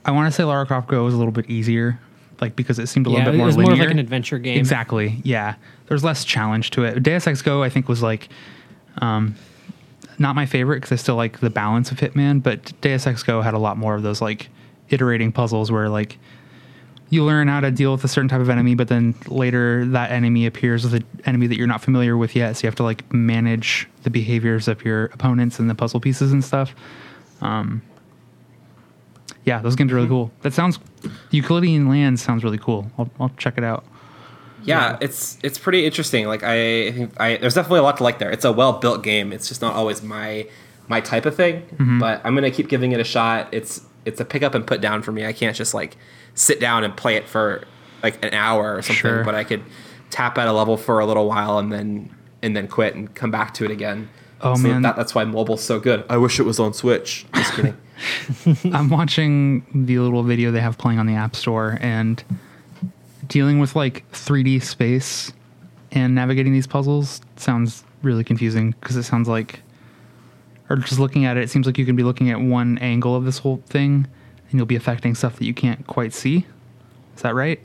I 0.06 0.12
want 0.12 0.28
to 0.28 0.32
say 0.32 0.44
Lara 0.44 0.66
Croft 0.66 0.88
Go 0.90 1.06
was 1.06 1.14
a 1.14 1.18
little 1.18 1.32
bit 1.32 1.50
easier, 1.50 1.98
like 2.42 2.56
because 2.56 2.78
it 2.80 2.88
seemed 2.88 3.08
a 3.08 3.10
Yeah, 3.10 3.18
little 3.20 3.32
bit 3.32 3.36
it 3.36 3.38
more 3.38 3.46
was 3.48 3.58
linear. 3.58 3.76
more 3.76 3.86
like 3.86 3.92
an 3.92 4.00
adventure 4.00 4.38
game. 4.40 4.58
Exactly. 4.60 5.22
Yeah, 5.24 5.56
there's 5.88 6.04
less 6.04 6.26
challenge 6.26 6.72
to 6.72 6.84
it. 6.84 7.02
Deus 7.04 7.26
Ex 7.26 7.42
Go, 7.42 7.64
I 7.64 7.70
think, 7.70 7.88
was 7.88 8.04
like, 8.04 8.28
um, 8.98 9.36
not 10.20 10.36
my 10.36 10.46
favorite 10.46 10.78
because 10.82 10.92
I 10.92 10.96
still 10.98 11.16
like 11.16 11.40
the 11.40 11.50
balance 11.50 11.90
of 11.92 12.00
Hitman, 12.00 12.44
but 12.44 12.74
Deus 12.82 13.08
Ex 13.08 13.24
Go 13.24 13.42
had 13.42 13.54
a 13.54 13.60
lot 13.60 13.78
more 13.78 13.96
of 13.96 14.04
those 14.04 14.22
like 14.22 14.50
iterating 14.90 15.32
puzzles 15.32 15.72
where 15.72 15.88
like 15.88 16.18
you 17.14 17.24
learn 17.24 17.48
how 17.48 17.60
to 17.60 17.72
deal 17.72 17.92
with 17.92 18.04
a 18.04 18.08
certain 18.08 18.28
type 18.28 18.42
of 18.42 18.50
enemy, 18.50 18.76
but 18.76 18.88
then 18.88 19.14
later 19.28 19.86
that 19.86 20.12
enemy 20.12 20.46
appears 20.46 20.84
with 20.84 20.96
an 20.96 21.06
enemy 21.26 21.48
that 21.48 21.58
you're 21.58 21.68
not 21.68 21.82
familiar 21.82 22.18
with 22.18 22.36
yet, 22.36 22.58
so 22.58 22.64
you 22.64 22.68
have 22.68 22.76
to 22.76 22.84
like 22.84 23.12
manage 23.14 23.88
the 24.04 24.10
behaviors 24.10 24.68
of 24.68 24.84
your 24.84 25.06
opponents 25.06 25.60
and 25.60 25.70
the 25.70 25.76
puzzle 25.76 26.00
pieces 26.00 26.32
and 26.32 26.44
stuff. 26.44 26.76
Um, 27.42 27.82
yeah, 29.46 29.60
those 29.60 29.76
games 29.76 29.92
are 29.92 29.96
really 29.96 30.08
cool. 30.08 30.32
That 30.42 30.54
sounds 30.54 30.80
Euclidean 31.32 31.88
Land 31.88 32.20
sounds 32.20 32.44
really 32.44 32.58
cool. 32.58 32.90
I'll, 32.98 33.10
I'll 33.20 33.32
check 33.38 33.58
it 33.58 33.64
out. 33.64 33.86
Yeah, 34.64 34.98
it's 35.02 35.38
it's 35.44 35.58
pretty 35.58 35.86
interesting. 35.86 36.26
Like 36.26 36.44
I 36.44 36.92
think 36.92 37.20
I 37.22 37.38
there's 37.38 37.54
definitely 37.54 37.80
a 37.80 37.84
lot 37.84 37.98
to 37.98 38.04
like 38.04 38.20
there. 38.20 38.32
It's 38.32 38.46
a 38.46 38.52
well 38.52 38.74
built 38.74 39.04
game. 39.04 39.34
It's 39.34 39.48
just 39.48 39.62
not 39.62 39.76
always 39.76 40.02
my 40.02 40.48
my 40.88 41.02
type 41.02 41.26
of 41.26 41.36
thing. 41.36 41.66
But 42.00 42.22
I'm 42.24 42.34
gonna 42.34 42.52
keep 42.52 42.70
giving 42.70 42.94
it 42.94 43.00
a 43.00 43.04
shot. 43.04 43.50
It's 43.52 43.82
it's 44.06 44.22
a 44.22 44.26
pick 44.26 44.42
up 44.42 44.56
and 44.56 44.66
put 44.66 44.80
down 44.80 45.02
for 45.02 45.12
me. 45.12 45.26
I 45.26 45.34
can't 45.34 45.56
just 45.56 45.74
like 45.74 45.98
sit 46.36 46.60
down 46.60 46.84
and 46.84 46.96
play 46.96 47.16
it 47.16 47.28
for 47.28 47.64
like 48.02 48.24
an 48.26 48.34
hour 48.34 48.76
or 48.76 48.82
something. 48.82 48.96
Sure. 49.02 49.24
But 49.24 49.36
I 49.36 49.44
could 49.44 49.64
tap 50.10 50.38
at 50.38 50.48
a 50.48 50.54
level 50.54 50.78
for 50.78 51.00
a 51.00 51.06
little 51.06 51.28
while 51.28 51.58
and 51.60 51.72
then 51.72 52.10
and 52.42 52.56
then 52.56 52.68
quit 52.68 52.96
and 52.96 53.14
come 53.16 53.32
back 53.32 53.54
to 53.56 53.66
it 53.66 53.72
again. 53.72 54.10
Oh, 54.42 54.56
So 54.56 54.64
man. 54.68 54.82
that, 54.82 54.96
that's 54.98 55.16
why 55.16 55.24
mobile's 55.24 55.64
so 55.64 55.80
good. 55.80 56.04
I 56.10 56.18
wish 56.18 56.40
it 56.40 56.44
was 56.44 56.60
on 56.60 56.74
Switch. 56.74 57.26
Just 57.36 57.54
kidding. 57.54 57.78
I'm 58.74 58.90
watching 58.90 59.66
the 59.74 60.00
little 60.00 60.24
video 60.24 60.52
they 60.52 60.60
have 60.60 60.78
playing 60.78 61.00
on 61.00 61.06
the 61.06 61.14
App 61.14 61.36
Store 61.36 61.78
and 61.80 62.22
dealing 63.28 63.60
with 63.60 63.76
like 63.78 64.10
3D 64.12 64.62
space 64.62 65.32
and 65.94 66.14
navigating 66.14 66.52
these 66.52 66.68
puzzles 66.68 67.22
sounds 67.38 67.86
really 68.02 68.24
confusing 68.26 68.72
because 68.72 68.98
it 68.98 69.04
sounds 69.04 69.30
like, 69.30 69.62
or 70.70 70.76
just 70.76 71.00
looking 71.00 71.24
at 71.24 71.38
it, 71.38 71.44
it 71.44 71.50
seems 71.50 71.66
like 71.66 71.78
you 71.78 71.86
can 71.86 71.96
be 71.96 72.04
looking 72.04 72.30
at 72.30 72.42
one 72.42 72.78
angle 72.80 73.16
of 73.16 73.24
this 73.24 73.38
whole 73.38 73.62
thing 73.68 74.06
and 74.54 74.60
you'll 74.60 74.66
be 74.68 74.76
affecting 74.76 75.16
stuff 75.16 75.36
that 75.38 75.46
you 75.46 75.54
can't 75.54 75.86
quite 75.88 76.14
see. 76.14 76.46
Is 77.16 77.22
that 77.24 77.36
right? 77.36 77.60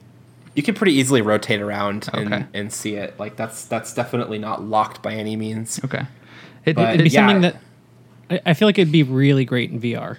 you 0.55 0.63
can 0.65 0.75
pretty 0.75 0.95
easily 0.95 1.23
rotate 1.23 1.61
around 1.61 2.09
and, 2.13 2.35
Okay. 2.35 2.45
and 2.53 2.73
see 2.73 2.95
it. 2.95 3.17
Like 3.17 3.37
that's 3.37 3.65
that's 3.67 3.95
definitely 3.95 4.39
not 4.41 4.61
locked 4.65 5.03
by 5.03 5.13
any 5.13 5.37
means. 5.37 5.79
Okay. 5.85 6.05
It, 6.65 6.75
But- 6.75 6.95
It'd 6.95 7.05
be 7.05 7.11
Yeah. 7.11 7.29
something 7.29 7.43
that 7.43 7.57
I, 8.29 8.51
I 8.51 8.55
feel 8.55 8.67
like 8.67 8.77
it'd 8.77 8.91
be 8.91 9.05
really 9.05 9.45
great 9.45 9.71
in 9.71 9.79
VR. 9.81 10.17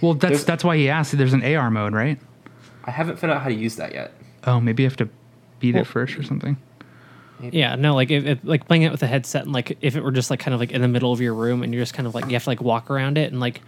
well, 0.00 0.14
that's 0.14 0.30
there's- 0.30 0.44
that's 0.44 0.64
why 0.64 0.78
he 0.78 0.88
asked. 0.88 1.18
There's 1.18 1.34
an 1.34 1.44
AR 1.44 1.70
mode, 1.70 1.92
right? 1.92 2.18
I 2.84 2.92
haven't 2.92 3.18
found 3.18 3.32
out 3.34 3.42
how 3.42 3.48
to 3.50 3.54
use 3.54 3.76
that 3.76 3.92
yet. 3.92 4.12
Oh, 4.44 4.58
maybe 4.58 4.84
you 4.84 4.88
have 4.88 4.96
to 4.98 5.08
beat 5.60 5.74
Well- 5.74 5.82
it 5.82 5.86
first 5.86 6.16
or 6.16 6.22
something. 6.22 6.56
Yeah, 7.42 7.74
no, 7.74 7.94
like 7.94 8.10
if, 8.10 8.24
if 8.24 8.38
like 8.42 8.66
playing 8.66 8.82
it 8.84 8.92
with 8.92 9.02
a 9.02 9.06
headset 9.06 9.42
and 9.44 9.52
like 9.52 9.76
if 9.82 9.96
it 9.96 10.02
were 10.02 10.12
just 10.12 10.30
like 10.30 10.40
kind 10.40 10.54
of 10.54 10.60
like 10.60 10.72
in 10.72 10.80
the 10.80 10.88
middle 10.88 11.12
of 11.12 11.20
your 11.20 11.34
room 11.34 11.62
and 11.62 11.74
you're 11.74 11.82
just 11.82 11.92
kind 11.92 12.06
of 12.06 12.14
like 12.14 12.24
you 12.26 12.32
have 12.32 12.44
to 12.44 12.48
like 12.50 12.62
walk 12.62 12.90
around 12.90 13.18
it 13.18 13.32
and 13.32 13.40
like 13.40 13.60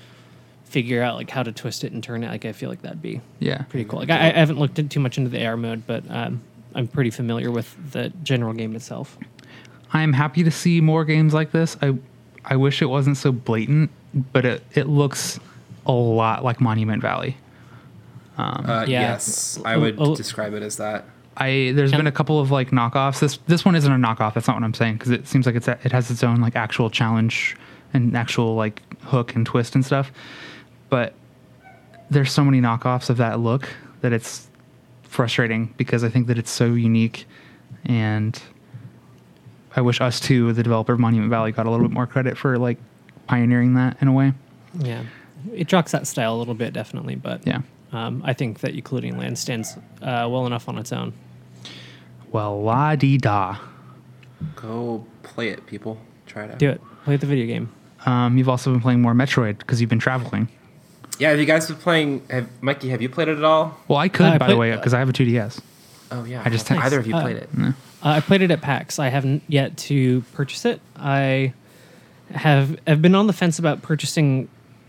figure 0.66 1.02
out 1.02 1.16
like 1.16 1.30
how 1.30 1.42
to 1.42 1.52
twist 1.52 1.82
it 1.84 1.92
and 1.92 2.02
turn 2.02 2.22
it. 2.22 2.28
Like 2.28 2.44
I 2.44 2.52
feel 2.52 2.68
like 2.68 2.82
that'd 2.82 3.00
be 3.02 3.20
Yeah. 3.38 3.62
pretty 3.62 3.88
cool. 3.88 4.00
Like 4.00 4.10
I, 4.10 4.28
I 4.28 4.32
haven't 4.32 4.58
looked 4.58 4.78
in, 4.78 4.88
too 4.88 5.00
much 5.00 5.16
into 5.16 5.30
the 5.30 5.44
AR 5.46 5.56
mode, 5.56 5.86
but 5.86 6.04
um, 6.10 6.42
I'm 6.74 6.86
pretty 6.88 7.10
familiar 7.10 7.50
with 7.50 7.74
the 7.92 8.10
general 8.22 8.52
game 8.52 8.76
itself. 8.76 9.16
I'm 9.92 10.12
happy 10.12 10.42
to 10.44 10.50
see 10.50 10.80
more 10.80 11.04
games 11.04 11.32
like 11.32 11.52
this. 11.52 11.76
I 11.80 11.94
I 12.44 12.56
wish 12.56 12.82
it 12.82 12.86
wasn't 12.86 13.16
so 13.16 13.32
blatant, 13.32 13.90
but 14.32 14.44
it, 14.44 14.62
it 14.74 14.86
looks 14.88 15.40
a 15.86 15.92
lot 15.92 16.44
like 16.44 16.60
Monument 16.60 17.00
Valley. 17.02 17.36
Uh, 18.38 18.84
Yeah. 18.86 19.00
Yes, 19.12 19.58
I 19.64 19.76
would 19.76 19.96
Oh, 19.98 20.12
oh. 20.12 20.16
describe 20.16 20.52
it 20.54 20.62
as 20.62 20.76
that. 20.76 21.04
I 21.36 21.72
there's 21.74 21.92
And- 21.92 22.00
been 22.00 22.06
a 22.06 22.12
couple 22.12 22.40
of 22.40 22.50
like 22.50 22.70
knockoffs. 22.70 23.20
This 23.20 23.38
this 23.46 23.64
one 23.64 23.74
isn't 23.76 23.90
a 23.92 23.96
knockoff. 23.96 24.34
That's 24.34 24.46
not 24.48 24.56
what 24.56 24.64
I'm 24.64 24.74
saying 24.74 24.94
because 24.94 25.10
it 25.10 25.26
seems 25.28 25.46
like 25.46 25.54
it's 25.54 25.68
a, 25.68 25.78
it 25.84 25.92
has 25.92 26.10
its 26.10 26.22
own 26.24 26.40
like 26.40 26.56
actual 26.56 26.90
challenge 26.90 27.56
and 27.94 28.16
actual 28.16 28.54
like 28.54 28.82
hook 29.04 29.34
and 29.34 29.46
twist 29.46 29.74
and 29.74 29.84
stuff. 29.84 30.10
But 30.88 31.14
there's 32.10 32.30
so 32.32 32.44
many 32.44 32.60
knockoffs 32.60 33.10
of 33.10 33.16
that 33.16 33.40
look 33.40 33.68
that 34.00 34.12
it's 34.12 34.48
frustrating 35.02 35.72
because 35.76 36.04
I 36.04 36.08
think 36.08 36.26
that 36.28 36.38
it's 36.38 36.50
so 36.50 36.66
unique 36.74 37.26
and 37.84 38.40
I 39.74 39.80
wish 39.80 39.98
ustwo, 40.00 40.54
the 40.54 40.62
developer 40.62 40.92
of 40.92 41.00
Monument 41.00 41.30
Valley, 41.30 41.52
got 41.52 41.66
a 41.66 41.70
little 41.70 41.86
bit 41.86 41.92
more 41.94 42.06
credit 42.06 42.38
for 42.38 42.58
like 42.58 42.78
pioneering 43.26 43.74
that 43.74 43.96
in 44.00 44.08
a 44.08 44.12
way. 44.12 44.32
Yeah, 44.78 45.02
it 45.52 45.68
jogs 45.68 45.92
that 45.92 46.06
style 46.06 46.34
a 46.34 46.38
little 46.38 46.54
bit, 46.54 46.72
definitely, 46.72 47.14
but 47.16 47.46
Yeah. 47.46 47.60
um, 47.92 48.22
I 48.24 48.32
think 48.32 48.60
that 48.60 48.74
Euclidean 48.74 49.18
Land 49.18 49.38
stands 49.38 49.76
uh, 50.00 50.26
well 50.30 50.46
enough 50.46 50.68
on 50.68 50.78
its 50.78 50.92
own. 50.92 51.12
Well, 52.32 52.62
la 52.62 52.96
di 52.96 53.18
da. 53.18 53.56
Go 54.54 55.04
play 55.22 55.48
it, 55.50 55.66
people. 55.66 55.98
Try 56.26 56.44
it 56.44 56.50
out. 56.52 56.58
Do 56.58 56.70
it. 56.70 56.80
Play 57.04 57.16
the 57.16 57.26
video 57.26 57.46
game. 57.46 57.70
Um, 58.06 58.36
you've 58.38 58.48
also 58.48 58.70
been 58.70 58.80
playing 58.80 59.00
more 59.02 59.14
Metroid 59.14 59.58
because 59.58 59.80
you've 59.80 59.90
been 59.90 59.98
traveling. 59.98 60.48
Yeah, 61.18 61.30
have 61.30 61.38
you 61.38 61.46
guys 61.46 61.66
been 61.66 61.76
playing? 61.76 62.22
Have, 62.30 62.48
Mikey, 62.62 62.88
have 62.90 63.00
you 63.02 63.08
played 63.08 63.28
it 63.28 63.38
at 63.38 63.44
all? 63.44 63.78
Well, 63.88 63.98
I 63.98 64.08
could, 64.08 64.26
Uh, 64.26 64.30
I 64.32 64.38
by 64.38 64.46
the 64.48 64.54
played- 64.54 64.58
way, 64.72 64.76
because 64.76 64.92
I 64.94 64.98
have 64.98 65.08
a 65.08 65.12
2DS. 65.12 65.60
Oh 66.12 66.24
yeah, 66.24 66.42
I 66.44 66.50
just- 66.50 66.68
have 66.68 66.78
Nice. 66.78 66.86
either 66.86 66.98
of 67.00 67.06
you 67.06 67.14
Uh, 67.16 67.20
played 67.22 67.36
it. 67.36 67.48
Uh, 67.58 67.72
I 68.02 68.20
played 68.20 68.42
it 68.42 68.50
at 68.50 68.60
PAX. 68.60 68.98
I 68.98 69.08
haven't 69.08 69.42
yet 69.48 69.76
to 69.78 70.22
purchase 70.34 70.64
it. 70.64 70.80
I 70.96 71.52
have 72.32 72.76
have 72.86 73.00
been 73.02 73.14
on 73.14 73.26
the 73.26 73.32
fence 73.32 73.58
about 73.58 73.82
purchasing 73.82 74.48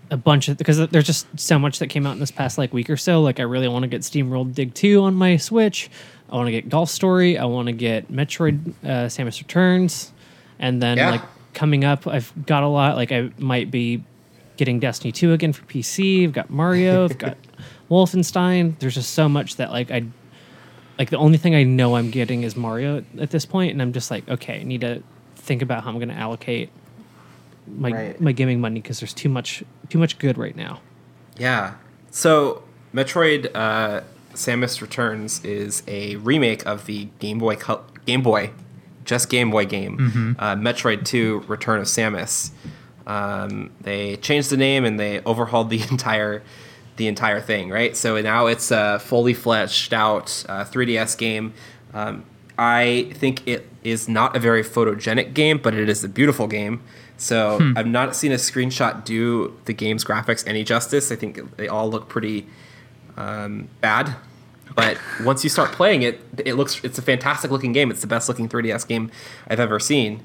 a 0.10 0.18
bunch 0.18 0.48
of 0.48 0.58
because 0.58 0.78
there's 0.90 1.06
just 1.06 1.28
so 1.40 1.58
much 1.60 1.80
that 1.80 1.88
came 1.88 2.06
out 2.08 2.14
in 2.14 2.20
this 2.20 2.32
past 2.32 2.58
like 2.58 2.74
week 2.74 2.90
or 2.90 2.98
so. 2.98 3.22
Like 3.22 3.40
I 3.40 3.44
really 3.44 3.68
want 3.68 3.84
to 3.84 3.88
get 3.88 4.02
SteamWorld 4.02 4.54
Dig 4.54 4.74
2 4.74 5.02
on 5.04 5.16
my 5.16 5.38
Switch. 5.38 5.90
I 6.32 6.36
want 6.36 6.48
to 6.48 6.52
get 6.52 6.70
Golf 6.70 6.90
Story. 6.90 7.38
I 7.38 7.46
want 7.46 7.68
to 7.68 7.72
get 7.74 8.12
Metroid 8.12 8.74
uh, 8.84 8.88
Samus 9.08 9.40
Returns, 9.40 10.12
and 10.60 10.82
then 10.82 10.98
Yeah. 10.98 11.12
like 11.12 11.22
coming 11.54 11.84
up, 11.84 12.06
I've 12.06 12.32
got 12.46 12.64
a 12.64 12.68
lot. 12.68 12.96
Like 12.96 13.12
I 13.12 13.30
might 13.40 13.72
be 13.72 14.04
getting 14.58 14.80
Destiny 14.80 15.12
2 15.12 15.34
again 15.34 15.54
for 15.54 15.64
PC. 15.66 16.24
I've 16.26 16.34
got 16.34 16.50
Mario. 16.50 17.06
I've 17.06 17.18
got 17.18 17.38
Wolfenstein. 17.90 18.78
There's 18.80 18.96
just 18.96 19.14
so 19.14 19.30
much 19.30 19.56
that 19.58 19.72
like 19.72 19.92
I 19.92 20.04
like 21.00 21.10
the 21.10 21.18
only 21.18 21.38
thing 21.38 21.56
I 21.56 21.64
know 21.64 21.96
I'm 21.96 22.10
getting 22.12 22.44
is 22.44 22.56
Mario 22.56 23.04
at 23.20 23.30
this 23.30 23.46
point, 23.46 23.72
and 23.72 23.82
I'm 23.82 23.94
just 23.94 24.10
like, 24.12 24.28
okay, 24.30 24.60
I 24.60 24.64
need 24.64 24.82
to 24.82 25.02
think 25.36 25.62
about 25.62 25.84
how 25.84 25.90
I'm 25.90 25.96
going 25.98 26.10
to 26.10 26.16
allocate 26.16 26.70
my 27.68 27.92
Right. 27.92 28.22
my 28.22 28.32
gaming 28.32 28.60
money 28.62 28.82
because 28.82 29.00
there's 29.00 29.14
too 29.14 29.30
much 29.30 29.64
too 29.90 30.00
much 30.00 30.18
good 30.20 30.38
right 30.38 30.56
now. 30.56 30.80
Yeah. 31.38 31.76
So 32.12 32.64
Metroid 32.94 33.52
uh, 33.54 34.02
Samus 34.34 34.82
Returns 34.82 35.44
is 35.46 35.84
a 35.88 36.16
remake 36.18 36.66
of 36.66 36.86
the 36.86 37.10
Game 37.20 37.38
Boy 37.40 37.56
Col- 37.58 37.86
Game 38.06 38.22
Boy, 38.24 38.52
just 39.06 39.30
Game 39.30 39.52
Boy 39.52 39.66
game, 39.66 40.36
uh, 40.40 40.56
Metroid 40.56 41.06
Two: 41.06 41.44
Return 41.48 41.80
of 41.82 41.86
Samus. 41.88 42.52
Um, 43.08 43.72
they 43.82 44.18
changed 44.18 44.52
the 44.52 44.58
name 44.58 44.86
and 44.86 45.00
they 45.00 45.22
overhauled 45.22 45.72
the 45.72 45.82
entire 45.92 46.44
the 46.98 47.08
entire 47.08 47.40
thing, 47.40 47.70
right? 47.70 47.96
So 47.96 48.20
now 48.22 48.48
it's 48.48 48.72
a 48.72 49.00
fully 49.00 49.36
fleshed 49.36 49.94
out 49.94 50.44
uh, 50.50 50.66
3DS 50.66 51.16
game. 51.18 51.54
Um, 51.94 52.26
I 52.58 53.12
think 53.14 53.48
it 53.48 53.70
is 53.84 54.10
not 54.10 54.36
a 54.36 54.40
very 54.40 54.64
photogenic 54.64 55.36
game, 55.36 55.60
but 55.60 55.76
it 55.76 55.90
is 55.90 56.04
a 56.04 56.10
beautiful 56.10 56.48
game. 56.48 56.82
So 57.18 57.60
I've 57.76 57.88
not 57.88 58.16
seen 58.16 58.32
a 58.32 58.36
screenshot 58.36 59.04
do 59.04 59.56
the 59.66 59.74
game's 59.74 60.04
graphics 60.04 60.48
any 60.48 60.64
justice. 60.64 61.12
I 61.12 61.16
think 61.16 61.58
they 61.58 61.68
all 61.68 61.90
look 61.90 62.10
pretty 62.10 62.48
um, 63.16 63.70
bad. 63.82 64.16
But 64.76 65.00
once 65.24 65.44
you 65.44 65.50
start 65.50 65.72
playing 65.72 66.04
it, 66.04 66.20
it 66.46 66.54
looks 66.54 66.84
it's 66.84 67.00
a 67.00 67.02
fantastic 67.02 67.50
looking 67.50 67.74
game. 67.74 67.90
It's 67.90 68.02
the 68.02 68.08
best 68.08 68.28
looking 68.28 68.48
3DS 68.50 68.88
game 68.88 69.12
I've 69.48 69.60
ever 69.60 69.80
seen. 69.80 70.24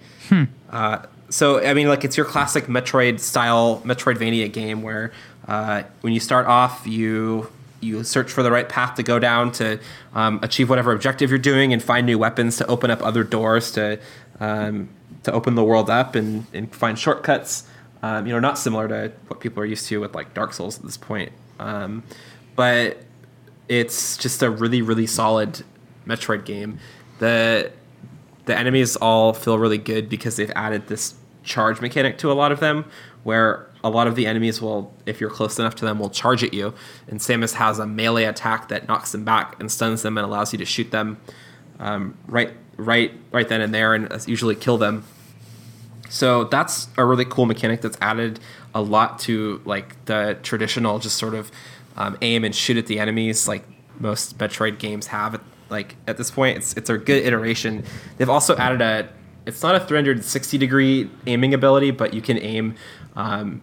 Uh, 0.70 1.07
so 1.33 1.64
I 1.64 1.72
mean, 1.72 1.89
like 1.89 2.05
it's 2.05 2.18
your 2.18 2.26
classic 2.26 2.66
Metroid 2.66 3.18
style 3.18 3.80
Metroidvania 3.87 4.53
game 4.53 4.83
where 4.83 5.12
uh, 5.49 5.83
when 6.03 6.12
you 6.12 6.20
start 6.20 6.47
off, 6.47 6.87
you 6.87 7.51
you 7.80 8.05
search 8.05 8.30
for 8.30 8.43
the 8.43 8.51
right 8.51 8.68
path 8.68 8.97
to 8.97 9.03
go 9.03 9.18
down 9.18 9.51
to 9.53 9.80
um, 10.14 10.39
achieve 10.43 10.68
whatever 10.68 10.93
objective 10.93 11.30
you're 11.30 11.39
doing 11.39 11.72
and 11.72 11.83
find 11.83 12.07
new 12.07 12.18
weapons 12.18 12.59
to 12.59 12.66
open 12.66 12.91
up 12.91 13.03
other 13.03 13.24
doors 13.24 13.72
to 13.72 13.99
um, 14.41 14.91
to 15.22 15.33
open 15.33 15.55
the 15.55 15.64
world 15.64 15.89
up 15.89 16.14
and, 16.14 16.45
and 16.53 16.74
find 16.74 16.99
shortcuts. 16.99 17.66
Um, 18.03 18.26
you 18.26 18.33
know, 18.35 18.39
not 18.39 18.59
similar 18.59 18.87
to 18.89 19.12
what 19.28 19.41
people 19.41 19.62
are 19.62 19.66
used 19.66 19.87
to 19.87 20.01
with 20.01 20.14
like 20.14 20.35
Dark 20.35 20.53
Souls 20.53 20.78
at 20.78 20.85
this 20.85 20.99
point, 20.99 21.33
um, 21.59 22.03
but 22.57 22.99
it's 23.68 24.18
just 24.18 24.43
a 24.43 24.51
really 24.51 24.83
really 24.83 25.07
solid 25.07 25.64
Metroid 26.07 26.45
game. 26.45 26.78
The 27.20 27.72
the 28.45 28.59
enemies 28.59 28.97
all 28.97 29.33
feel 29.33 29.59
really 29.59 29.78
good 29.78 30.11
because 30.11 30.37
they've 30.37 30.53
added 30.55 30.89
this 30.89 31.14
charge 31.43 31.80
mechanic 31.80 32.18
to 32.18 32.30
a 32.30 32.34
lot 32.34 32.53
of 32.53 32.61
them, 32.61 32.84
where 33.22 33.68
a 33.84 33.90
lot 33.90 34.07
of 34.07 34.14
the 34.14 34.26
enemies 34.26 34.62
will, 34.62 34.95
if 35.07 35.20
you're 35.20 35.30
close 35.30 35.59
enough 35.59 35.74
to 35.76 35.84
them, 35.84 35.99
will 35.99 36.11
charge 36.11 36.45
at 36.45 36.55
you. 36.55 36.74
And 37.09 37.20
Samus 37.20 37.55
has 37.55 37.78
a 37.78 37.86
melee 37.86 38.24
attack 38.24 38.68
that 38.68 38.86
knocks 38.86 39.12
them 39.12 39.24
back 39.24 39.59
and 39.61 39.70
stuns 39.70 40.03
them 40.03 40.16
and 40.16 40.24
allows 40.24 40.53
you 40.53 40.59
to 40.59 40.64
shoot 40.64 40.90
them 40.90 41.18
um, 41.78 42.16
right, 42.26 42.53
right, 42.76 43.12
right 43.32 43.49
then 43.49 43.61
and 43.61 43.74
there, 43.74 43.95
and 43.95 44.09
usually 44.26 44.55
kill 44.55 44.78
them. 44.78 45.05
So 46.09 46.45
that's 46.45 46.88
a 46.97 47.05
really 47.05 47.24
cool 47.24 47.47
mechanic 47.47 47.80
that's 47.80 47.97
added 48.01 48.38
a 48.74 48.82
lot 48.82 49.18
to 49.20 49.61
like 49.64 50.03
the 50.05 50.38
traditional 50.43 50.99
just 50.99 51.16
sort 51.16 51.34
of 51.34 51.51
um, 51.97 52.16
aim 52.22 52.45
and 52.45 52.55
shoot 52.55 52.76
at 52.76 52.86
the 52.86 52.99
enemies 52.99 53.49
like 53.49 53.64
most 53.99 54.38
Metroid 54.38 54.78
games 54.78 55.09
have. 55.09 55.40
Like 55.70 55.97
at 56.07 56.18
this 56.18 56.30
point, 56.30 56.59
it's 56.59 56.74
it's 56.74 56.90
a 56.90 56.99
good 56.99 57.24
iteration. 57.24 57.84
They've 58.18 58.28
also 58.28 58.57
added 58.57 58.82
a 58.82 59.09
it's 59.47 59.62
not 59.62 59.74
a 59.74 59.80
360 59.80 60.59
degree 60.59 61.11
aiming 61.26 61.55
ability, 61.55 61.90
but 61.90 62.14
you 62.14 62.22
can 62.22 62.38
aim, 62.38 62.74
um, 63.16 63.62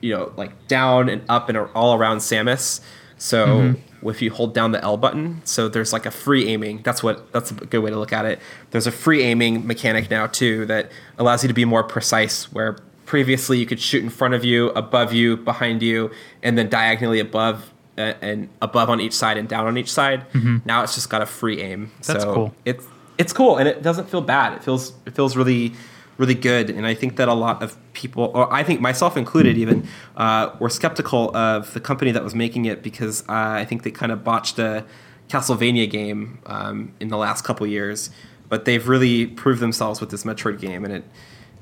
you 0.00 0.14
know, 0.14 0.32
like 0.36 0.68
down 0.68 1.08
and 1.08 1.22
up 1.28 1.48
and 1.48 1.58
all 1.58 1.94
around 1.94 2.18
Samus. 2.18 2.80
So 3.18 3.46
mm-hmm. 3.46 4.08
if 4.08 4.22
you 4.22 4.30
hold 4.30 4.54
down 4.54 4.72
the 4.72 4.82
L 4.82 4.96
button, 4.96 5.42
so 5.44 5.68
there's 5.68 5.92
like 5.92 6.06
a 6.06 6.10
free 6.10 6.48
aiming. 6.48 6.82
That's 6.82 7.02
what 7.02 7.32
that's 7.32 7.50
a 7.50 7.54
good 7.54 7.80
way 7.80 7.90
to 7.90 7.98
look 7.98 8.12
at 8.12 8.24
it. 8.24 8.38
There's 8.70 8.86
a 8.86 8.92
free 8.92 9.22
aiming 9.22 9.66
mechanic 9.66 10.10
now 10.10 10.28
too 10.28 10.66
that 10.66 10.90
allows 11.18 11.42
you 11.42 11.48
to 11.48 11.54
be 11.54 11.64
more 11.64 11.82
precise. 11.82 12.50
Where 12.52 12.78
previously 13.06 13.58
you 13.58 13.66
could 13.66 13.80
shoot 13.80 14.04
in 14.04 14.10
front 14.10 14.34
of 14.34 14.44
you, 14.44 14.68
above 14.70 15.12
you, 15.12 15.36
behind 15.36 15.82
you, 15.82 16.10
and 16.42 16.56
then 16.56 16.68
diagonally 16.68 17.18
above 17.18 17.72
uh, 17.96 18.14
and 18.22 18.48
above 18.62 18.88
on 18.88 19.00
each 19.00 19.14
side 19.14 19.36
and 19.36 19.48
down 19.48 19.66
on 19.66 19.76
each 19.76 19.90
side. 19.90 20.30
Mm-hmm. 20.32 20.58
Now 20.64 20.84
it's 20.84 20.94
just 20.94 21.10
got 21.10 21.20
a 21.20 21.26
free 21.26 21.60
aim. 21.60 21.90
That's 22.06 22.22
so 22.22 22.34
cool. 22.34 22.54
It's 22.64 22.86
it's 23.18 23.32
cool 23.32 23.56
and 23.58 23.68
it 23.68 23.82
doesn't 23.82 24.08
feel 24.08 24.20
bad. 24.20 24.54
It 24.54 24.64
feels 24.64 24.92
it 25.04 25.14
feels 25.14 25.36
really 25.36 25.74
really 26.18 26.34
good. 26.34 26.68
And 26.68 26.86
I 26.86 26.94
think 26.94 27.16
that 27.16 27.28
a 27.28 27.34
lot 27.34 27.62
of 27.62 27.76
people, 27.92 28.32
or 28.34 28.52
I 28.52 28.64
think 28.64 28.80
myself 28.80 29.16
included, 29.16 29.56
even 29.56 29.86
uh, 30.16 30.50
were 30.58 30.68
skeptical 30.68 31.34
of 31.36 31.72
the 31.74 31.80
company 31.80 32.10
that 32.10 32.24
was 32.24 32.34
making 32.34 32.64
it 32.64 32.82
because 32.82 33.22
uh, 33.22 33.32
I 33.32 33.64
think 33.64 33.84
they 33.84 33.92
kind 33.92 34.12
of 34.12 34.24
botched 34.24 34.58
a 34.58 34.84
Castlevania 35.28 35.88
game 35.88 36.40
um, 36.46 36.92
in 37.00 37.08
the 37.08 37.16
last 37.16 37.44
couple 37.44 37.66
years. 37.66 38.10
But 38.48 38.64
they've 38.64 38.86
really 38.88 39.26
proved 39.26 39.60
themselves 39.60 40.00
with 40.00 40.10
this 40.10 40.24
Metroid 40.24 40.58
game, 40.58 40.84
and 40.84 40.92
it 40.92 41.04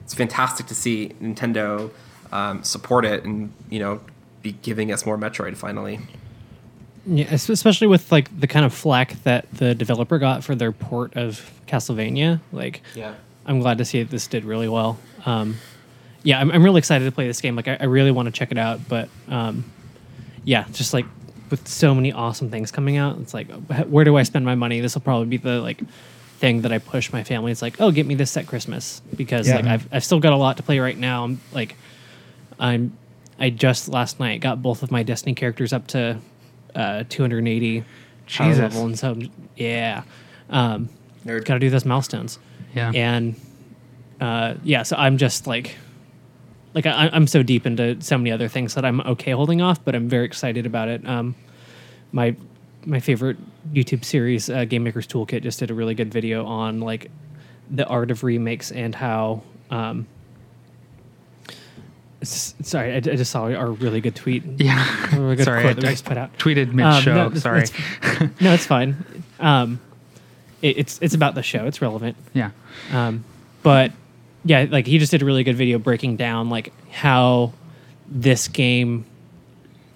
it's 0.04 0.14
fantastic 0.14 0.66
to 0.66 0.74
see 0.74 1.12
Nintendo 1.20 1.90
um, 2.32 2.62
support 2.62 3.04
it 3.04 3.24
and 3.24 3.52
you 3.68 3.80
know 3.80 4.00
be 4.42 4.52
giving 4.52 4.92
us 4.92 5.04
more 5.04 5.18
Metroid 5.18 5.56
finally. 5.56 5.98
Yeah, 7.06 7.32
especially 7.32 7.86
with 7.86 8.10
like 8.10 8.38
the 8.38 8.48
kind 8.48 8.66
of 8.66 8.74
flack 8.74 9.22
that 9.22 9.50
the 9.52 9.74
developer 9.74 10.18
got 10.18 10.42
for 10.42 10.56
their 10.56 10.72
port 10.72 11.16
of 11.16 11.52
Castlevania. 11.68 12.40
Like, 12.50 12.82
yeah, 12.94 13.14
I'm 13.46 13.60
glad 13.60 13.78
to 13.78 13.84
see 13.84 14.02
that 14.02 14.10
this 14.10 14.26
did 14.26 14.44
really 14.44 14.68
well. 14.68 14.98
Um, 15.24 15.56
yeah, 16.24 16.40
I'm, 16.40 16.50
I'm 16.50 16.64
really 16.64 16.78
excited 16.78 17.04
to 17.04 17.12
play 17.12 17.28
this 17.28 17.40
game. 17.40 17.54
Like, 17.54 17.68
I, 17.68 17.76
I 17.80 17.84
really 17.84 18.10
want 18.10 18.26
to 18.26 18.32
check 18.32 18.50
it 18.50 18.58
out. 18.58 18.88
But 18.88 19.08
um, 19.28 19.64
yeah, 20.44 20.66
just 20.72 20.92
like 20.92 21.06
with 21.48 21.68
so 21.68 21.94
many 21.94 22.12
awesome 22.12 22.50
things 22.50 22.72
coming 22.72 22.96
out, 22.96 23.18
it's 23.20 23.32
like, 23.32 23.48
where 23.86 24.04
do 24.04 24.16
I 24.16 24.24
spend 24.24 24.44
my 24.44 24.56
money? 24.56 24.80
This 24.80 24.94
will 24.94 25.02
probably 25.02 25.28
be 25.28 25.36
the 25.36 25.60
like 25.60 25.80
thing 26.38 26.62
that 26.62 26.72
I 26.72 26.78
push 26.78 27.12
my 27.12 27.22
family. 27.22 27.52
It's 27.52 27.62
like, 27.62 27.80
oh, 27.80 27.92
get 27.92 28.06
me 28.06 28.16
this 28.16 28.36
at 28.36 28.48
Christmas 28.48 29.00
because 29.14 29.46
yeah. 29.46 29.56
like 29.56 29.64
I've 29.66 29.88
I've 29.92 30.04
still 30.04 30.18
got 30.18 30.32
a 30.32 30.36
lot 30.36 30.56
to 30.56 30.64
play 30.64 30.80
right 30.80 30.98
now. 30.98 31.22
I'm 31.22 31.40
like, 31.52 31.76
I'm 32.58 32.96
I 33.38 33.50
just 33.50 33.88
last 33.88 34.18
night 34.18 34.40
got 34.40 34.60
both 34.60 34.82
of 34.82 34.90
my 34.90 35.04
Destiny 35.04 35.34
characters 35.34 35.72
up 35.72 35.86
to 35.88 36.18
uh, 36.76 37.04
280 37.08 37.84
Jesus. 38.26 38.58
level, 38.58 38.86
and 38.86 38.98
so 38.98 39.18
yeah, 39.56 40.02
um, 40.50 40.88
got 41.24 41.44
to 41.44 41.58
do 41.58 41.70
those 41.70 41.84
milestones. 41.84 42.38
Yeah, 42.74 42.92
and 42.94 43.34
uh, 44.20 44.54
yeah, 44.62 44.82
so 44.82 44.96
I'm 44.96 45.16
just 45.16 45.46
like, 45.46 45.76
like 46.74 46.86
I, 46.86 47.08
am 47.08 47.26
so 47.26 47.42
deep 47.42 47.66
into 47.66 48.00
so 48.00 48.18
many 48.18 48.30
other 48.30 48.48
things 48.48 48.74
that 48.74 48.84
I'm 48.84 49.00
okay 49.00 49.32
holding 49.32 49.62
off, 49.62 49.84
but 49.84 49.94
I'm 49.94 50.08
very 50.08 50.24
excited 50.24 50.66
about 50.66 50.88
it. 50.88 51.06
Um, 51.06 51.34
my 52.12 52.36
my 52.84 53.00
favorite 53.00 53.36
YouTube 53.72 54.04
series, 54.04 54.48
uh, 54.48 54.64
Game 54.64 54.84
Maker's 54.84 55.06
Toolkit, 55.06 55.42
just 55.42 55.58
did 55.58 55.70
a 55.70 55.74
really 55.74 55.94
good 55.94 56.12
video 56.12 56.46
on 56.46 56.80
like 56.80 57.10
the 57.70 57.86
art 57.86 58.10
of 58.10 58.22
remakes 58.22 58.70
and 58.70 58.94
how 58.94 59.42
um, 59.70 60.06
sorry, 62.22 62.92
I, 62.92 62.96
I, 62.96 63.00
just 63.00 63.30
saw 63.30 63.44
our 63.44 63.70
really 63.70 64.00
good 64.00 64.14
tweet. 64.14 64.42
Yeah, 64.58 65.16
really 65.16 65.36
good 65.36 65.44
sorry, 65.44 65.64
I, 65.64 65.70
I, 65.70 65.74
just 65.74 66.04
put 66.04 66.16
out. 66.16 66.36
Tweeted 66.38 66.72
mid 66.72 67.02
show. 67.02 67.26
Um, 67.26 67.34
no, 67.34 67.38
sorry. 67.38 67.64
no, 68.40 68.54
it's 68.54 68.66
fine. 68.66 69.04
Um, 69.38 69.80
it, 70.62 70.78
it's 70.78 70.98
it's 71.02 71.14
about 71.14 71.34
the 71.34 71.42
show. 71.42 71.66
It's 71.66 71.82
relevant. 71.82 72.16
Yeah. 72.32 72.50
Um, 72.92 73.24
but 73.62 73.92
yeah, 74.44 74.66
like 74.70 74.86
he 74.86 74.98
just 74.98 75.10
did 75.10 75.22
a 75.22 75.24
really 75.24 75.44
good 75.44 75.56
video 75.56 75.78
breaking 75.78 76.16
down 76.16 76.50
like 76.50 76.72
how 76.90 77.52
this 78.08 78.48
game 78.48 79.04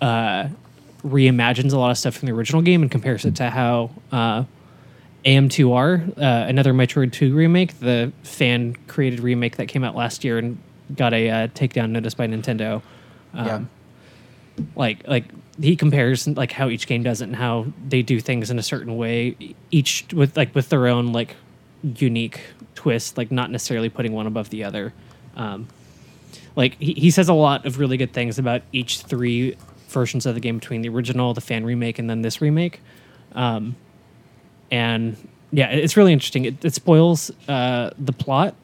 uh, 0.00 0.48
reimagines 1.04 1.72
a 1.72 1.78
lot 1.78 1.90
of 1.90 1.98
stuff 1.98 2.16
from 2.16 2.26
the 2.26 2.32
original 2.32 2.62
game 2.62 2.82
and 2.82 2.90
compares 2.90 3.24
it 3.24 3.36
to 3.36 3.48
how 3.48 3.90
uh, 4.12 4.44
AM2R, 5.24 6.18
uh, 6.18 6.48
another 6.48 6.72
Metroid 6.72 7.12
2 7.12 7.34
remake, 7.34 7.78
the 7.80 8.12
fan 8.22 8.76
created 8.88 9.20
remake 9.20 9.56
that 9.56 9.66
came 9.66 9.84
out 9.84 9.94
last 9.94 10.24
year 10.24 10.38
and 10.38 10.58
got 10.96 11.14
a 11.14 11.30
uh, 11.30 11.46
takedown 11.48 11.90
notice 11.90 12.14
by 12.14 12.26
Nintendo. 12.26 12.82
Um, 13.34 13.46
yeah. 13.46 14.64
Like 14.76 15.06
like 15.06 15.24
he 15.60 15.76
compares 15.76 16.26
like 16.26 16.52
how 16.52 16.68
each 16.68 16.86
game 16.86 17.02
does 17.02 17.20
it 17.20 17.24
and 17.24 17.36
how 17.36 17.66
they 17.88 18.02
do 18.02 18.20
things 18.20 18.50
in 18.50 18.58
a 18.58 18.62
certain 18.62 18.96
way, 18.96 19.36
each 19.70 20.06
with 20.12 20.36
like 20.36 20.54
with 20.54 20.68
their 20.68 20.86
own 20.86 21.12
like 21.12 21.36
unique 21.82 22.40
twist, 22.74 23.16
like 23.16 23.30
not 23.30 23.50
necessarily 23.50 23.88
putting 23.88 24.12
one 24.12 24.26
above 24.26 24.50
the 24.50 24.64
other. 24.64 24.92
Um, 25.36 25.68
like 26.56 26.76
he, 26.78 26.94
he 26.94 27.10
says 27.10 27.28
a 27.28 27.34
lot 27.34 27.66
of 27.66 27.78
really 27.78 27.96
good 27.96 28.12
things 28.12 28.38
about 28.38 28.62
each 28.72 29.00
three 29.02 29.56
versions 29.88 30.26
of 30.26 30.34
the 30.34 30.40
game 30.40 30.58
between 30.58 30.82
the 30.82 30.88
original, 30.88 31.34
the 31.34 31.40
fan 31.40 31.64
remake, 31.64 31.98
and 31.98 32.08
then 32.08 32.22
this 32.22 32.40
remake. 32.40 32.80
Um, 33.34 33.76
and 34.70 35.16
yeah, 35.52 35.70
it's 35.70 35.96
really 35.96 36.12
interesting. 36.12 36.44
It, 36.44 36.64
it 36.64 36.74
spoils 36.74 37.30
uh, 37.48 37.90
the 37.98 38.12
plot 38.12 38.54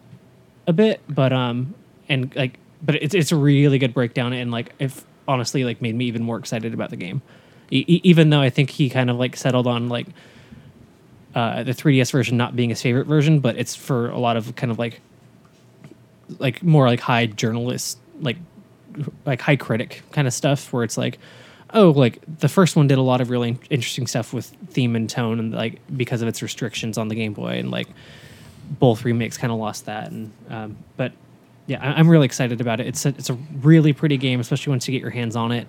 a 0.67 0.73
bit, 0.73 1.01
but 1.09 1.33
um, 1.33 1.75
and 2.09 2.35
like, 2.37 2.59
but 2.83 2.97
it's 2.97 3.15
it's 3.15 3.33
a 3.33 3.37
really 3.37 3.79
good 3.79 3.95
breakdown, 3.95 4.33
and 4.33 4.51
like, 4.51 4.73
if 4.79 5.05
honestly, 5.29 5.65
like, 5.65 5.83
made 5.83 5.95
me 5.95 6.07
even 6.07 6.23
more 6.23 6.39
excited 6.39 6.73
about 6.75 6.91
the 6.91 6.97
game, 6.97 7.23
e- 7.71 8.01
even 8.03 8.31
though 8.31 8.41
I 8.41 8.51
think 8.51 8.71
he 8.71 8.89
kind 8.91 9.11
of 9.11 9.17
like 9.17 9.37
settled 9.37 9.67
on 9.67 9.89
like 9.89 10.07
uh, 11.35 11.63
the 11.63 11.73
3ds 11.73 12.13
version 12.13 12.37
not 12.37 12.57
being 12.57 12.71
his 12.71 12.81
favorite 12.81 13.07
version, 13.07 13.41
but 13.41 13.57
it's 13.57 13.75
for 13.75 14.09
a 14.11 14.19
lot 14.19 14.37
of 14.37 14.55
kind 14.57 14.71
of 14.71 14.79
like 14.79 15.01
like 16.39 16.63
more 16.63 16.87
like 16.87 17.01
high 17.01 17.27
journalist 17.27 17.99
like 18.21 18.37
like 19.25 19.41
high 19.41 19.57
critic 19.57 20.03
kind 20.13 20.27
of 20.27 20.35
stuff 20.35 20.73
where 20.73 20.83
it's 20.83 20.97
like 20.97 21.19
oh 21.75 21.91
like 21.91 22.19
the 22.39 22.49
first 22.49 22.77
one 22.77 22.87
did 22.87 22.99
a 22.99 23.03
lot 23.03 23.21
of 23.21 23.31
really 23.31 23.59
interesting 23.71 24.07
stuff 24.07 24.33
with 24.33 24.47
theme 24.71 24.97
and 24.97 25.11
tone 25.11 25.39
and 25.39 25.53
like 25.53 25.81
because 25.97 26.23
of 26.23 26.29
its 26.29 26.43
restrictions 26.43 26.97
on 26.99 27.09
the 27.09 27.15
game 27.15 27.33
boy 27.33 27.59
and 27.59 27.71
like 27.71 27.89
both 28.79 29.05
remakes 29.05 29.37
kind 29.39 29.53
of 29.53 29.59
lost 29.59 29.87
that 29.87 30.11
and 30.11 30.33
um, 30.51 30.77
but 30.97 31.13
yeah, 31.67 31.79
I, 31.81 32.01
am 32.01 32.09
really 32.09 32.27
excited 32.27 32.61
about 32.61 32.81
it. 32.81 32.87
It's 32.87 33.05
a, 33.07 33.09
it's 33.11 33.31
a 33.31 33.35
really 33.61 33.93
pretty 33.93 34.17
game, 34.17 34.41
especially 34.41 34.71
once 34.71 34.87
you 34.87 34.93
get 34.93 35.01
your 35.01 35.11
hands 35.11 35.37
on 35.37 35.53
it. 35.53 35.67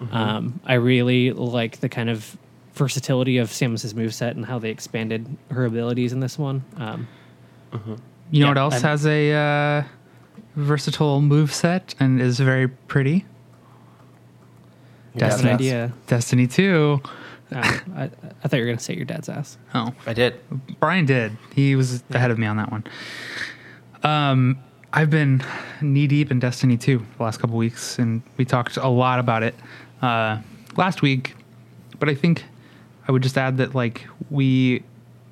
Mm-hmm. 0.00 0.14
Um, 0.14 0.60
I 0.64 0.74
really 0.74 1.32
like 1.32 1.80
the 1.80 1.88
kind 1.88 2.10
of 2.10 2.36
versatility 2.74 3.38
of 3.38 3.48
Samus's 3.48 3.94
moveset 3.94 4.32
and 4.32 4.46
how 4.46 4.58
they 4.58 4.70
expanded 4.70 5.26
her 5.50 5.64
abilities 5.64 6.12
in 6.12 6.20
this 6.20 6.38
one. 6.38 6.64
Um, 6.76 7.08
mm-hmm. 7.72 7.94
You 8.30 8.40
know 8.40 8.46
yeah, 8.46 8.48
what 8.48 8.58
else 8.58 8.74
I'm, 8.76 8.82
has 8.82 9.06
a 9.06 9.32
uh, 9.32 9.82
versatile 10.54 11.20
move 11.20 11.52
set 11.52 11.94
and 11.98 12.20
is 12.20 12.38
very 12.38 12.68
pretty? 12.68 13.24
Destiny, 15.16 15.50
idea. 15.50 15.92
Destiny 16.06 16.46
2. 16.46 17.00
Oh, 17.02 17.10
I, 17.50 17.70
I, 17.96 18.08
thought 18.48 18.52
you 18.52 18.60
were 18.60 18.66
going 18.66 18.76
to 18.76 18.84
say 18.84 18.94
your 18.94 19.06
dad's 19.06 19.28
ass. 19.28 19.56
Oh, 19.74 19.92
I 20.06 20.12
did. 20.12 20.38
Brian 20.78 21.06
did. 21.06 21.36
He 21.54 21.74
was 21.74 22.04
yeah. 22.10 22.18
ahead 22.18 22.30
of 22.30 22.38
me 22.38 22.46
on 22.46 22.58
that 22.58 22.70
one. 22.70 22.84
Um, 24.04 24.58
I've 24.92 25.10
been 25.10 25.44
knee 25.82 26.06
deep 26.06 26.30
in 26.30 26.38
Destiny 26.38 26.78
2 26.78 27.04
the 27.18 27.22
last 27.22 27.38
couple 27.38 27.56
weeks, 27.56 27.98
and 27.98 28.22
we 28.38 28.46
talked 28.46 28.78
a 28.78 28.88
lot 28.88 29.18
about 29.20 29.42
it 29.42 29.54
uh, 30.00 30.38
last 30.76 31.02
week. 31.02 31.34
But 31.98 32.08
I 32.08 32.14
think 32.14 32.44
I 33.06 33.12
would 33.12 33.22
just 33.22 33.36
add 33.36 33.58
that 33.58 33.74
like 33.74 34.06
we 34.30 34.82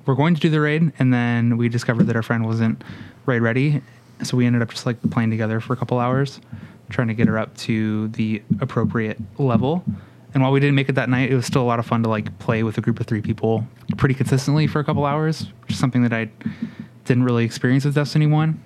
were 0.05 0.15
going 0.15 0.35
to 0.35 0.41
do 0.41 0.49
the 0.49 0.61
raid, 0.61 0.93
and 0.99 1.11
then 1.11 1.57
we 1.57 1.69
discovered 1.69 2.03
that 2.03 2.15
our 2.15 2.21
friend 2.21 2.45
wasn't 2.45 2.83
raid 3.25 3.39
ready, 3.39 3.81
so 4.21 4.37
we 4.37 4.45
ended 4.45 4.61
up 4.61 4.69
just 4.69 4.85
like 4.85 4.97
playing 5.09 5.31
together 5.31 5.59
for 5.59 5.73
a 5.73 5.75
couple 5.75 5.97
hours, 5.97 6.39
trying 6.89 7.07
to 7.07 7.15
get 7.15 7.27
her 7.27 7.39
up 7.39 7.55
to 7.57 8.09
the 8.09 8.43
appropriate 8.61 9.17
level. 9.39 9.83
And 10.35 10.43
while 10.43 10.51
we 10.51 10.59
didn't 10.59 10.75
make 10.75 10.87
it 10.87 10.93
that 10.95 11.09
night, 11.09 11.31
it 11.31 11.35
was 11.35 11.47
still 11.47 11.63
a 11.63 11.65
lot 11.65 11.79
of 11.79 11.85
fun 11.87 12.03
to 12.03 12.09
like 12.09 12.37
play 12.37 12.61
with 12.61 12.77
a 12.77 12.81
group 12.81 12.99
of 12.99 13.07
three 13.07 13.21
people 13.21 13.65
pretty 13.97 14.13
consistently 14.13 14.67
for 14.67 14.79
a 14.79 14.83
couple 14.83 15.03
hours, 15.03 15.47
which 15.63 15.71
is 15.71 15.79
something 15.79 16.03
that 16.03 16.13
I 16.13 16.29
didn't 17.05 17.23
really 17.23 17.43
experience 17.43 17.85
with 17.85 17.95
Destiny 17.95 18.27
One. 18.27 18.63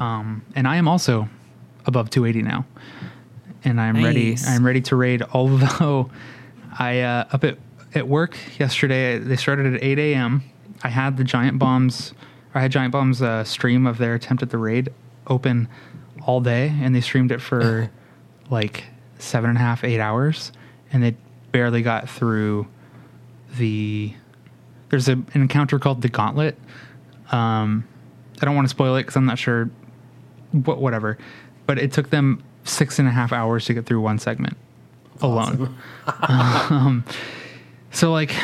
Um, 0.00 0.44
and 0.54 0.66
I 0.66 0.76
am 0.76 0.88
also 0.88 1.28
above 1.86 2.10
280 2.10 2.42
now, 2.48 2.64
and 3.64 3.80
I'm 3.80 3.96
ready. 4.02 4.36
I'm 4.46 4.64
ready 4.64 4.80
to 4.82 4.96
raid. 4.96 5.22
Although 5.32 6.10
I 6.78 7.00
uh, 7.00 7.26
up 7.32 7.44
at 7.44 7.58
at 7.94 8.08
work 8.08 8.36
yesterday, 8.58 9.18
they 9.18 9.36
started 9.36 9.74
at 9.74 9.82
8 9.82 9.98
a.m. 9.98 10.42
I 10.82 10.88
had 10.88 11.16
the 11.16 11.24
Giant 11.24 11.58
Bombs. 11.58 12.12
I 12.54 12.60
had 12.60 12.70
Giant 12.70 12.92
Bombs 12.92 13.22
uh, 13.22 13.44
stream 13.44 13.86
of 13.86 13.98
their 13.98 14.14
attempt 14.14 14.42
at 14.42 14.50
the 14.50 14.58
raid 14.58 14.90
open 15.26 15.68
all 16.22 16.40
day, 16.40 16.74
and 16.80 16.94
they 16.94 17.00
streamed 17.00 17.32
it 17.32 17.40
for 17.40 17.90
like 18.50 18.84
seven 19.18 19.50
and 19.50 19.58
a 19.58 19.62
half, 19.62 19.84
eight 19.84 20.00
hours, 20.00 20.52
and 20.92 21.02
they 21.02 21.16
barely 21.52 21.82
got 21.82 22.08
through 22.08 22.66
the. 23.56 24.12
There's 24.88 25.08
a, 25.08 25.12
an 25.12 25.26
encounter 25.34 25.78
called 25.78 26.02
the 26.02 26.08
Gauntlet. 26.08 26.56
Um, 27.32 27.88
I 28.40 28.44
don't 28.44 28.54
want 28.54 28.66
to 28.66 28.70
spoil 28.70 28.96
it 28.96 29.02
because 29.02 29.16
I'm 29.16 29.26
not 29.26 29.38
sure. 29.38 29.70
What 30.52 30.78
whatever, 30.78 31.18
but 31.66 31.78
it 31.78 31.92
took 31.92 32.10
them 32.10 32.42
six 32.64 32.98
and 32.98 33.08
a 33.08 33.10
half 33.10 33.32
hours 33.32 33.64
to 33.66 33.74
get 33.74 33.86
through 33.86 34.00
one 34.00 34.18
segment 34.18 34.56
alone. 35.20 35.74
um, 36.28 37.04
so 37.90 38.12
like, 38.12 38.34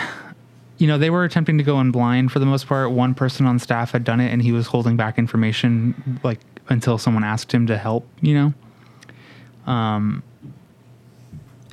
you 0.78 0.86
know, 0.86 0.98
they 0.98 1.10
were 1.10 1.24
attempting 1.24 1.58
to 1.58 1.64
go 1.64 1.80
in 1.80 1.90
blind 1.90 2.32
for 2.32 2.38
the 2.38 2.46
most 2.46 2.66
part. 2.66 2.90
One 2.90 3.14
person 3.14 3.46
on 3.46 3.58
staff 3.58 3.92
had 3.92 4.04
done 4.04 4.20
it, 4.20 4.32
and 4.32 4.42
he 4.42 4.52
was 4.52 4.66
holding 4.66 4.96
back 4.96 5.18
information 5.18 6.20
like 6.22 6.40
until 6.68 6.98
someone 6.98 7.24
asked 7.24 7.52
him 7.52 7.66
to 7.66 7.76
help. 7.76 8.06
You 8.20 8.34
know, 9.66 9.72
um, 9.72 10.22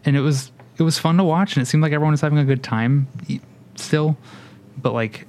and 0.06 0.16
it 0.16 0.22
was 0.22 0.52
it 0.78 0.84
was 0.84 0.98
fun 0.98 1.18
to 1.18 1.24
watch, 1.24 1.56
and 1.56 1.64
it 1.64 1.66
seemed 1.66 1.84
like 1.84 1.92
everyone 1.92 2.12
was 2.12 2.22
having 2.22 2.38
a 2.38 2.46
good 2.46 2.64
time 2.64 3.08
still. 3.76 4.18
But 4.78 4.94
like, 4.94 5.28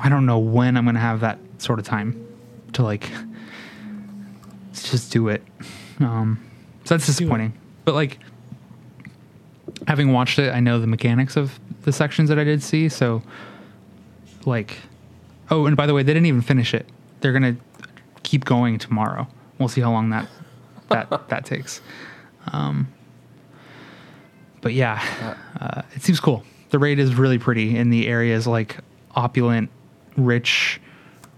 I 0.00 0.08
don't 0.08 0.26
know 0.26 0.38
when 0.38 0.76
I'm 0.76 0.84
gonna 0.84 1.00
have 1.00 1.20
that 1.20 1.38
sort 1.58 1.78
of 1.78 1.84
time 1.84 2.26
to 2.72 2.82
like 2.82 3.10
just 4.72 5.12
do 5.12 5.28
it. 5.28 5.42
Um, 6.00 6.44
so 6.84 6.94
that's 6.94 7.06
disappointing. 7.06 7.58
But 7.84 7.94
like, 7.94 8.18
having 9.86 10.12
watched 10.12 10.38
it, 10.38 10.52
I 10.52 10.60
know 10.60 10.78
the 10.78 10.86
mechanics 10.86 11.36
of 11.36 11.58
the 11.82 11.92
sections 11.92 12.28
that 12.28 12.38
I 12.38 12.44
did 12.44 12.62
see. 12.62 12.88
So, 12.88 13.22
like, 14.44 14.76
oh, 15.50 15.66
and 15.66 15.76
by 15.76 15.86
the 15.86 15.94
way, 15.94 16.02
they 16.02 16.12
didn't 16.12 16.26
even 16.26 16.42
finish 16.42 16.74
it. 16.74 16.88
They're 17.20 17.32
gonna 17.32 17.56
keep 18.22 18.44
going 18.44 18.78
tomorrow. 18.78 19.26
We'll 19.58 19.68
see 19.68 19.80
how 19.80 19.92
long 19.92 20.10
that 20.10 20.28
that 20.88 21.28
that 21.28 21.44
takes. 21.44 21.80
Um, 22.52 22.92
but 24.60 24.72
yeah, 24.72 25.36
uh, 25.60 25.82
it 25.94 26.02
seems 26.02 26.20
cool. 26.20 26.42
The 26.70 26.78
raid 26.78 26.98
is 26.98 27.14
really 27.14 27.38
pretty, 27.38 27.76
and 27.76 27.92
the 27.92 28.08
area 28.08 28.34
is 28.34 28.46
like 28.46 28.76
opulent, 29.14 29.70
rich, 30.16 30.80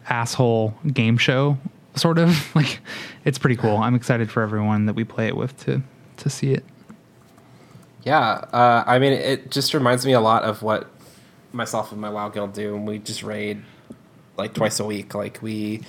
asshole 0.08 0.74
game 0.92 1.18
show 1.18 1.58
sort 1.94 2.18
of. 2.18 2.36
like, 2.54 2.80
it's 3.24 3.38
pretty 3.38 3.56
cool. 3.56 3.76
I'm 3.76 3.94
excited 3.94 4.30
for 4.30 4.42
everyone 4.42 4.86
that 4.86 4.94
we 4.94 5.04
play 5.04 5.26
it 5.28 5.36
with 5.36 5.56
to 5.64 5.82
to 6.18 6.30
see 6.30 6.52
it. 6.52 6.64
Yeah, 8.02 8.20
uh, 8.52 8.84
I 8.86 8.98
mean, 8.98 9.12
it 9.12 9.50
just 9.50 9.74
reminds 9.74 10.06
me 10.06 10.12
a 10.12 10.20
lot 10.20 10.44
of 10.44 10.62
what 10.62 10.88
myself 11.52 11.90
and 11.92 12.00
my 12.00 12.08
WoW 12.10 12.28
guild 12.28 12.52
do, 12.52 12.74
and 12.76 12.86
we 12.86 12.98
just 12.98 13.22
raid 13.22 13.62
like 14.36 14.54
twice 14.54 14.78
a 14.78 14.84
week. 14.84 15.14
Like 15.14 15.38
we 15.42 15.82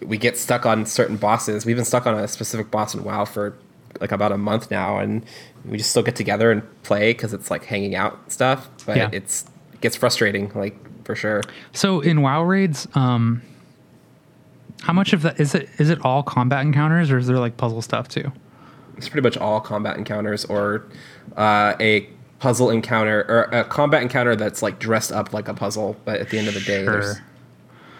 we 0.00 0.16
get 0.16 0.38
stuck 0.38 0.64
on 0.64 0.86
certain 0.86 1.16
bosses. 1.16 1.66
We've 1.66 1.76
been 1.76 1.84
stuck 1.84 2.06
on 2.06 2.14
a 2.18 2.26
specific 2.28 2.70
boss 2.70 2.94
in 2.94 3.04
WoW 3.04 3.24
for 3.26 3.56
like 4.00 4.12
about 4.12 4.32
a 4.32 4.38
month 4.38 4.70
now, 4.70 4.98
and 4.98 5.24
we 5.66 5.76
just 5.78 5.90
still 5.90 6.02
get 6.02 6.16
together 6.16 6.50
and 6.50 6.62
play 6.82 7.12
because 7.12 7.34
it's 7.34 7.50
like 7.50 7.64
hanging 7.64 7.94
out 7.94 8.32
stuff. 8.32 8.68
But 8.86 8.96
Yeah. 8.96 9.10
it's 9.12 9.44
it 9.74 9.80
gets 9.82 9.96
frustrating, 9.96 10.50
like 10.54 10.76
for 11.04 11.14
sure. 11.14 11.42
So 11.72 12.00
in 12.00 12.22
WoW 12.22 12.42
raids, 12.42 12.88
um, 12.94 13.42
how 14.82 14.92
much 14.92 15.12
of 15.12 15.22
that 15.22 15.40
is 15.40 15.54
it? 15.54 15.68
Is 15.78 15.90
it 15.90 16.04
all 16.04 16.22
combat 16.22 16.64
encounters, 16.64 17.10
or 17.10 17.18
is 17.18 17.26
there 17.26 17.38
like 17.38 17.56
puzzle 17.56 17.82
stuff 17.82 18.08
too? 18.08 18.32
It's 18.96 19.08
pretty 19.08 19.24
much 19.24 19.36
all 19.36 19.60
combat 19.60 19.96
encounters 19.96 20.44
or 20.44 20.84
uh, 21.36 21.74
a 21.80 22.08
puzzle 22.38 22.70
encounter 22.70 23.24
or 23.28 23.42
a 23.58 23.64
combat 23.64 24.02
encounter 24.02 24.36
that's 24.36 24.62
like 24.62 24.78
dressed 24.78 25.10
up 25.12 25.32
like 25.32 25.48
a 25.48 25.54
puzzle, 25.54 25.96
but 26.04 26.20
at 26.20 26.30
the 26.30 26.38
end 26.38 26.48
of 26.48 26.54
the 26.54 26.60
day, 26.60 26.84
there's 26.84 27.16
Sure. 27.16 27.24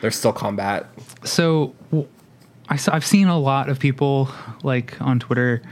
there's 0.03 0.17
still 0.17 0.33
combat. 0.33 0.87
So 1.25 1.75
I 2.69 2.79
I've 2.93 3.07
seen 3.07 3.29
a 3.29 3.39
lot 3.39 3.69
of 3.69 3.79
people 3.79 4.29
like 4.63 5.01
on 5.01 5.19
Twitter. 5.19 5.63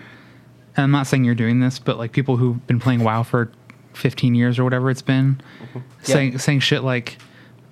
And 0.75 0.85
I'm 0.85 0.91
not 0.91 1.07
saying 1.07 1.25
you're 1.25 1.35
doing 1.35 1.61
this, 1.61 1.79
but 1.79 1.99
like 1.99 2.13
people 2.13 2.39
who've 2.39 2.67
been 2.67 2.81
playing 2.81 3.05
WoW 3.05 3.23
for 3.25 3.53
15 3.95 4.35
years 4.35 4.59
or 4.59 4.65
whatever 4.65 4.91
it's 4.91 5.03
been, 5.03 5.41
mm-hmm. 5.63 5.79
saying 6.03 6.39
saying 6.39 6.61
shit 6.61 6.83
like, 6.83 7.19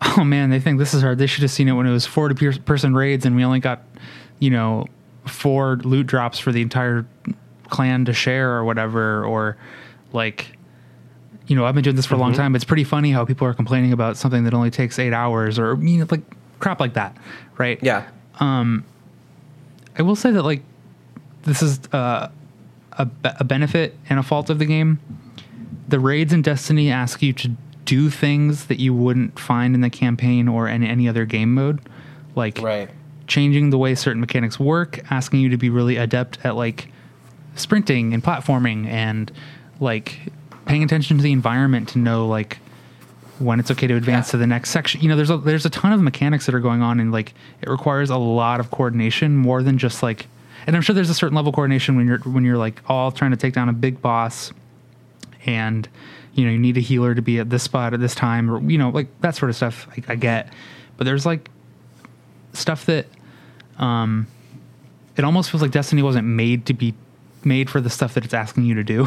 "Oh 0.03 0.25
man, 0.25 0.51
they 0.51 0.61
think 0.61 0.79
this 0.79 0.95
is 0.95 1.03
hard. 1.03 1.19
They 1.19 1.27
should 1.27 1.43
have 1.43 1.51
seen 1.51 1.69
it 1.69 1.73
when 1.73 1.87
it 1.87 1.93
was 1.93 2.07
40 2.07 2.35
per- 2.35 2.61
person 2.61 2.95
raids 2.95 3.25
and 3.25 3.37
we 3.37 3.45
only 3.45 3.61
got, 3.61 3.83
you 4.39 4.51
know, 4.51 4.87
four 5.27 5.77
loot 5.85 6.07
drops 6.07 6.39
for 6.39 6.53
the 6.53 6.63
entire 6.63 7.07
clan 7.69 8.05
to 8.07 8.13
share 8.13 8.53
or 8.53 8.65
whatever." 8.65 9.25
Or 9.25 9.57
like, 10.13 10.57
you 11.47 11.57
know, 11.57 11.65
I've 11.65 11.75
been 11.75 11.85
doing 11.85 11.97
this 11.97 12.07
for 12.07 12.15
a 12.15 12.19
long 12.19 12.33
mm-hmm. 12.33 12.41
time. 12.41 12.53
But 12.53 12.57
it's 12.57 12.65
pretty 12.65 12.85
funny 12.85 13.11
how 13.11 13.25
people 13.25 13.47
are 13.47 13.55
complaining 13.55 13.93
about 13.93 14.17
something 14.17 14.45
that 14.45 14.55
only 14.55 14.71
takes 14.71 14.99
eight 14.99 15.13
hours 15.13 15.59
or 15.59 15.77
you 15.77 15.99
know, 15.99 16.07
like 16.11 16.23
crap 16.59 16.81
like 16.81 16.95
that, 16.95 17.17
right? 17.59 17.79
Yeah, 17.83 18.07
um, 18.39 18.85
I 19.99 20.03
will 20.03 20.17
say 20.17 20.31
that 20.31 20.43
like 20.43 20.63
this 21.43 21.63
is 21.63 21.81
uh, 21.93 22.29
a, 22.93 23.09
a 23.25 23.45
benefit 23.45 23.97
and 24.09 24.19
a 24.19 24.23
fault 24.23 24.51
of 24.51 24.59
the 24.59 24.65
game. 24.65 24.99
The 25.91 26.01
raids 26.01 26.33
in 26.33 26.43
Destiny 26.43 26.91
ask 26.91 27.21
you 27.21 27.33
to 27.35 27.51
do 27.85 28.11
things 28.11 28.67
that 28.67 28.79
you 28.79 28.95
wouldn't 28.95 29.39
find 29.39 29.75
in 29.75 29.81
the 29.81 29.91
campaign 29.91 30.47
or 30.47 30.69
in 30.69 30.85
any 30.85 31.09
other 31.09 31.25
game 31.25 31.53
mode, 31.55 31.81
like 32.37 32.59
right. 32.63 32.89
changing 33.27 33.71
the 33.71 33.79
way 33.79 33.95
certain 33.97 34.21
mechanics 34.21 34.61
work, 34.61 35.01
asking 35.11 35.41
you 35.41 35.49
to 35.49 35.57
be 35.57 35.69
really 35.69 35.97
adept 35.97 36.39
at 36.45 36.55
like 36.55 36.93
sprinting 37.57 38.15
and 38.15 38.23
platforming 38.23 38.87
and 38.87 39.33
like 39.81 40.19
paying 40.67 40.85
attention 40.85 41.17
to 41.17 41.23
the 41.23 41.33
environment 41.33 41.89
to 41.89 41.99
know 41.99 42.27
like 42.29 42.59
when 43.41 43.59
it's 43.59 43.71
okay 43.73 43.89
to 43.89 43.97
advance 43.97 44.29
Yeah. 44.29 44.33
to 44.33 44.37
the 44.37 44.47
next 44.47 44.71
section. 44.71 45.01
You 45.01 45.09
know, 45.09 45.17
there's 45.17 45.31
a 45.31 45.39
there's 45.39 45.67
a 45.67 45.71
ton 45.71 45.93
of 45.93 46.01
mechanics 46.01 46.47
that 46.47 46.55
are 46.55 46.61
going 46.61 46.83
on 46.83 47.01
and 47.01 47.11
like 47.11 47.35
it 47.63 47.69
requires 47.69 48.11
a 48.11 48.19
lot 48.19 48.61
of 48.61 48.71
coordination 48.71 49.37
more 49.37 49.63
than 49.65 49.77
just 49.79 50.03
like 50.05 50.27
and 50.67 50.77
I'm 50.77 50.83
sure 50.83 50.95
there's 50.95 51.11
a 51.11 51.15
certain 51.15 51.35
level 51.35 51.49
of 51.49 51.55
coordination 51.57 51.97
when 51.97 52.07
you're 52.07 52.19
when 52.19 52.45
you're 52.45 52.59
like 52.59 52.81
all 52.87 53.11
trying 53.11 53.33
to 53.33 53.37
take 53.37 53.55
down 53.55 53.69
a 53.69 53.73
big 53.73 54.01
boss 54.01 54.53
and 55.47 55.89
you 56.35 56.45
know 56.45 56.51
you 56.51 56.59
need 56.59 56.77
a 56.77 56.81
healer 56.81 57.15
to 57.15 57.23
be 57.23 57.39
at 57.39 57.51
this 57.51 57.63
spot 57.63 57.93
at 57.95 58.01
this 58.01 58.15
time 58.15 58.51
or 58.51 58.61
you 58.71 58.79
know 58.79 58.91
like 58.91 59.09
that 59.21 59.35
sort 59.37 59.51
of 59.51 59.57
stuff 59.57 59.87
I, 59.97 60.13
I 60.13 60.15
get 60.17 60.53
but 60.97 61.05
there's 61.05 61.27
like 61.27 61.51
stuff 62.53 62.87
that 62.87 63.07
um 63.79 64.27
it 65.17 65.25
almost 65.25 65.51
feels 65.51 65.63
like 65.63 65.71
destiny 65.71 66.03
wasn't 66.03 66.27
made 66.27 66.67
to 66.67 66.75
be 66.75 66.95
made 67.45 67.69
for 67.71 67.81
the 67.81 67.91
stuff 67.91 68.15
that 68.15 68.25
it's 68.25 68.35
asking 68.35 68.65
you 68.65 68.75
to 68.75 68.85
do 68.85 69.07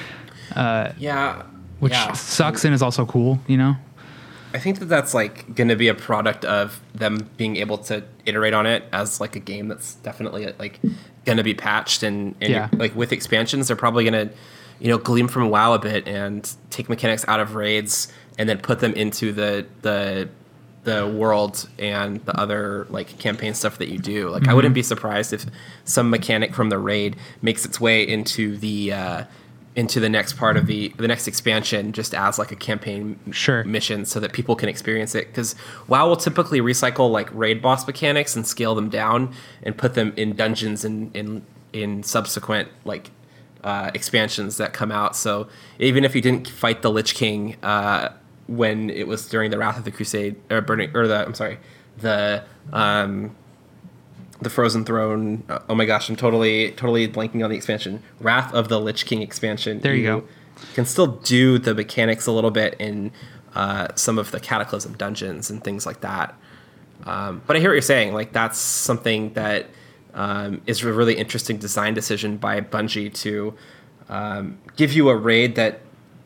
uh 0.56 0.92
Yeah, 0.98 1.42
which 1.80 1.92
yeah. 1.92 2.12
sucks 2.12 2.64
and 2.64 2.74
is 2.74 2.82
also 2.82 3.06
cool 3.06 3.38
you 3.46 3.56
know 3.56 3.76
I 4.54 4.58
think 4.58 4.78
that 4.78 4.86
that's 4.86 5.12
like 5.12 5.54
going 5.54 5.68
to 5.68 5.76
be 5.76 5.88
a 5.88 5.94
product 5.94 6.44
of 6.46 6.80
them 6.94 7.28
being 7.36 7.56
able 7.56 7.76
to 7.78 8.04
iterate 8.24 8.54
on 8.54 8.64
it 8.64 8.84
as 8.90 9.20
like 9.20 9.36
a 9.36 9.40
game 9.40 9.68
that's 9.68 9.96
definitely 9.96 10.50
like 10.58 10.80
going 11.26 11.36
to 11.36 11.44
be 11.44 11.52
patched 11.52 12.02
and, 12.02 12.34
and 12.40 12.50
Yeah. 12.50 12.68
like 12.72 12.94
with 12.96 13.12
expansions 13.12 13.66
they're 13.68 13.76
probably 13.76 14.08
going 14.08 14.28
to 14.28 14.34
you 14.78 14.88
know 14.88 14.98
gleam 14.98 15.28
from 15.28 15.48
WoW 15.50 15.72
a 15.74 15.78
bit 15.78 16.06
and 16.06 16.50
take 16.70 16.88
mechanics 16.88 17.24
out 17.28 17.40
of 17.40 17.54
raids 17.54 18.12
and 18.38 18.48
then 18.48 18.58
put 18.58 18.80
them 18.80 18.92
into 18.94 19.32
the 19.32 19.66
the 19.82 20.28
the 20.84 21.06
world 21.06 21.68
and 21.80 22.24
the 22.26 22.40
other 22.40 22.86
like 22.90 23.18
campaign 23.18 23.54
stuff 23.54 23.78
that 23.78 23.88
you 23.88 23.98
do. 23.98 24.28
Like 24.28 24.46
I 24.46 24.54
wouldn't 24.54 24.74
be 24.74 24.84
surprised 24.84 25.32
if 25.32 25.44
some 25.84 26.10
mechanic 26.10 26.54
from 26.54 26.68
the 26.70 26.78
raid 26.78 27.16
makes 27.42 27.64
its 27.64 27.80
way 27.80 28.06
into 28.06 28.56
the 28.56 28.92
uh, 28.92 29.24
into 29.74 29.98
the 29.98 30.08
next 30.08 30.34
part 30.36 30.56
of 30.56 30.66
the 30.66 30.90
the 30.96 31.08
next 31.08 31.26
expansion 31.26 31.92
just 31.92 32.14
as 32.14 32.38
like 32.38 32.52
a 32.52 32.56
campaign 32.56 33.18
Sure. 33.32 33.64
mission 33.64 34.04
so 34.04 34.20
that 34.20 34.32
people 34.32 34.54
can 34.54 34.68
experience 34.68 35.14
it 35.16 35.26
because 35.26 35.56
WoW 35.88 36.08
will 36.08 36.16
typically 36.16 36.60
recycle 36.60 37.10
like 37.10 37.28
raid 37.34 37.60
boss 37.60 37.84
mechanics 37.86 38.36
and 38.36 38.46
scale 38.46 38.74
them 38.76 38.88
down 38.88 39.34
and 39.64 39.76
put 39.76 39.94
them 39.94 40.12
in 40.16 40.36
dungeons 40.36 40.84
and 40.84 41.14
in 41.16 41.44
in 41.72 42.02
subsequent 42.04 42.68
like 42.84 43.10
uh, 43.66 43.90
expansions 43.94 44.58
that 44.58 44.72
come 44.72 44.92
out. 44.92 45.16
So 45.16 45.48
even 45.80 46.04
if 46.04 46.14
you 46.14 46.22
didn't 46.22 46.48
fight 46.48 46.82
the 46.82 46.90
Lich 46.90 47.14
King 47.16 47.56
uh, 47.64 48.10
when 48.46 48.88
it 48.90 49.08
was 49.08 49.28
during 49.28 49.50
the 49.50 49.58
Wrath 49.58 49.76
of 49.76 49.84
the 49.84 49.90
Crusade 49.90 50.36
or 50.50 50.60
burning 50.60 50.96
or 50.96 51.08
the 51.08 51.26
I'm 51.26 51.34
sorry 51.34 51.58
the 51.98 52.44
um, 52.72 53.34
the 54.40 54.50
Frozen 54.50 54.84
Throne. 54.84 55.42
uh, 55.48 55.58
oh 55.68 55.74
my 55.74 55.84
gosh, 55.84 56.08
I'm 56.08 56.14
totally 56.14 56.70
totally 56.72 57.08
blanking 57.08 57.42
on 57.42 57.50
the 57.50 57.56
expansion. 57.56 58.02
Wrath 58.20 58.54
of 58.54 58.68
the 58.68 58.78
Lich 58.78 59.04
King 59.04 59.20
expansion. 59.20 59.80
There 59.80 59.94
you 59.94 60.04
go. 60.04 60.16
You 60.16 60.74
can 60.74 60.86
still 60.86 61.08
do 61.08 61.58
the 61.58 61.74
mechanics 61.74 62.26
a 62.26 62.32
little 62.32 62.52
bit 62.52 62.76
in 62.78 63.10
uh, 63.54 63.88
some 63.96 64.16
of 64.16 64.30
the 64.30 64.38
Cataclysm 64.38 64.94
dungeons 64.96 65.50
and 65.50 65.62
things 65.64 65.86
like 65.86 66.02
that. 66.02 66.34
Um, 67.04 67.42
but 67.46 67.56
I 67.56 67.60
hear 67.60 67.70
what 67.70 67.74
you're 67.74 67.82
saying. 67.82 68.14
Like 68.14 68.32
that's 68.32 68.58
something 68.58 69.32
that 69.32 69.66
um, 70.16 70.62
is 70.66 70.82
a 70.82 70.92
really 70.92 71.14
interesting 71.14 71.58
design 71.58 71.94
decision 71.94 72.38
by 72.38 72.60
Bungie 72.60 73.12
to 73.14 73.54
um, 74.08 74.58
give 74.76 74.92
you 74.92 75.08
a 75.08 75.16
raid 75.16 75.54
that 75.54 75.80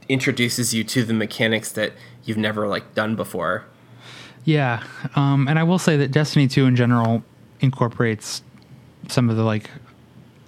introduces 0.09 0.73
you 0.73 0.85
to 0.85 1.05
the 1.05 1.13
mechanics 1.13 1.73
that 1.73 1.93
you've 2.25 2.39
never 2.39 2.67
like 2.67 2.95
done 2.95 3.17
before. 3.17 3.65
Yeah, 4.45 4.83
um, 5.17 5.47
and 5.49 5.59
I 5.59 5.65
will 5.65 5.79
say 5.79 5.97
that 5.99 6.11
Destiny 6.11 6.49
2 6.49 6.67
in 6.67 6.77
general 6.77 7.23
incorporates 7.61 8.43
some 9.09 9.29
of 9.29 9.37
the 9.37 9.43
like 9.43 9.69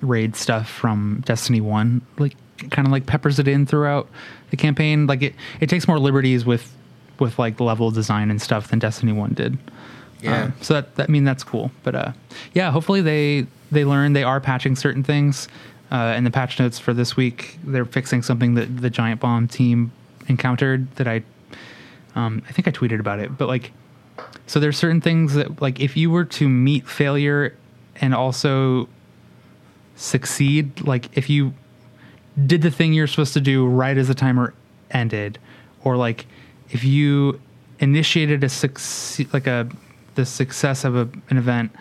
raid 0.01 0.34
stuff 0.36 0.68
from 0.68 1.22
Destiny 1.26 1.61
1, 1.61 2.01
like 2.18 2.36
kind 2.70 2.86
of 2.86 2.93
like 2.93 3.07
peppers 3.07 3.38
it 3.38 3.49
in 3.49 3.66
throughout 3.66 4.09
the 4.51 4.57
campaign. 4.57 5.07
Like 5.07 5.22
it, 5.22 5.34
it 5.61 5.68
takes 5.68 5.86
more 5.86 5.99
liberties 5.99 6.45
with 6.45 6.74
with 7.18 7.38
like 7.38 7.61
level 7.61 7.90
design 7.90 8.30
and 8.30 8.40
stuff 8.40 8.68
than 8.68 8.78
Destiny 8.78 9.12
1 9.12 9.34
did. 9.34 9.59
Yeah. 10.23 10.45
Um, 10.45 10.55
so 10.61 10.75
that, 10.75 10.95
that 10.97 11.09
I 11.09 11.12
mean 11.12 11.25
that's 11.25 11.45
cool. 11.45 11.70
But 11.83 11.95
uh, 11.95 12.12
yeah, 12.55 12.70
hopefully 12.70 13.01
they 13.01 13.47
they 13.70 13.85
learn 13.85 14.12
they 14.12 14.25
are 14.25 14.41
patching 14.41 14.77
certain 14.77 15.03
things. 15.03 15.49
Uh, 15.91 16.14
in 16.16 16.25
the 16.25 16.31
patch 16.31 16.59
notes 16.59 16.79
for 16.79 16.95
this 16.95 17.16
week, 17.16 17.59
they're 17.64 17.85
fixing 17.85 18.23
something 18.23 18.55
that 18.55 18.79
the 18.79 18.89
Giant 18.89 19.20
Bomb 19.20 19.47
team 19.47 19.93
encountered 20.27 20.91
that 20.97 21.07
I 21.07 21.23
um, 22.14 22.43
I 22.49 22.53
think 22.53 22.68
I 22.68 22.70
tweeted 22.70 23.01
about 23.01 23.18
it. 23.18 23.37
But 23.37 23.49
like, 23.49 23.73
so 24.47 24.61
there's 24.61 24.79
certain 24.79 25.01
things 25.01 25.35
that 25.35 25.61
like 25.61 25.81
if 25.81 25.97
you 25.97 26.11
were 26.11 26.25
to 26.25 26.49
meet 26.49 26.89
failure 26.89 27.57
and 27.97 28.14
also 28.14 28.89
succeed, 29.97 30.81
like 30.81 31.16
if 31.16 31.29
you 31.29 31.53
did 32.47 32.62
the 32.62 32.70
thing 32.70 32.93
you're 32.93 33.07
supposed 33.07 33.35
to 33.35 33.41
do 33.41 33.66
right 33.66 33.99
as 33.99 34.09
the 34.09 34.14
timer 34.14 34.55
ended, 34.91 35.39
or 35.85 35.97
like 35.97 36.27
if 36.70 36.85
you 36.85 37.41
initiated 37.81 38.45
a 38.45 38.49
succeed 38.49 39.33
like 39.33 39.47
a 39.47 39.68
the 40.14 40.24
success 40.26 40.84
of 40.84 40.94
a, 40.96 41.08
an 41.30 41.36
event, 41.38 41.72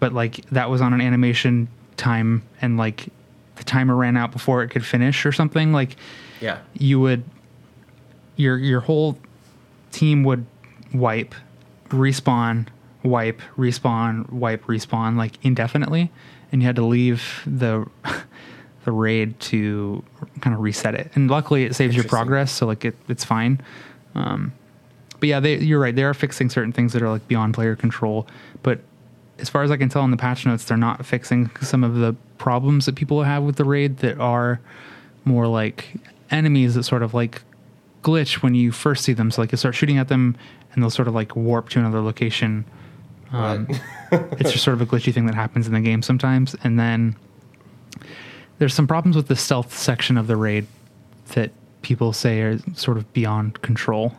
but 0.00 0.12
like 0.12 0.36
that 0.50 0.70
was 0.70 0.80
on 0.80 0.92
an 0.92 1.00
animation 1.00 1.68
time 1.96 2.42
and 2.60 2.76
like 2.76 3.08
the 3.56 3.64
timer 3.64 3.94
ran 3.94 4.16
out 4.16 4.32
before 4.32 4.62
it 4.62 4.68
could 4.70 4.84
finish 4.84 5.24
or 5.26 5.32
something, 5.32 5.72
like 5.72 5.96
Yeah. 6.40 6.58
you 6.78 6.98
would 7.00 7.24
your 8.36 8.58
your 8.58 8.80
whole 8.80 9.16
team 9.92 10.24
would 10.24 10.44
wipe, 10.92 11.34
respawn, 11.90 12.66
wipe, 13.02 13.40
respawn, 13.56 14.28
wipe, 14.32 14.64
respawn 14.64 15.16
like 15.16 15.32
indefinitely, 15.44 16.10
and 16.50 16.62
you 16.62 16.66
had 16.66 16.76
to 16.76 16.84
leave 16.84 17.42
the 17.46 17.86
the 18.84 18.92
raid 18.92 19.38
to 19.40 20.02
kind 20.40 20.54
of 20.54 20.60
reset 20.60 20.94
it. 20.94 21.10
And 21.14 21.30
luckily, 21.30 21.64
it 21.64 21.74
saves 21.74 21.94
your 21.94 22.04
progress, 22.04 22.50
so 22.52 22.66
like 22.66 22.84
it 22.84 22.96
it's 23.08 23.24
fine. 23.24 23.60
Um, 24.16 24.52
but 25.24 25.28
yeah, 25.30 25.40
they, 25.40 25.56
you're 25.56 25.80
right. 25.80 25.96
They 25.96 26.04
are 26.04 26.12
fixing 26.12 26.50
certain 26.50 26.70
things 26.70 26.92
that 26.92 27.00
are 27.00 27.08
like 27.08 27.26
beyond 27.28 27.54
player 27.54 27.74
control. 27.74 28.26
But 28.62 28.80
as 29.38 29.48
far 29.48 29.62
as 29.62 29.70
I 29.70 29.78
can 29.78 29.88
tell 29.88 30.04
in 30.04 30.10
the 30.10 30.18
patch 30.18 30.44
notes, 30.44 30.66
they're 30.66 30.76
not 30.76 31.06
fixing 31.06 31.50
some 31.62 31.82
of 31.82 31.94
the 31.94 32.14
problems 32.36 32.84
that 32.84 32.94
people 32.94 33.22
have 33.22 33.42
with 33.42 33.56
the 33.56 33.64
raid 33.64 34.00
that 34.00 34.18
are 34.18 34.60
more 35.24 35.46
like 35.46 35.94
enemies 36.30 36.74
that 36.74 36.82
sort 36.82 37.02
of 37.02 37.14
like 37.14 37.40
glitch 38.02 38.42
when 38.42 38.54
you 38.54 38.70
first 38.70 39.02
see 39.02 39.14
them. 39.14 39.30
So 39.30 39.40
like 39.40 39.50
you 39.50 39.56
start 39.56 39.74
shooting 39.74 39.96
at 39.96 40.08
them 40.08 40.36
and 40.74 40.82
they'll 40.82 40.90
sort 40.90 41.08
of 41.08 41.14
like 41.14 41.34
warp 41.34 41.70
to 41.70 41.78
another 41.78 42.02
location. 42.02 42.66
Um, 43.32 43.66
it's 44.12 44.52
just 44.52 44.62
sort 44.62 44.74
of 44.74 44.82
a 44.82 44.86
glitchy 44.86 45.14
thing 45.14 45.24
that 45.24 45.34
happens 45.34 45.66
in 45.66 45.72
the 45.72 45.80
game 45.80 46.02
sometimes. 46.02 46.54
And 46.64 46.78
then 46.78 47.16
there's 48.58 48.74
some 48.74 48.86
problems 48.86 49.16
with 49.16 49.28
the 49.28 49.36
stealth 49.36 49.74
section 49.74 50.18
of 50.18 50.26
the 50.26 50.36
raid 50.36 50.66
that 51.28 51.50
people 51.80 52.12
say 52.12 52.42
are 52.42 52.58
sort 52.74 52.98
of 52.98 53.10
beyond 53.14 53.62
control. 53.62 54.14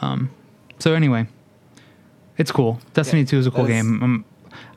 Um, 0.00 0.30
so 0.78 0.94
anyway, 0.94 1.26
it's 2.38 2.52
cool. 2.52 2.80
Destiny 2.94 3.22
Yeah, 3.22 3.26
2 3.28 3.38
is 3.38 3.46
a 3.46 3.50
cool 3.50 3.64
that 3.64 3.70
is- 3.72 3.82
game. 3.82 4.02
Um, 4.02 4.24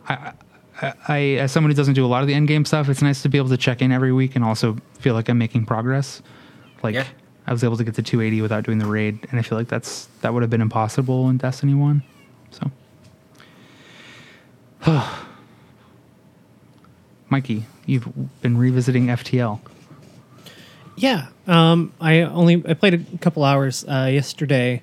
I, 0.08 0.34
I, 0.82 0.94
I, 1.08 1.20
as 1.40 1.52
someone 1.52 1.72
who 1.72 1.76
doesn't 1.76 1.94
do 1.94 2.06
a 2.06 2.08
lot 2.08 2.22
of 2.22 2.28
the 2.28 2.34
end 2.34 2.48
game 2.48 2.66
stuff, 2.66 2.90
it's 2.90 3.02
nice 3.02 3.22
to 3.22 3.30
be 3.30 3.38
able 3.38 3.50
to 3.50 3.58
check 3.58 3.82
in 3.82 3.92
every 3.92 4.12
week 4.12 4.36
and 4.36 4.44
also 4.44 4.76
feel 5.00 5.14
like 5.14 5.30
I'm 5.30 5.38
making 5.38 5.66
progress. 5.66 6.22
Like 6.82 6.96
Yeah. 6.96 7.06
I 7.48 7.52
was 7.52 7.64
able 7.64 7.78
to 7.78 7.84
get 7.84 7.96
to 7.96 8.02
280 8.04 8.42
without 8.42 8.64
doing 8.64 8.78
the 8.80 8.86
raid, 8.86 9.20
and 9.30 9.40
I 9.40 9.44
feel 9.44 9.58
like 9.58 9.68
that's 9.68 10.08
that 10.22 10.34
would 10.34 10.44
have 10.44 10.50
been 10.50 10.62
impossible 10.62 11.30
in 11.30 11.38
Destiny 11.38 11.74
1. 11.74 12.02
So, 12.52 12.72
Mikey, 17.30 17.66
you've 17.86 18.08
been 18.42 18.58
revisiting 18.58 19.08
FTL. 19.08 19.60
Yeah. 20.96 21.28
Um, 21.48 21.92
I 22.00 22.22
only 22.22 22.64
I 22.68 22.74
played 22.76 22.94
a 22.94 23.18
couple 23.18 23.44
hours 23.44 23.84
uh, 23.88 24.10
yesterday. 24.12 24.82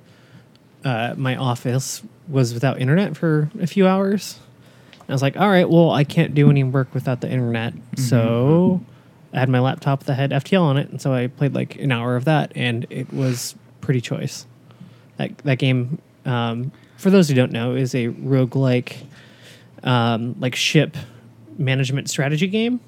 Uh, 0.84 1.14
my 1.16 1.36
office 1.36 2.02
was 2.28 2.54
without 2.54 2.80
internet 2.80 3.16
for 3.16 3.50
a 3.60 3.66
few 3.66 3.86
hours. 3.86 4.38
I 5.08 5.12
was 5.12 5.22
like, 5.22 5.36
all 5.36 5.48
right, 5.48 5.68
well, 5.68 5.90
I 5.90 6.04
can't 6.04 6.34
do 6.34 6.48
any 6.50 6.62
work 6.64 6.94
without 6.94 7.20
the 7.20 7.28
internet. 7.30 7.74
So 7.96 8.80
I 9.32 9.40
had 9.40 9.48
my 9.48 9.58
laptop 9.60 10.04
that 10.04 10.14
had 10.14 10.30
FTL 10.30 10.62
on 10.62 10.76
it, 10.76 10.88
and 10.88 11.00
so 11.02 11.12
I 11.12 11.26
played 11.26 11.54
like 11.54 11.76
an 11.76 11.92
hour 11.92 12.16
of 12.16 12.24
that, 12.26 12.52
and 12.54 12.86
it 12.90 13.12
was 13.12 13.54
pretty 13.80 14.00
choice. 14.00 14.46
That 15.18 15.36
that 15.38 15.58
game, 15.58 15.98
um, 16.24 16.72
for 16.96 17.10
those 17.10 17.28
who 17.28 17.34
don't 17.34 17.52
know, 17.52 17.74
is 17.74 17.94
a 17.94 18.08
roguelike 18.08 18.96
um, 19.82 20.36
like 20.40 20.54
ship 20.54 20.96
management 21.58 22.08
strategy 22.08 22.46
game. 22.46 22.80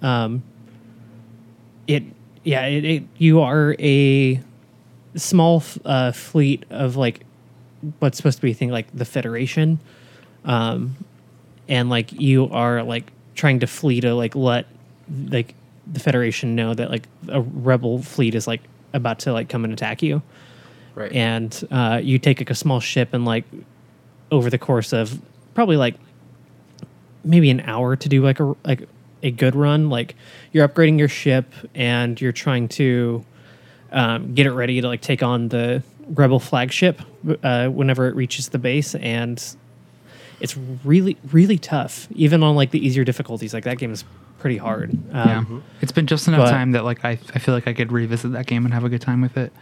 Um, 0.00 0.42
it 1.86 2.04
yeah 2.44 2.66
it, 2.66 2.84
it 2.84 3.02
you 3.18 3.40
are 3.40 3.74
a 3.78 4.40
small 5.16 5.58
f- 5.58 5.78
uh, 5.84 6.12
fleet 6.12 6.64
of 6.70 6.96
like 6.96 7.24
what's 7.98 8.16
supposed 8.16 8.38
to 8.38 8.42
be 8.42 8.52
thing 8.52 8.70
like 8.70 8.86
the 8.94 9.04
federation 9.04 9.78
um 10.44 10.96
and 11.68 11.90
like 11.90 12.12
you 12.12 12.48
are 12.50 12.82
like 12.82 13.10
trying 13.34 13.60
to 13.60 13.66
flee 13.66 14.00
to 14.00 14.14
like 14.14 14.34
let 14.34 14.66
like 15.28 15.54
the 15.92 16.00
federation 16.00 16.54
know 16.54 16.72
that 16.74 16.90
like 16.90 17.06
a 17.28 17.40
rebel 17.40 18.02
fleet 18.02 18.34
is 18.34 18.46
like 18.46 18.60
about 18.92 19.18
to 19.20 19.32
like 19.32 19.48
come 19.48 19.64
and 19.64 19.72
attack 19.72 20.02
you 20.02 20.22
Right. 20.94 21.10
and 21.12 21.66
uh, 21.72 22.00
you 22.00 22.20
take 22.20 22.38
like 22.38 22.50
a 22.50 22.54
small 22.54 22.78
ship 22.78 23.14
and 23.14 23.24
like 23.24 23.44
over 24.30 24.48
the 24.48 24.58
course 24.58 24.92
of 24.92 25.20
probably 25.54 25.76
like 25.76 25.96
maybe 27.24 27.50
an 27.50 27.60
hour 27.60 27.96
to 27.96 28.08
do 28.08 28.22
like 28.22 28.38
a 28.38 28.54
like 28.64 28.88
a 29.22 29.30
good 29.32 29.56
run 29.56 29.88
like 29.90 30.14
you're 30.52 30.66
upgrading 30.68 30.98
your 30.98 31.08
ship 31.08 31.52
and 31.74 32.20
you're 32.20 32.30
trying 32.32 32.68
to 32.68 33.24
um, 33.90 34.34
get 34.34 34.46
it 34.46 34.52
ready 34.52 34.80
to 34.80 34.86
like 34.86 35.00
take 35.00 35.22
on 35.22 35.48
the 35.48 35.82
rebel 36.08 36.40
flagship 36.40 37.00
uh, 37.42 37.68
whenever 37.68 38.08
it 38.08 38.14
reaches 38.14 38.50
the 38.50 38.58
base 38.58 38.94
and 38.96 39.56
it's 40.40 40.56
really 40.84 41.16
really 41.32 41.58
tough 41.58 42.08
even 42.12 42.42
on 42.42 42.54
like 42.56 42.70
the 42.70 42.84
easier 42.84 43.04
difficulties 43.04 43.54
like 43.54 43.64
that 43.64 43.78
game 43.78 43.92
is 43.92 44.04
pretty 44.38 44.56
hard 44.56 44.90
um, 45.12 45.62
yeah, 45.72 45.72
it's 45.80 45.92
been 45.92 46.06
just 46.06 46.28
enough 46.28 46.40
but- 46.40 46.50
time 46.50 46.72
that 46.72 46.84
like 46.84 47.04
I, 47.04 47.10
I 47.34 47.38
feel 47.38 47.54
like 47.54 47.66
I 47.66 47.72
could 47.72 47.92
revisit 47.92 48.32
that 48.32 48.46
game 48.46 48.64
and 48.64 48.74
have 48.74 48.84
a 48.84 48.88
good 48.88 49.00
time 49.00 49.20
with 49.22 49.36
it. 49.38 49.52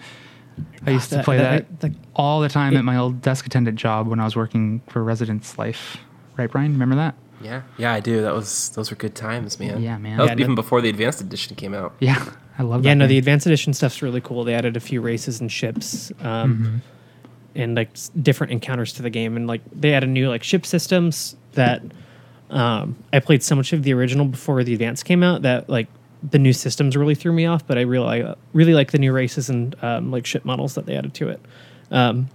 I 0.86 0.90
used 0.90 1.10
to 1.10 1.22
play 1.22 1.36
that- 1.38 1.80
that, 1.80 1.92
that- 1.92 1.98
all 2.16 2.40
the 2.40 2.48
time 2.48 2.74
it- 2.74 2.78
at 2.78 2.84
my 2.84 2.96
old 2.96 3.22
desk 3.22 3.46
attendant 3.46 3.78
job 3.78 4.08
when 4.08 4.18
I 4.18 4.24
was 4.24 4.34
working 4.34 4.80
for 4.88 5.02
Residence 5.04 5.56
Life. 5.56 5.98
Right, 6.36 6.50
Brian? 6.50 6.72
Remember 6.72 6.96
that? 6.96 7.14
Yeah. 7.42 7.62
Yeah, 7.78 7.92
I 7.92 8.00
do. 8.00 8.20
That 8.22 8.34
was 8.34 8.70
those 8.70 8.90
were 8.90 8.96
good 8.96 9.14
times, 9.14 9.58
man. 9.60 9.82
Yeah, 9.82 9.98
man. 9.98 10.16
That 10.16 10.22
was 10.22 10.28
Yeah, 10.30 10.34
no- 10.34 10.40
even 10.42 10.54
before 10.54 10.80
the 10.80 10.88
advanced 10.88 11.20
edition 11.20 11.56
came 11.56 11.74
out. 11.74 11.94
Yeah, 12.00 12.24
I 12.58 12.62
love 12.62 12.82
that. 12.82 12.88
yeah 12.88 12.94
no 12.94 13.06
the 13.06 13.18
advanced 13.18 13.46
edition 13.46 13.72
stuff's 13.72 14.02
really 14.02 14.20
cool 14.20 14.44
they 14.44 14.54
added 14.54 14.76
a 14.76 14.80
few 14.80 15.00
races 15.00 15.40
and 15.40 15.50
ships 15.50 16.12
um, 16.20 16.82
and 17.54 17.74
like 17.74 17.90
s- 17.92 18.10
different 18.20 18.52
encounters 18.52 18.92
to 18.94 19.02
the 19.02 19.10
game 19.10 19.36
and 19.36 19.46
like 19.46 19.62
they 19.72 19.94
added 19.94 20.08
new 20.10 20.28
like 20.28 20.42
ship 20.42 20.66
systems 20.66 21.34
that 21.52 21.82
um, 22.50 22.94
i 23.12 23.18
played 23.20 23.42
so 23.42 23.54
much 23.56 23.72
of 23.72 23.82
the 23.84 23.92
original 23.94 24.26
before 24.26 24.62
the 24.64 24.72
advance 24.74 25.02
came 25.02 25.22
out 25.22 25.40
that 25.42 25.68
like 25.70 25.88
the 26.30 26.38
new 26.38 26.52
systems 26.52 26.94
really 26.96 27.14
threw 27.14 27.32
me 27.32 27.46
off 27.46 27.66
but 27.66 27.78
i 27.78 27.80
really 27.80 28.22
I 28.22 28.34
really 28.52 28.74
like 28.74 28.90
the 28.92 28.98
new 28.98 29.12
races 29.14 29.48
and 29.48 29.74
um, 29.82 30.10
like 30.10 30.26
ship 30.26 30.44
models 30.44 30.74
that 30.74 30.84
they 30.84 30.94
added 30.94 31.14
to 31.14 31.30
it 31.30 31.40
um, 31.90 32.28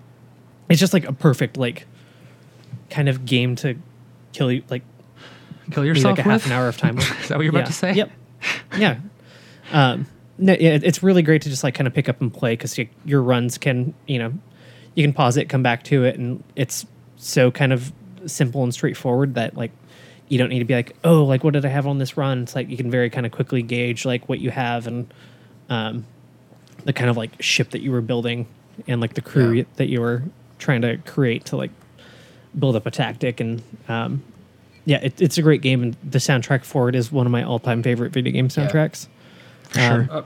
it's 0.67 0.79
just 0.79 0.93
like 0.93 1.05
a 1.05 1.13
perfect 1.13 1.57
like 1.57 1.85
kind 2.89 3.07
of 3.07 3.23
game 3.25 3.55
to 3.57 3.77
kill 4.33 4.51
you 4.51 4.63
like 4.69 4.81
Kill 5.71 5.85
yourself 5.85 6.17
like 6.17 6.25
a 6.25 6.29
half 6.29 6.45
an 6.45 6.51
hour 6.51 6.67
of 6.67 6.77
time. 6.77 6.97
Is 6.97 7.27
that 7.29 7.37
what 7.37 7.43
you're 7.43 7.51
about 7.55 7.65
to 7.67 7.73
say? 7.73 7.93
Yep. 7.93 8.11
Yeah. 8.77 8.97
Um, 9.71 10.07
no, 10.37 10.53
yeah, 10.53 10.75
it- 10.75 10.83
it's 10.83 11.03
really 11.03 11.21
great 11.21 11.41
to 11.43 11.49
just 11.49 11.63
like 11.63 11.75
kind 11.75 11.87
of 11.87 11.93
pick 11.93 12.07
up 12.09 12.21
and 12.21 12.33
play 12.33 12.53
because 12.53 12.77
you, 12.77 12.87
your 13.05 13.21
runs 13.21 13.57
can, 13.57 13.93
you 14.07 14.19
know, 14.19 14.33
you 14.95 15.03
can 15.03 15.13
pause 15.13 15.37
it, 15.37 15.49
come 15.49 15.63
back 15.63 15.83
to 15.83 16.03
it, 16.05 16.17
and 16.17 16.43
it's 16.55 16.85
so 17.17 17.51
kind 17.51 17.73
of 17.73 17.91
simple 18.25 18.63
and 18.63 18.73
straightforward 18.73 19.35
that 19.35 19.55
like 19.55 19.71
you 20.27 20.37
don't 20.37 20.49
need 20.49 20.59
to 20.59 20.65
be 20.65 20.73
like, 20.75 20.95
oh, 21.03 21.23
like 21.23 21.43
what 21.43 21.53
did 21.53 21.65
I 21.65 21.69
have 21.69 21.87
on 21.87 21.97
this 21.97 22.17
run? 22.17 22.43
It's 22.43 22.55
like 22.55 22.69
you 22.69 22.77
can 22.77 22.91
very 22.91 23.09
kind 23.09 23.25
of 23.25 23.31
quickly 23.31 23.61
gauge 23.61 24.05
like 24.05 24.27
what 24.29 24.39
you 24.39 24.49
have 24.51 24.85
and 24.87 25.11
um, 25.69 26.05
the 26.85 26.93
kind 26.93 27.09
of 27.09 27.17
like 27.17 27.41
ship 27.41 27.71
that 27.71 27.81
you 27.81 27.91
were 27.91 28.01
building 28.01 28.47
and 28.87 29.01
like 29.01 29.13
the 29.15 29.21
crew 29.21 29.51
Yeah. 29.53 29.63
that 29.77 29.87
you 29.87 30.01
were 30.01 30.23
trying 30.59 30.81
to 30.81 30.97
create 30.97 31.45
to 31.45 31.57
like 31.57 31.71
build 32.57 32.75
up 32.75 32.85
a 32.85 32.91
tactic 32.91 33.39
and 33.39 33.61
um, 33.87 34.23
yeah, 34.87 34.99
it, 35.03 35.21
it's 35.21 35.37
a 35.37 35.41
great 35.41 35.61
game, 35.61 35.83
and 35.83 35.95
the 36.03 36.17
soundtrack 36.17 36.63
for 36.63 36.87
it 36.87 36.95
is 36.95 37.11
one 37.11 37.25
of 37.25 37.31
my 37.31 37.43
all-time 37.43 37.83
favorite 37.83 38.13
video 38.13 38.31
game 38.31 38.47
soundtracks. 38.47 39.07
For 39.69 39.79
sure. 39.79 40.01
Um, 40.01 40.09
Uh, 40.11 40.21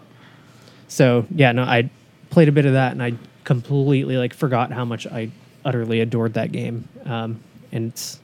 So 0.87 1.25
yeah, 1.33 1.51
no, 1.51 1.63
I 1.63 1.89
played 2.29 2.47
a 2.47 2.51
bit 2.51 2.65
of 2.65 2.73
that, 2.73 2.91
and 2.91 3.01
I 3.01 3.13
completely 3.43 4.17
like 4.17 4.33
forgot 4.33 4.71
how 4.71 4.85
much 4.85 5.07
I 5.07 5.31
utterly 5.65 5.99
adored 5.99 6.33
that 6.35 6.51
game. 6.51 6.87
Um, 7.05 7.39
and 7.71 7.89
it's 7.91 8.19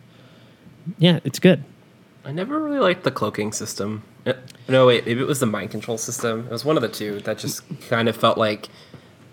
yeah, 1.00 1.20
it's 1.24 1.40
good. 1.40 1.64
I 2.24 2.32
never 2.32 2.60
really 2.62 2.80
liked 2.80 3.04
the 3.04 3.12
cloaking 3.12 3.52
system. 3.52 4.04
Uh, 4.26 4.34
No, 4.68 4.86
wait, 4.86 5.06
maybe 5.08 5.22
it 5.22 5.28
was 5.28 5.40
the 5.40 5.46
mind 5.46 5.72
control 5.72 5.98
system. 5.98 6.46
It 6.46 6.52
was 6.52 6.64
one 6.66 6.76
of 6.78 6.82
the 6.84 6.90
two 6.90 7.20
that 7.22 7.38
just 7.40 7.62
kind 7.90 8.08
of 8.10 8.16
felt 8.18 8.38
like, 8.38 8.68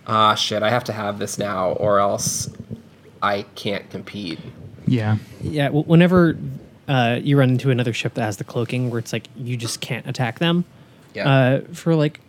ah, 0.07 0.35
shit, 0.37 0.63
I 0.63 0.71
have 0.71 0.85
to 0.85 0.93
have 0.93 1.19
this 1.19 1.37
now, 1.39 1.73
or 1.73 1.99
else 1.99 2.49
I 3.21 3.43
can't 3.57 3.91
compete. 3.91 4.39
Yeah. 4.87 5.17
Yeah, 5.43 5.71
whenever 5.71 6.39
uh, 6.89 7.19
you 7.23 7.39
run 7.39 7.51
into 7.51 7.71
another 7.71 7.93
ship 7.93 8.15
that 8.15 8.23
has 8.23 8.37
the 8.37 8.45
cloaking, 8.45 8.91
where 8.91 8.99
it's 8.99 9.13
like 9.13 9.29
you 9.37 9.57
just 9.57 9.81
can't 9.81 10.07
attack 10.07 10.39
them 10.39 10.65
Yeah. 11.15 11.29
uh, 11.29 11.61
for 11.73 11.95
like 11.95 12.21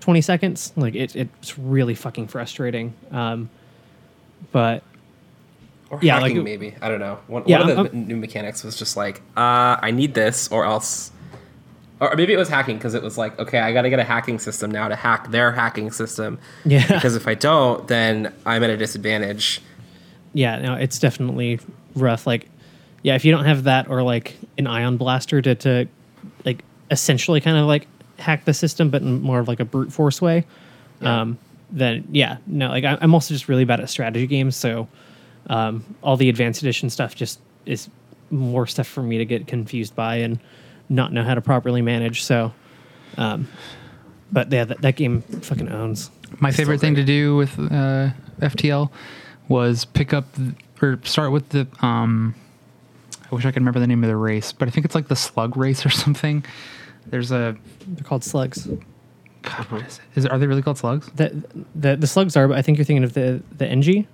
twenty 0.00 0.20
seconds, 0.20 0.72
like 0.76 0.94
it, 0.94 1.14
it's 1.16 1.58
really 1.58 1.94
fucking 1.94 2.28
frustrating. 2.28 2.94
Um, 3.10 3.50
but 4.52 4.82
or 5.90 5.98
yeah, 6.02 6.18
hacking, 6.20 6.36
like- 6.38 6.44
maybe. 6.44 6.74
I 6.80 6.88
don't 6.88 7.00
know. 7.00 7.18
One, 7.26 7.42
Yeah, 7.46 7.60
one 7.60 7.70
of 7.70 7.76
the 7.76 7.82
I'm- 7.92 8.06
new 8.06 8.16
mechanics 8.16 8.64
was 8.64 8.76
just 8.78 8.96
like, 8.96 9.20
uh, 9.36 9.76
I 9.82 9.90
need 9.90 10.14
this, 10.14 10.48
or 10.50 10.64
else. 10.64 11.10
Or 12.00 12.14
maybe 12.16 12.32
it 12.32 12.36
was 12.36 12.48
hacking 12.48 12.76
because 12.76 12.94
it 12.94 13.02
was 13.02 13.16
like, 13.16 13.38
okay, 13.38 13.58
I 13.60 13.72
got 13.72 13.82
to 13.82 13.90
get 13.90 14.00
a 14.00 14.04
hacking 14.04 14.38
system 14.40 14.70
now 14.70 14.88
to 14.88 14.96
hack 14.96 15.30
their 15.30 15.52
hacking 15.52 15.90
system. 15.92 16.38
Yeah. 16.64 16.84
Because 16.88 17.14
if 17.16 17.28
I 17.28 17.34
don't, 17.34 17.86
then 17.86 18.32
I'm 18.44 18.62
at 18.64 18.70
a 18.70 18.76
disadvantage. 18.76 19.60
yeah, 20.32 20.58
no, 20.60 20.74
it's 20.74 20.98
definitely 20.98 21.60
rough. 21.94 22.26
Like, 22.26 22.48
yeah, 23.04 23.14
if 23.14 23.24
you 23.24 23.30
don't 23.30 23.44
have 23.44 23.64
that 23.64 23.88
or 23.88 24.02
like 24.02 24.34
an 24.58 24.66
ion 24.66 24.96
blaster 24.96 25.40
to, 25.40 25.54
to 25.54 25.86
like 26.44 26.64
essentially 26.90 27.40
kind 27.40 27.56
of 27.56 27.66
like 27.66 27.86
hack 28.18 28.44
the 28.46 28.52
system, 28.54 28.90
but 28.90 29.02
in 29.02 29.20
more 29.22 29.38
of 29.38 29.46
like 29.46 29.60
a 29.60 29.64
brute 29.64 29.92
force 29.92 30.20
way, 30.20 30.44
Yeah. 31.00 31.20
um, 31.20 31.38
then 31.70 32.08
yeah, 32.10 32.38
no, 32.46 32.68
like 32.68 32.84
I, 32.84 32.98
I'm 33.00 33.14
also 33.14 33.32
just 33.34 33.48
really 33.48 33.64
bad 33.64 33.78
at 33.80 33.88
strategy 33.90 34.26
games, 34.26 34.56
so 34.56 34.88
um, 35.48 35.84
all 36.02 36.16
the 36.16 36.28
advanced 36.28 36.62
edition 36.62 36.88
stuff 36.90 37.14
just 37.14 37.38
is 37.66 37.88
more 38.30 38.66
stuff 38.66 38.86
for 38.86 39.02
me 39.02 39.18
to 39.18 39.24
get 39.24 39.46
confused 39.46 39.94
by 39.94 40.16
and 40.16 40.40
not 40.88 41.12
know 41.12 41.22
how 41.22 41.34
to 41.34 41.40
properly 41.42 41.82
manage. 41.82 42.22
So, 42.24 42.52
um, 43.18 43.46
but 44.32 44.50
yeah, 44.50 44.64
that, 44.64 44.80
that 44.80 44.96
game 44.96 45.20
fucking 45.22 45.68
owns. 45.68 46.10
My 46.40 46.50
favorite 46.52 46.80
thing 46.80 46.94
to 46.96 47.04
do 47.04 47.36
with 47.36 47.58
uh, 47.58 48.10
FTL 48.40 48.90
was 49.48 49.84
pick 49.84 50.12
up 50.14 50.34
th- 50.34 50.50
or 50.80 50.98
start 51.04 51.30
with 51.32 51.50
the. 51.50 51.66
Um, 51.82 52.34
I 53.30 53.34
wish 53.34 53.44
I 53.44 53.50
could 53.50 53.62
remember 53.62 53.80
the 53.80 53.86
name 53.86 54.04
of 54.04 54.08
the 54.08 54.16
race, 54.16 54.52
but 54.52 54.68
I 54.68 54.70
think 54.70 54.84
it's 54.84 54.94
like 54.94 55.08
the 55.08 55.16
slug 55.16 55.56
race 55.56 55.84
or 55.84 55.90
something. 56.04 56.44
There's 57.06 57.32
a 57.32 57.56
They're 57.86 58.04
called 58.04 58.24
slugs. 58.24 58.66
God, 58.66 59.66
what 59.70 59.80
uh-huh. 59.80 59.86
is 59.86 59.98
it? 59.98 60.18
Is 60.18 60.24
it, 60.24 60.30
are 60.30 60.38
they 60.38 60.46
really 60.46 60.62
called 60.62 60.78
slugs? 60.78 61.10
The, 61.14 61.42
the 61.74 61.96
the 61.96 62.06
slugs 62.06 62.36
are, 62.36 62.48
but 62.48 62.56
I 62.56 62.62
think 62.62 62.78
you're 62.78 62.84
thinking 62.84 63.04
of 63.04 63.12
the 63.14 63.42
the 63.56 63.66
Engi. 63.66 64.06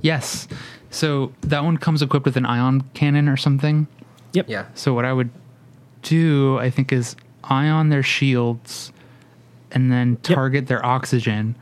Yes. 0.00 0.48
So 0.90 1.32
that 1.42 1.64
one 1.64 1.76
comes 1.76 2.00
equipped 2.02 2.24
with 2.24 2.36
an 2.36 2.46
ion 2.46 2.82
cannon 2.94 3.28
or 3.28 3.36
something. 3.36 3.86
Yep. 4.32 4.48
Yeah. 4.48 4.66
So 4.74 4.94
what 4.94 5.04
I 5.04 5.12
would 5.12 5.30
do, 6.02 6.58
I 6.58 6.70
think, 6.70 6.92
is 6.92 7.16
ion 7.44 7.88
their 7.90 8.02
shields 8.02 8.92
and 9.72 9.92
then 9.92 10.10
Yep. 10.10 10.22
target 10.22 10.66
their 10.68 10.84
oxygen. 10.84 11.56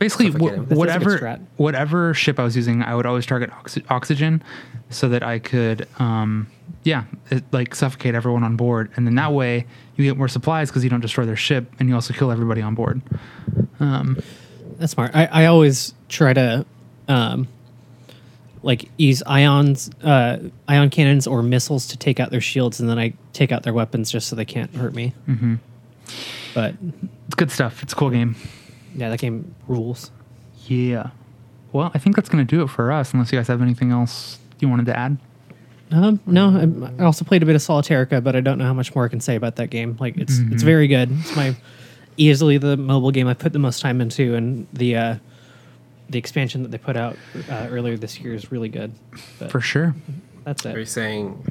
Basically, 0.00 0.26
wh- 0.30 0.32
'em. 0.32 0.40
That's- 0.40 0.48
that's 0.58 0.70
a 0.70 0.74
good 0.74 0.78
whatever 0.78 1.38
whatever 1.56 2.14
ship 2.14 2.40
I 2.40 2.42
was 2.42 2.56
using, 2.56 2.82
I 2.82 2.96
would 2.96 3.06
always 3.06 3.24
target 3.26 3.50
oxy- 3.52 3.84
oxygen, 3.88 4.42
so 4.88 5.08
that 5.10 5.22
I 5.22 5.38
could, 5.38 5.86
um, 6.00 6.48
yeah, 6.82 7.04
it, 7.30 7.44
like 7.52 7.74
suffocate 7.76 8.14
everyone 8.16 8.42
on 8.42 8.56
board, 8.56 8.90
and 8.96 9.06
then 9.06 9.14
that 9.14 9.32
way 9.32 9.66
you 9.96 10.04
get 10.04 10.16
more 10.16 10.26
supplies 10.28 10.68
because 10.70 10.82
you 10.82 10.90
don't 10.90 11.00
destroy 11.00 11.24
their 11.26 11.36
ship, 11.36 11.72
and 11.78 11.88
you 11.88 11.94
also 11.94 12.12
kill 12.12 12.32
everybody 12.32 12.60
on 12.62 12.74
board. 12.74 13.02
Um, 13.78 14.16
That's 14.78 14.92
smart. 14.92 15.14
I, 15.14 15.26
I 15.26 15.44
always 15.46 15.92
try 16.08 16.32
to 16.32 16.64
um, 17.06 17.46
like 18.62 18.88
use 18.96 19.22
ions, 19.26 19.90
uh, 20.02 20.38
ion 20.68 20.88
cannons 20.90 21.26
or 21.26 21.42
missiles 21.42 21.86
to 21.88 21.96
take 21.98 22.18
out 22.20 22.30
their 22.30 22.40
shields, 22.40 22.80
and 22.80 22.88
then 22.88 22.98
I 22.98 23.12
take 23.34 23.52
out 23.52 23.62
their 23.64 23.74
weapons 23.74 24.10
just 24.10 24.28
so 24.28 24.36
they 24.36 24.44
can't 24.46 24.74
hurt 24.74 24.94
me. 24.94 25.12
Mm-hmm. 25.28 25.54
But 26.54 26.74
it's 27.26 27.34
good 27.36 27.50
stuff. 27.50 27.82
It's 27.82 27.92
a 27.92 27.96
cool 27.96 28.10
game. 28.10 28.34
Yeah, 28.94 29.08
that 29.10 29.18
game 29.20 29.54
rules. 29.68 30.10
Yeah. 30.66 31.10
Well, 31.72 31.90
I 31.94 31.98
think 31.98 32.16
that's 32.16 32.28
going 32.28 32.44
to 32.44 32.56
do 32.56 32.62
it 32.62 32.68
for 32.68 32.90
us, 32.90 33.12
unless 33.12 33.32
you 33.32 33.38
guys 33.38 33.48
have 33.48 33.62
anything 33.62 33.92
else 33.92 34.38
you 34.58 34.68
wanted 34.68 34.86
to 34.86 34.98
add. 34.98 35.18
Um, 35.92 36.20
no, 36.26 36.50
I, 36.98 37.02
I 37.02 37.04
also 37.04 37.24
played 37.24 37.42
a 37.42 37.46
bit 37.46 37.56
of 37.56 37.62
Solitairica, 37.62 38.22
but 38.22 38.36
I 38.36 38.40
don't 38.40 38.58
know 38.58 38.64
how 38.64 38.74
much 38.74 38.94
more 38.94 39.04
I 39.04 39.08
can 39.08 39.20
say 39.20 39.34
about 39.36 39.56
that 39.56 39.70
game. 39.70 39.96
Like 39.98 40.16
it's 40.16 40.38
it's 40.38 40.62
very 40.62 40.86
good. 40.86 41.10
It's 41.10 41.34
my 41.34 41.56
easily 42.16 42.58
the 42.58 42.76
mobile 42.76 43.10
game 43.10 43.26
I 43.26 43.34
put 43.34 43.52
the 43.52 43.58
most 43.58 43.80
time 43.80 44.00
into, 44.00 44.34
and 44.36 44.68
the 44.72 44.96
uh, 44.96 45.14
the 46.08 46.18
expansion 46.18 46.62
that 46.62 46.70
they 46.70 46.78
put 46.78 46.96
out 46.96 47.16
uh, 47.48 47.68
earlier 47.70 47.96
this 47.96 48.20
year 48.20 48.34
is 48.34 48.52
really 48.52 48.68
good. 48.68 48.92
But 49.40 49.50
For 49.50 49.60
sure. 49.60 49.94
that's 50.44 50.64
it. 50.64 50.76
Are 50.76 50.78
you 50.78 50.84
saying? 50.84 51.44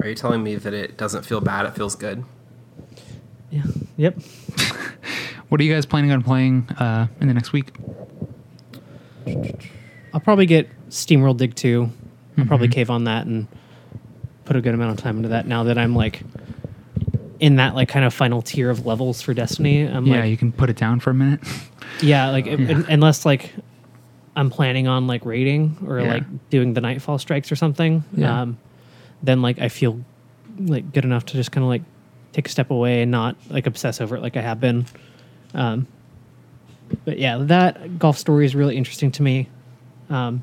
Are 0.00 0.08
you 0.08 0.14
telling 0.14 0.42
me 0.42 0.54
that 0.56 0.72
it 0.74 0.96
doesn't 0.96 1.24
feel 1.24 1.40
bad? 1.40 1.66
It 1.66 1.74
feels 1.74 1.96
good. 1.96 2.24
Yeah. 3.50 3.62
Yep. 3.96 4.18
What 5.54 5.60
are 5.60 5.64
you 5.64 5.72
guys 5.72 5.86
planning 5.86 6.10
on 6.10 6.20
playing 6.20 6.66
uh, 6.80 7.06
in 7.20 7.28
the 7.28 7.32
next 7.32 7.52
week? 7.52 7.70
I'll 10.12 10.18
probably 10.18 10.46
get 10.46 10.68
SteamWorld 10.90 11.36
Dig 11.36 11.54
2. 11.54 11.88
I'll 12.38 12.44
probably 12.46 12.66
Mm-hmm. 12.66 12.72
cave 12.74 12.90
on 12.90 13.04
that 13.04 13.26
and 13.26 13.46
put 14.46 14.56
a 14.56 14.60
good 14.60 14.74
amount 14.74 14.98
of 14.98 15.04
time 15.04 15.18
into 15.18 15.28
that 15.28 15.46
now 15.46 15.62
that 15.62 15.78
I'm 15.78 15.94
like 15.94 16.22
in 17.38 17.54
that 17.54 17.76
like 17.76 17.88
kind 17.88 18.04
of 18.04 18.12
final 18.12 18.42
tier 18.42 18.68
of 18.68 18.84
levels 18.84 19.22
for 19.22 19.32
Destiny. 19.32 19.82
I'm 19.82 20.04
yeah, 20.08 20.22
like 20.22 20.30
you 20.30 20.36
can 20.36 20.50
put 20.50 20.70
it 20.70 20.76
down 20.76 20.98
for 20.98 21.10
a 21.10 21.14
minute. 21.14 21.38
yeah, 22.02 22.30
like 22.30 22.48
un- 22.48 22.66
Yeah. 22.66 22.82
unless 22.88 23.24
like 23.24 23.54
I'm 24.34 24.50
planning 24.50 24.88
on 24.88 25.06
like 25.06 25.24
raiding 25.24 25.78
or 25.86 26.00
Yeah. 26.00 26.14
like 26.14 26.50
doing 26.50 26.74
the 26.74 26.80
Nightfall 26.80 27.20
strikes 27.20 27.52
or 27.52 27.54
something, 27.54 28.02
Yeah. 28.16 28.40
um 28.40 28.58
then 29.22 29.40
like 29.40 29.60
I 29.60 29.68
feel 29.68 30.04
like 30.58 30.92
good 30.92 31.04
enough 31.04 31.24
to 31.26 31.34
just 31.34 31.52
kind 31.52 31.62
of 31.62 31.68
like 31.68 31.82
take 32.32 32.48
a 32.48 32.50
step 32.50 32.72
away 32.72 33.02
and 33.02 33.12
not 33.12 33.36
like 33.50 33.68
obsess 33.68 34.00
over 34.00 34.16
it 34.16 34.20
like 34.20 34.36
I 34.36 34.40
have 34.42 34.58
been. 34.58 34.86
Um 35.54 35.86
but 37.04 37.18
yeah, 37.18 37.38
that 37.38 37.98
golf 37.98 38.18
story 38.18 38.44
is 38.44 38.54
really 38.54 38.76
interesting 38.76 39.10
to 39.12 39.22
me. 39.22 39.48
Um, 40.10 40.42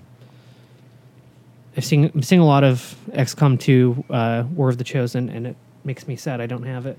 I've 1.78 1.86
seen 1.86 2.12
I'm 2.14 2.24
seeing 2.24 2.41
a 2.41 2.45
lot 2.45 2.64
of 2.64 2.95
XCOM 3.12 3.59
2 3.59 4.05
uh, 4.09 4.43
War 4.55 4.70
of 4.70 4.78
the 4.78 4.84
Chosen, 4.84 5.30
and 5.30 5.47
it 5.47 5.55
makes 5.84 6.07
me 6.07 6.16
sad 6.16 6.41
I 6.41 6.45
don't 6.45 6.64
have 6.64 6.86
it. 6.86 6.97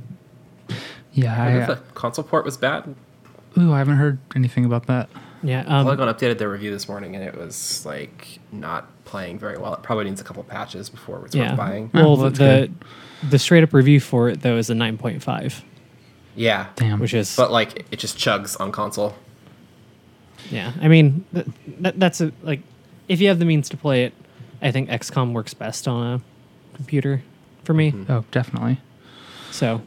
yeah, 1.13 1.43
I 1.43 1.47
I, 1.47 1.61
if 1.61 1.67
the 1.67 1.77
console 1.95 2.25
port 2.25 2.45
was 2.45 2.57
bad. 2.57 2.95
ooh, 3.59 3.73
I 3.73 3.79
haven't 3.79 3.97
heard 3.97 4.19
anything 4.35 4.65
about 4.65 4.87
that. 4.87 5.09
Yeah, 5.43 5.63
um, 5.67 5.85
Polygon 5.85 6.09
updated 6.09 6.39
their 6.39 6.49
review 6.49 6.71
this 6.71 6.89
morning, 6.89 7.17
and 7.17 7.25
it 7.25 7.37
was 7.37 7.85
like 7.85 8.39
not 8.53 8.89
playing 9.05 9.39
very 9.39 9.59
well. 9.59 9.75
It 9.75 9.83
probably 9.83 10.05
needs 10.05 10.21
a 10.21 10.25
couple 10.25 10.43
patches 10.45 10.89
before 10.89 11.27
it's 11.27 11.35
yeah. 11.35 11.51
worth 11.51 11.57
buying. 11.59 11.91
Well, 11.93 12.17
well, 12.17 12.17
the 12.17 12.31
that's 12.31 12.39
the, 12.39 13.29
the 13.31 13.39
straight 13.39 13.65
up 13.65 13.75
review 13.75 13.99
for 14.01 14.29
it 14.29 14.43
though 14.43 14.57
is 14.57 14.71
a 14.71 14.75
9.5, 14.75 15.63
Yeah, 16.35 16.68
Damn. 16.76 16.99
which 17.01 17.12
is 17.14 17.37
but 17.37 17.51
like 17.53 17.87
it 17.91 17.99
just 17.99 18.16
chugs 18.16 18.59
on 18.61 18.72
console. 18.72 19.14
yeah. 20.51 20.72
I 20.80 20.89
mean, 20.89 21.24
that, 21.33 21.47
that, 21.80 22.01
that's 22.01 22.20
a 22.20 22.33
like 22.43 22.61
if 23.09 23.20
you 23.20 23.28
have 23.28 23.39
the 23.39 23.45
means 23.45 23.68
to 23.70 23.76
play 23.76 24.05
it, 24.05 24.14
I 24.62 24.70
think 24.70 24.89
XCOM 24.89 25.33
works 25.33 25.53
best 25.55 25.87
on 25.89 26.20
a 26.20 26.76
computer 26.76 27.22
for 27.64 27.74
me. 27.74 27.93
oh, 28.09 28.24
definitely. 28.30 28.80
So 29.51 29.83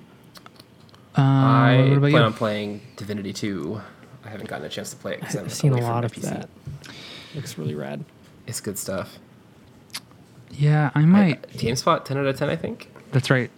Uh, 1.18 1.22
I 1.22 1.78
what 1.90 1.98
about 1.98 2.10
plan 2.12 2.14
you? 2.14 2.20
on 2.20 2.34
playing 2.34 2.82
Divinity 2.98 3.34
2. 3.34 3.82
I 4.24 4.30
haven't 4.30 4.48
gotten 4.50 4.66
a 4.66 4.70
chance 4.70 4.90
to 4.92 4.96
play 4.98 5.14
it 5.14 5.20
because 5.22 5.36
I've 5.38 5.54
seen 5.54 5.74
a 5.74 5.82
lot 5.82 6.04
of 6.06 6.14
that. 6.22 6.50
Looks 7.36 7.58
really 7.58 7.76
rad. 7.76 8.04
It's 8.48 8.60
good 8.62 8.78
stuff. 8.78 9.18
yeah, 10.52 10.92
I 10.96 11.00
I, 11.02 11.06
might. 11.06 11.48
GameSpot 11.54 12.04
10 12.06 12.18
out 12.18 12.26
of 12.28 12.38
10, 12.38 12.50
I 12.50 12.56
think. 12.56 12.92
That's 13.12 13.30
right. 13.30 13.50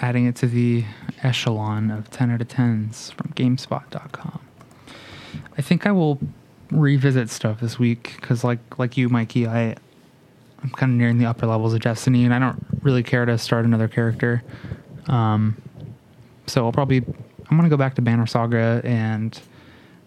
Adding 0.00 0.26
it 0.26 0.36
to 0.36 0.46
the 0.46 0.84
echelon 1.22 1.90
of 1.90 2.10
10 2.10 2.30
out 2.30 2.40
of 2.40 2.48
10s 2.48 3.12
from 3.12 3.32
GameSpot.com. 3.34 4.40
I 5.56 5.62
think 5.62 5.86
I 5.86 5.92
will 5.92 6.18
revisit 6.70 7.28
stuff 7.30 7.60
this 7.60 7.78
week 7.78 8.16
because, 8.20 8.42
like, 8.42 8.78
like 8.78 8.96
you, 8.96 9.08
Mikey, 9.08 9.46
I 9.46 9.76
I'm 10.62 10.70
kind 10.70 10.92
of 10.92 10.98
nearing 10.98 11.18
the 11.18 11.26
upper 11.26 11.46
levels 11.46 11.74
of 11.74 11.80
Destiny, 11.80 12.24
and 12.24 12.32
I 12.32 12.38
don't 12.38 12.64
really 12.82 13.02
care 13.02 13.24
to 13.26 13.36
start 13.36 13.64
another 13.64 13.88
character. 13.88 14.42
Um, 15.08 15.60
so 16.46 16.64
I'll 16.64 16.72
probably 16.72 16.98
I'm 16.98 17.56
gonna 17.56 17.68
go 17.68 17.76
back 17.76 17.94
to 17.96 18.02
Banner 18.02 18.26
Saga 18.26 18.80
and 18.84 19.38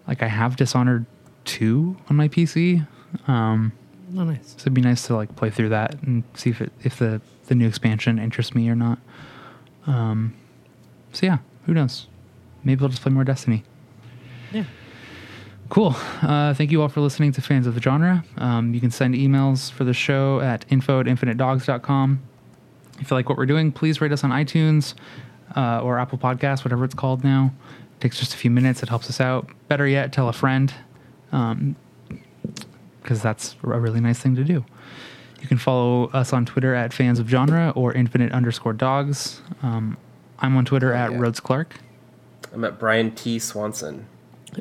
like 0.08 0.22
I 0.22 0.28
have 0.28 0.56
Dishonored 0.56 1.06
two 1.44 1.96
on 2.10 2.16
my 2.16 2.28
PC. 2.28 2.86
Um, 3.28 3.72
Oh, 4.16 4.24
nice. 4.24 4.50
so 4.56 4.62
it'd 4.62 4.74
be 4.74 4.80
nice 4.80 5.06
to 5.08 5.16
like 5.16 5.34
play 5.36 5.50
through 5.50 5.70
that 5.70 6.00
and 6.02 6.22
see 6.34 6.50
if 6.50 6.60
it 6.60 6.72
if 6.82 6.98
the 6.98 7.20
the 7.48 7.54
new 7.54 7.66
expansion 7.68 8.18
interests 8.18 8.54
me 8.54 8.68
or 8.68 8.74
not. 8.76 8.98
Um, 9.86 10.34
so 11.12 11.26
yeah, 11.26 11.38
who 11.64 11.74
knows? 11.74 12.06
Maybe 12.64 12.82
I'll 12.82 12.88
just 12.88 13.02
play 13.02 13.12
more 13.12 13.24
Destiny. 13.24 13.64
Yeah. 14.52 14.64
Cool. 15.68 15.96
Uh, 16.22 16.54
thank 16.54 16.70
you 16.70 16.82
all 16.82 16.88
for 16.88 17.00
listening 17.00 17.32
to 17.32 17.42
Fans 17.42 17.66
of 17.66 17.74
the 17.74 17.80
Genre. 17.82 18.24
Um, 18.38 18.72
you 18.72 18.80
can 18.80 18.90
send 18.90 19.14
emails 19.14 19.70
for 19.70 19.84
the 19.84 19.94
show 19.94 20.40
at 20.40 20.64
info 20.68 21.00
at 21.00 21.06
infinitedogs.com. 21.06 22.22
If 23.00 23.10
you 23.10 23.16
like 23.16 23.28
what 23.28 23.36
we're 23.36 23.46
doing, 23.46 23.72
please 23.72 24.00
rate 24.00 24.12
us 24.12 24.24
on 24.24 24.30
iTunes 24.30 24.94
uh, 25.56 25.80
or 25.82 25.98
Apple 25.98 26.18
Podcasts, 26.18 26.64
whatever 26.64 26.84
it's 26.84 26.94
called 26.94 27.24
now. 27.24 27.52
It 27.70 28.00
takes 28.00 28.18
just 28.18 28.34
a 28.34 28.36
few 28.36 28.50
minutes. 28.50 28.82
It 28.82 28.88
helps 28.88 29.10
us 29.10 29.20
out. 29.20 29.48
Better 29.68 29.86
yet, 29.86 30.12
tell 30.12 30.28
a 30.28 30.32
friend 30.32 30.72
because 33.02 33.22
that's 33.22 33.56
a 33.62 33.80
really 33.80 34.00
nice 34.00 34.18
thing 34.18 34.36
to 34.36 34.44
do. 34.44 34.64
You 35.46 35.50
You 35.50 35.50
can 35.50 35.58
follow 35.58 36.08
us 36.08 36.32
on 36.32 36.44
Twitter 36.44 36.74
at 36.74 36.92
fans 36.92 37.20
of 37.20 37.28
genre 37.28 37.72
or 37.76 37.92
infinite 37.92 38.32
underscore 38.32 38.72
dogs. 38.72 39.42
Um, 39.62 39.96
I'm 40.40 40.56
on 40.56 40.64
Twitter 40.64 40.92
at 40.92 41.12
yeah. 41.12 41.18
Rhodes 41.18 41.38
Clark. 41.38 41.76
I'm 42.52 42.64
at 42.64 42.80
Brian 42.80 43.12
T. 43.12 43.38
Swanson. 43.38 44.08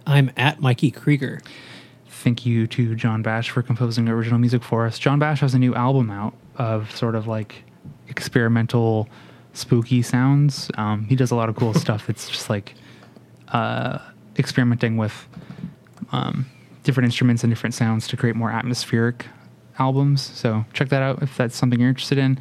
I'm 0.05 0.29
at 0.37 0.61
Mikey 0.61 0.91
Krieger. 0.91 1.41
Thank 2.07 2.45
you 2.45 2.67
to 2.67 2.93
John 2.93 3.23
Bash 3.23 3.49
for 3.49 3.63
composing 3.63 4.07
original 4.07 4.37
music 4.37 4.63
for 4.63 4.85
us. 4.85 4.99
John 4.99 5.17
Bash 5.17 5.39
has 5.39 5.55
a 5.55 5.57
new 5.57 5.73
album 5.73 6.11
out 6.11 6.35
of 6.57 6.95
sort 6.95 7.15
of 7.15 7.25
like 7.25 7.63
experimental, 8.07 9.09
spooky 9.53 10.03
sounds. 10.03 10.69
Um, 10.77 11.05
he 11.05 11.15
does 11.15 11.31
a 11.31 11.35
lot 11.35 11.49
of 11.49 11.55
cool 11.55 11.73
stuff. 11.85 12.11
It's 12.11 12.29
just 12.29 12.47
like 12.47 12.75
uh, 13.47 13.97
experimenting 14.37 14.97
with 14.97 15.27
um, 16.11 16.45
different 16.83 17.05
instruments 17.05 17.43
and 17.43 17.51
different 17.51 17.73
sounds 17.73 18.07
to 18.09 18.17
create 18.17 18.35
more 18.35 18.51
atmospheric 18.51 19.25
albums. 19.79 20.21
So 20.21 20.65
check 20.73 20.89
that 20.89 21.01
out 21.01 21.21
if 21.21 21.35
that's 21.37 21.55
something 21.55 21.79
you're 21.79 21.89
interested 21.89 22.17
in. 22.17 22.39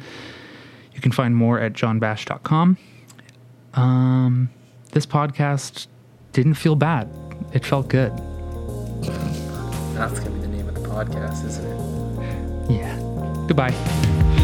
You 0.93 1.01
can 1.01 1.11
find 1.11 1.35
more 1.35 1.59
at 1.59 1.73
johnbash.com. 1.73 2.77
Um, 3.73 4.49
this 4.91 5.05
podcast 5.05 5.87
didn't 6.31 6.53
feel 6.55 6.75
bad. 6.75 7.09
It 7.53 7.65
felt 7.65 7.89
good. 7.89 8.11
That's 9.93 10.19
going 10.19 10.25
to 10.25 10.29
be 10.31 10.39
the 10.39 10.47
name 10.47 10.67
of 10.67 10.75
the 10.75 10.87
podcast, 10.87 11.45
isn't 11.45 11.65
it? 11.65 12.71
Yeah. 12.71 12.97
Goodbye. 13.47 14.34